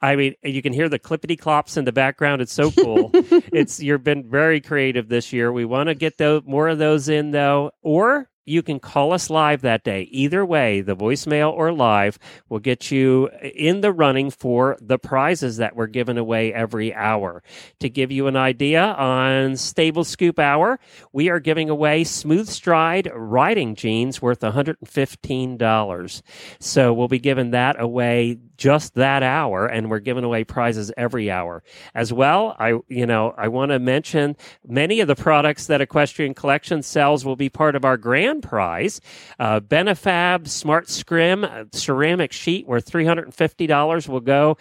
I 0.00 0.16
mean, 0.16 0.34
you 0.42 0.62
can 0.62 0.72
hear 0.72 0.88
the 0.88 0.98
clippity 0.98 1.38
clops 1.38 1.76
in 1.76 1.84
the 1.84 1.92
background. 1.92 2.40
It's 2.40 2.52
so 2.52 2.70
cool. 2.70 3.10
it's 3.14 3.80
you've 3.80 4.04
been 4.04 4.30
very 4.30 4.60
creative 4.60 5.08
this 5.08 5.32
year. 5.32 5.52
We 5.52 5.64
want 5.64 5.88
to 5.88 5.94
get 5.94 6.16
those, 6.18 6.42
more 6.46 6.68
of 6.68 6.78
those 6.78 7.08
in 7.08 7.32
though, 7.32 7.72
or 7.82 8.29
you 8.44 8.62
can 8.62 8.80
call 8.80 9.12
us 9.12 9.30
live 9.30 9.60
that 9.62 9.84
day. 9.84 10.02
Either 10.10 10.44
way, 10.44 10.80
the 10.80 10.96
voicemail 10.96 11.52
or 11.52 11.72
live 11.72 12.18
will 12.48 12.58
get 12.58 12.90
you 12.90 13.28
in 13.54 13.80
the 13.80 13.92
running 13.92 14.30
for 14.30 14.76
the 14.80 14.98
prizes 14.98 15.58
that 15.58 15.76
we're 15.76 15.86
giving 15.86 16.18
away 16.18 16.52
every 16.52 16.94
hour. 16.94 17.42
To 17.80 17.88
give 17.88 18.10
you 18.10 18.26
an 18.26 18.36
idea 18.36 18.82
on 18.82 19.56
Stable 19.56 20.04
Scoop 20.04 20.38
Hour, 20.38 20.80
we 21.12 21.28
are 21.28 21.40
giving 21.40 21.70
away 21.70 22.04
Smooth 22.04 22.48
Stride 22.48 23.10
riding 23.14 23.74
jeans 23.74 24.20
worth 24.22 24.40
$115. 24.40 26.22
So 26.58 26.92
we'll 26.92 27.08
be 27.08 27.18
giving 27.18 27.50
that 27.50 27.80
away 27.80 28.38
just 28.60 28.94
that 28.94 29.22
hour 29.22 29.66
and 29.66 29.90
we're 29.90 29.98
giving 30.00 30.22
away 30.22 30.44
prizes 30.44 30.92
every 30.96 31.30
hour. 31.30 31.62
As 31.94 32.12
well, 32.12 32.54
I 32.58 32.74
you 32.88 33.06
know, 33.06 33.34
I 33.36 33.48
want 33.48 33.70
to 33.72 33.78
mention 33.78 34.36
many 34.68 35.00
of 35.00 35.08
the 35.08 35.16
products 35.16 35.66
that 35.68 35.80
Equestrian 35.80 36.34
Collection 36.34 36.82
sells 36.82 37.24
will 37.24 37.36
be 37.36 37.48
part 37.48 37.74
of 37.74 37.84
our 37.86 37.96
grand 37.96 38.42
prize. 38.42 39.00
Uh, 39.38 39.60
Benefab 39.60 40.46
Smart 40.46 40.90
Scrim 40.90 41.42
uh, 41.42 41.64
ceramic 41.72 42.32
sheet 42.32 42.66
worth 42.68 42.88
$350 42.90 44.08
will 44.08 44.20
go 44.20 44.58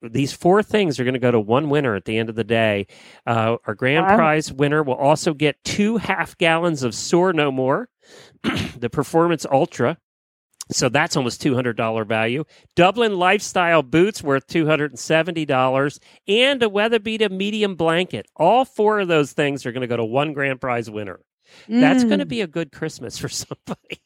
these 0.00 0.32
four 0.32 0.62
things 0.62 1.00
are 1.00 1.04
going 1.04 1.14
to 1.14 1.18
go 1.18 1.32
to 1.32 1.40
one 1.40 1.68
winner 1.68 1.96
at 1.96 2.04
the 2.04 2.16
end 2.16 2.28
of 2.28 2.36
the 2.36 2.44
day. 2.44 2.86
Uh, 3.26 3.56
our 3.66 3.74
grand 3.74 4.06
Wow. 4.06 4.14
prize 4.14 4.52
winner 4.52 4.80
will 4.84 4.94
also 4.94 5.34
get 5.34 5.56
two 5.64 5.96
half 5.96 6.38
gallons 6.38 6.84
of 6.84 6.94
Sore 6.94 7.32
No 7.32 7.50
More, 7.50 7.88
the 8.78 8.88
Performance 8.88 9.44
Ultra. 9.50 9.98
So 10.72 10.88
that's 10.88 11.16
almost 11.16 11.42
$200 11.42 12.06
value. 12.06 12.44
Dublin 12.76 13.16
Lifestyle 13.18 13.82
Boots 13.82 14.22
worth 14.22 14.46
$270 14.46 15.98
and 16.28 16.62
a 16.62 16.68
WeatherBeeta 16.68 17.30
medium 17.30 17.74
blanket. 17.76 18.26
All 18.36 18.64
four 18.64 19.00
of 19.00 19.08
those 19.08 19.32
things 19.32 19.66
are 19.66 19.72
going 19.72 19.82
to 19.82 19.86
go 19.86 19.96
to 19.96 20.04
one 20.04 20.32
grand 20.32 20.60
prize 20.60 20.90
winner. 20.90 21.20
That's 21.68 22.02
Mm. 22.04 22.08
going 22.08 22.18
to 22.20 22.26
be 22.26 22.40
a 22.40 22.46
good 22.46 22.72
Christmas 22.72 23.18
for 23.18 23.28
somebody. 23.28 24.00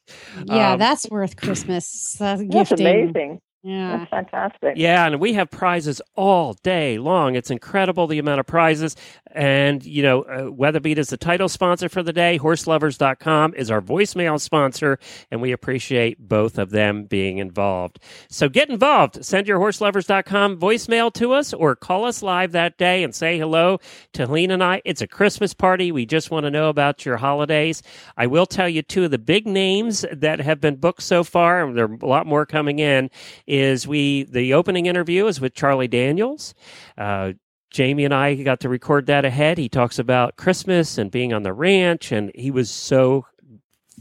Yeah, 0.47 0.73
Um, 0.73 0.79
that's 0.79 1.09
worth 1.11 1.37
Christmas. 1.37 2.17
That's 2.19 2.43
That's 2.49 2.71
gifting. 2.71 2.87
amazing. 2.87 3.41
Yeah. 3.67 3.97
That's 3.97 4.11
fantastic. 4.11 4.75
Yeah, 4.77 5.07
and 5.09 5.19
we 5.19 5.33
have 5.33 5.51
prizes 5.51 6.01
all 6.15 6.53
day 6.55 6.99
long. 6.99 7.35
It's 7.35 7.51
incredible 7.51 8.07
the 8.07 8.21
amount 8.21 8.39
of 8.39 8.47
prizes. 8.47 8.95
And, 9.33 9.85
you 9.85 10.05
know, 10.05 10.23
uh, 10.23 10.43
WeatherBeeta 10.43 10.99
is 10.99 11.11
the 11.11 11.17
title 11.17 11.49
sponsor 11.49 11.89
for 11.89 12.05
the 12.05 12.13
day. 12.13 12.39
Horselovers.com 12.39 13.55
is 13.55 13.69
our 13.71 13.83
voicemail 13.83 14.41
sponsor, 14.41 15.01
and 15.33 15.43
we 15.43 15.51
appreciate 15.51 16.17
both 16.21 16.59
of 16.59 16.71
them 16.71 17.05
being 17.07 17.39
involved. 17.39 17.99
So 18.31 18.49
get 18.49 18.71
involved. 18.71 19.25
Send 19.25 19.49
your 19.49 19.59
horselovers.com 19.59 20.59
voicemail 20.61 21.13
to 21.15 21.33
us 21.33 21.53
or 21.53 21.75
call 21.75 22.05
us 22.05 22.23
live 22.23 22.53
that 22.53 22.79
day 22.79 23.03
and 23.03 23.13
say 23.13 23.37
hello 23.37 23.79
to 24.13 24.27
Helene 24.27 24.53
and 24.53 24.63
I. 24.63 24.81
It's 24.85 25.03
a 25.03 25.09
Christmas 25.09 25.53
party. 25.53 25.91
We 25.91 26.07
just 26.07 26.31
want 26.31 26.45
to 26.45 26.51
know 26.53 26.69
about 26.69 27.05
your 27.05 27.17
holidays. 27.17 27.83
I 28.17 28.29
will 28.29 28.47
tell 28.47 28.69
you 28.69 28.83
two 28.83 29.05
of 29.05 29.11
the 29.11 29.19
big 29.19 29.45
names 29.47 30.05
that 30.13 30.41
have 30.41 30.61
been 30.61 30.77
booked 30.77 31.03
so 31.03 31.25
far, 31.25 31.65
and 31.65 31.77
there 31.77 31.87
are 31.87 31.99
a 32.01 32.07
lot 32.07 32.27
more 32.27 32.47
coming 32.47 32.79
in, 32.79 33.11
is 33.59 33.87
we 33.87 34.25
the 34.25 34.55
opening 34.55 34.87
interview 34.87 35.27
is 35.27 35.41
with 35.41 35.55
Charlie 35.55 35.89
Daniels. 35.89 36.55
Uh, 36.97 37.33
Jamie 37.71 38.05
and 38.05 38.15
I 38.15 38.35
got 38.37 38.61
to 38.61 38.69
record 38.69 39.07
that 39.07 39.25
ahead. 39.25 39.59
He 39.59 39.69
talks 39.69 39.99
about 39.99 40.37
Christmas 40.37 40.99
and 40.99 41.11
being 41.11 41.33
on 41.33 41.43
the 41.43 41.53
ranch, 41.53 42.13
and 42.13 42.31
he 42.35 42.51
was 42.51 42.71
so 42.71 43.27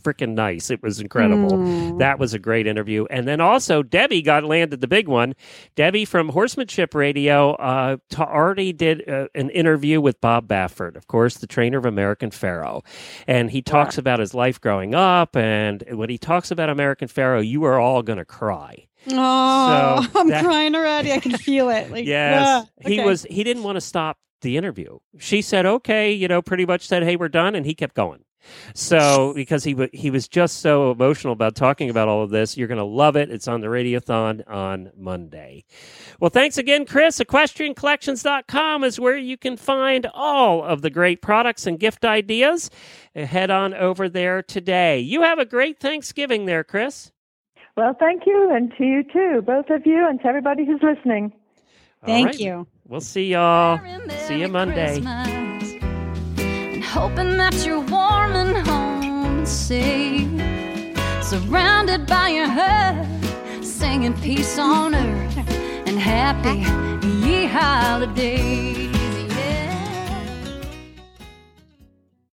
freaking 0.06 0.36
nice. 0.36 0.70
It 0.70 0.82
was 0.84 1.00
incredible. 1.00 1.58
Mm. 1.58 2.00
That 2.00 2.20
was 2.20 2.34
a 2.34 2.40
great 2.40 2.68
interview. 2.68 3.06
And 3.10 3.28
then 3.28 3.42
also 3.42 3.82
Debbie 3.82 4.22
got 4.22 4.44
landed 4.44 4.80
the 4.80 4.88
big 4.88 5.08
one. 5.08 5.34
Debbie 5.76 6.06
from 6.06 6.30
Horsemanship 6.30 6.94
Radio 6.94 7.54
uh, 7.54 7.98
ta 8.10 8.24
already 8.24 8.72
did 8.72 9.10
uh, 9.10 9.28
an 9.34 9.50
interview 9.50 10.00
with 10.00 10.22
Bob 10.22 10.48
Baffert, 10.48 10.96
of 10.96 11.08
course, 11.08 11.38
the 11.38 11.48
trainer 11.48 11.78
of 11.78 11.86
American 11.86 12.32
Pharoah. 12.32 12.82
And 13.28 13.50
he 13.50 13.62
talks 13.62 13.98
about 13.98 14.20
his 14.20 14.34
life 14.34 14.62
growing 14.62 14.94
up. 14.94 15.36
And 15.36 15.84
when 15.92 16.10
he 16.10 16.18
talks 16.18 16.52
about 16.52 16.70
American 16.70 17.08
Pharoah, 17.08 17.42
you 17.44 17.64
are 17.64 17.80
all 17.80 18.04
going 18.04 18.20
to 18.20 18.26
cry. 18.26 18.88
Oh, 19.12 20.08
So 20.12 20.20
I'm 20.20 20.30
that- 20.30 20.44
crying 20.44 20.76
already. 20.76 21.12
I 21.12 21.20
can 21.20 21.38
feel 21.38 21.70
it. 21.70 21.92
Like, 21.92 22.06
Yes, 22.08 22.44
ah, 22.46 22.66
he 22.88 23.00
okay. 23.00 23.06
was. 23.06 23.24
He 23.30 23.44
didn't 23.44 23.64
want 23.64 23.76
to 23.78 23.82
stop 23.82 24.18
the 24.42 24.58
interview. 24.58 25.00
She 25.20 25.42
said, 25.42 25.66
"Okay," 25.66 26.12
you 26.12 26.28
know, 26.28 26.42
pretty 26.42 26.66
much 26.66 26.88
said, 26.88 27.04
"Hey, 27.04 27.16
we're 27.16 27.30
done," 27.30 27.56
and 27.56 27.66
he 27.66 27.74
kept 27.76 27.96
going. 27.96 28.22
So 28.76 29.34
because 29.34 29.64
he 29.64 29.74
wa 29.74 29.88
he 29.92 30.12
was 30.12 30.28
just 30.28 30.60
so 30.60 30.92
emotional 30.92 31.34
about 31.34 31.56
talking 31.56 31.90
about 31.90 32.08
all 32.08 32.22
of 32.22 32.30
this, 32.30 32.56
you're 32.56 32.68
going 32.68 32.78
to 32.78 32.84
love 32.84 33.16
it. 33.16 33.32
It's 33.32 33.48
on 33.48 33.62
the 33.62 33.68
Radiothon 33.68 34.44
on 34.48 34.92
Monday. 34.96 35.64
Well, 36.20 36.30
thanks 36.30 36.60
again, 36.60 36.86
Chris. 36.86 37.18
EquestrianCollections.com 37.20 38.84
is 38.84 39.00
where 39.00 39.18
you 39.18 39.36
can 39.38 39.58
find 39.58 40.06
all 40.14 40.64
of 40.64 40.84
the 40.84 40.92
great 40.92 41.24
products 41.24 41.66
and 41.66 41.80
gift 41.80 42.06
ideas. 42.06 42.70
Uh, 43.16 43.26
Head 43.26 43.50
on 43.50 43.74
over 43.74 44.08
there 44.10 44.44
today. 44.44 45.00
You 45.00 45.24
have 45.24 45.40
a 45.40 45.46
great 45.46 45.80
Thanksgiving 45.80 46.46
there, 46.46 46.64
Chris. 46.64 47.12
Well, 47.78 47.94
thank 48.00 48.24
you, 48.26 48.50
and 48.54 48.72
to 48.78 48.84
you 48.86 49.04
too, 49.04 49.42
both 49.42 49.70
of 49.70 49.86
you, 49.86 50.08
and 50.08 50.20
to 50.22 50.28
everybody 50.28 50.66
who's 50.66 50.82
listening. 50.82 51.34
All 52.04 52.08
Thank 52.08 52.28
right. 52.28 52.40
you. 52.40 52.68
We'll 52.88 53.02
see 53.02 53.32
y'all. 53.32 53.78
Merry, 53.80 54.10
See 54.28 54.40
you 54.40 54.48
Monday. 54.48 55.02
Christmas. 55.02 55.74
And 56.38 56.84
hoping 56.84 57.36
that 57.38 57.66
you're 57.66 57.82
warm 57.82 58.32
and 58.34 58.66
home 58.66 59.36
and 59.38 59.48
safe. 59.48 60.30
Surrounded 61.22 62.06
by 62.08 62.30
your 62.30 62.48
herd, 62.48 63.66
singing 63.66 64.14
peace 64.22 64.58
on 64.58 64.96
earth 64.96 65.38
and 65.86 66.00
happy 66.00 66.60
ye 67.28 67.46
holidays. 67.46 68.95